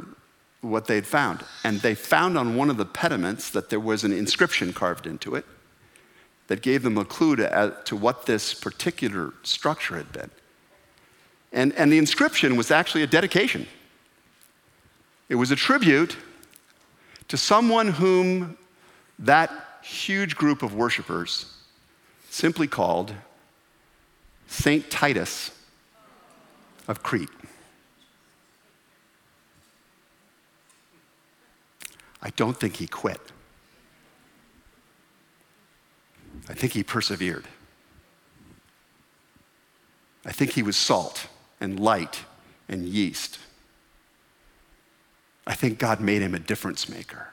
what 0.62 0.86
they'd 0.86 1.06
found. 1.06 1.44
And 1.62 1.80
they 1.80 1.94
found 1.94 2.36
on 2.36 2.56
one 2.56 2.70
of 2.70 2.78
the 2.78 2.86
pediments 2.86 3.50
that 3.50 3.70
there 3.70 3.78
was 3.78 4.02
an 4.02 4.12
inscription 4.12 4.72
carved 4.72 5.06
into 5.06 5.34
it 5.34 5.44
that 6.48 6.62
gave 6.62 6.82
them 6.82 6.96
a 6.96 7.04
clue 7.04 7.36
to, 7.36 7.56
uh, 7.56 7.70
to 7.84 7.94
what 7.94 8.26
this 8.26 8.54
particular 8.54 9.34
structure 9.42 9.96
had 9.96 10.10
been. 10.12 10.30
And, 11.52 11.74
and 11.74 11.92
the 11.92 11.98
inscription 11.98 12.56
was 12.56 12.70
actually 12.70 13.02
a 13.02 13.06
dedication. 13.06 13.66
It 15.28 15.34
was 15.34 15.50
a 15.50 15.56
tribute 15.56 16.16
to 17.28 17.36
someone 17.36 17.88
whom 17.88 18.56
that 19.18 19.50
huge 19.82 20.36
group 20.36 20.62
of 20.62 20.74
worshipers 20.74 21.52
simply 22.30 22.66
called 22.66 23.14
Saint 24.46 24.90
Titus 24.90 25.50
of 26.88 27.02
Crete. 27.02 27.28
I 32.20 32.30
don't 32.30 32.58
think 32.58 32.76
he 32.76 32.86
quit. 32.86 33.20
I 36.48 36.54
think 36.54 36.72
he 36.72 36.82
persevered. 36.82 37.44
I 40.24 40.32
think 40.32 40.52
he 40.52 40.62
was 40.62 40.76
salt 40.76 41.28
and 41.60 41.78
light 41.78 42.24
and 42.68 42.84
yeast. 42.86 43.38
I 45.46 45.54
think 45.54 45.78
God 45.78 46.00
made 46.00 46.22
him 46.22 46.34
a 46.34 46.38
difference 46.38 46.88
maker. 46.88 47.28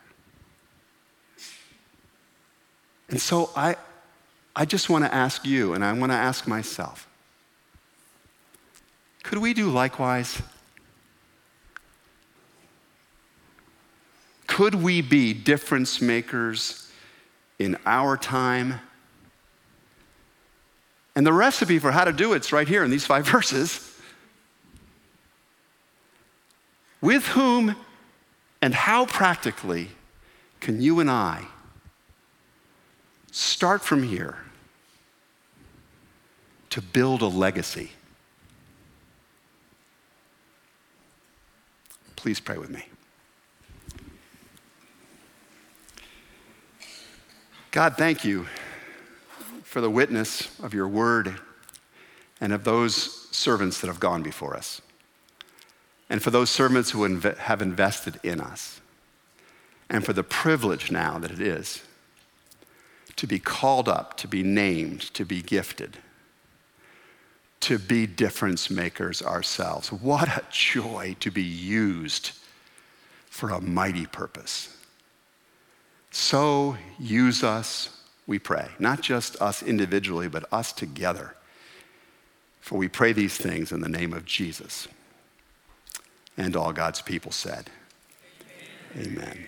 And 3.09 3.19
so 3.19 3.49
I, 3.55 3.75
I 4.55 4.65
just 4.65 4.89
want 4.89 5.03
to 5.03 5.13
ask 5.13 5.45
you, 5.45 5.73
and 5.73 5.83
I 5.83 5.91
want 5.93 6.11
to 6.11 6.17
ask 6.17 6.47
myself 6.47 7.07
could 9.25 9.39
we 9.39 9.55
do 9.55 9.71
likewise? 9.71 10.39
Could 14.45 14.75
we 14.75 15.01
be 15.01 15.33
difference 15.33 15.99
makers 15.99 16.91
in 17.57 17.75
our 17.87 18.17
time? 18.17 18.79
And 21.15 21.25
the 21.25 21.33
recipe 21.33 21.79
for 21.79 21.91
how 21.91 22.05
to 22.05 22.13
do 22.13 22.33
it's 22.33 22.53
right 22.53 22.67
here 22.67 22.83
in 22.83 22.91
these 22.91 23.05
five 23.07 23.27
verses. 23.31 23.99
With 27.01 27.25
whom 27.29 27.75
and 28.61 28.75
how 28.75 29.07
practically 29.07 29.89
can 30.59 30.81
you 30.81 30.99
and 30.99 31.09
I 31.09 31.47
start 33.31 33.81
from 33.81 34.03
here 34.03 34.37
to 36.69 36.79
build 36.79 37.23
a 37.23 37.27
legacy? 37.27 37.89
Please 42.25 42.39
pray 42.39 42.57
with 42.57 42.71
me. 42.71 42.83
God, 47.69 47.97
thank 47.97 48.25
you 48.25 48.47
for 49.61 49.79
the 49.79 49.91
witness 49.91 50.59
of 50.59 50.73
your 50.73 50.87
word 50.87 51.39
and 52.41 52.51
of 52.51 52.63
those 52.63 53.29
servants 53.29 53.79
that 53.79 53.85
have 53.85 53.99
gone 53.99 54.23
before 54.23 54.57
us, 54.57 54.81
and 56.09 56.19
for 56.19 56.31
those 56.31 56.49
servants 56.49 56.89
who 56.89 57.03
have 57.03 57.61
invested 57.61 58.19
in 58.23 58.41
us, 58.41 58.81
and 59.87 60.03
for 60.03 60.13
the 60.13 60.23
privilege 60.23 60.89
now 60.89 61.19
that 61.19 61.29
it 61.29 61.39
is 61.39 61.83
to 63.17 63.27
be 63.27 63.37
called 63.37 63.87
up, 63.87 64.17
to 64.17 64.27
be 64.27 64.41
named, 64.41 65.01
to 65.13 65.25
be 65.25 65.43
gifted 65.43 65.99
to 67.65 67.79
be 67.79 68.05
difference 68.05 68.69
makers 68.69 69.23
ourselves. 69.23 69.91
What 69.91 70.27
a 70.27 70.43
joy 70.51 71.15
to 71.19 71.31
be 71.31 71.41
used 71.41 72.29
for 73.27 73.49
a 73.49 73.59
mighty 73.59 74.05
purpose. 74.05 74.77
So 76.11 76.77
use 76.99 77.43
us, 77.43 77.89
we 78.27 78.37
pray, 78.37 78.69
not 78.77 79.01
just 79.01 79.41
us 79.41 79.63
individually, 79.63 80.27
but 80.27 80.45
us 80.53 80.71
together. 80.73 81.35
For 82.61 82.77
we 82.77 82.87
pray 82.87 83.13
these 83.13 83.35
things 83.35 83.71
in 83.71 83.81
the 83.81 83.89
name 83.89 84.13
of 84.13 84.25
Jesus. 84.25 84.87
And 86.37 86.55
all 86.55 86.71
God's 86.71 87.01
people 87.01 87.31
said, 87.31 87.71
Amen. 88.95 89.07
Amen. 89.17 89.47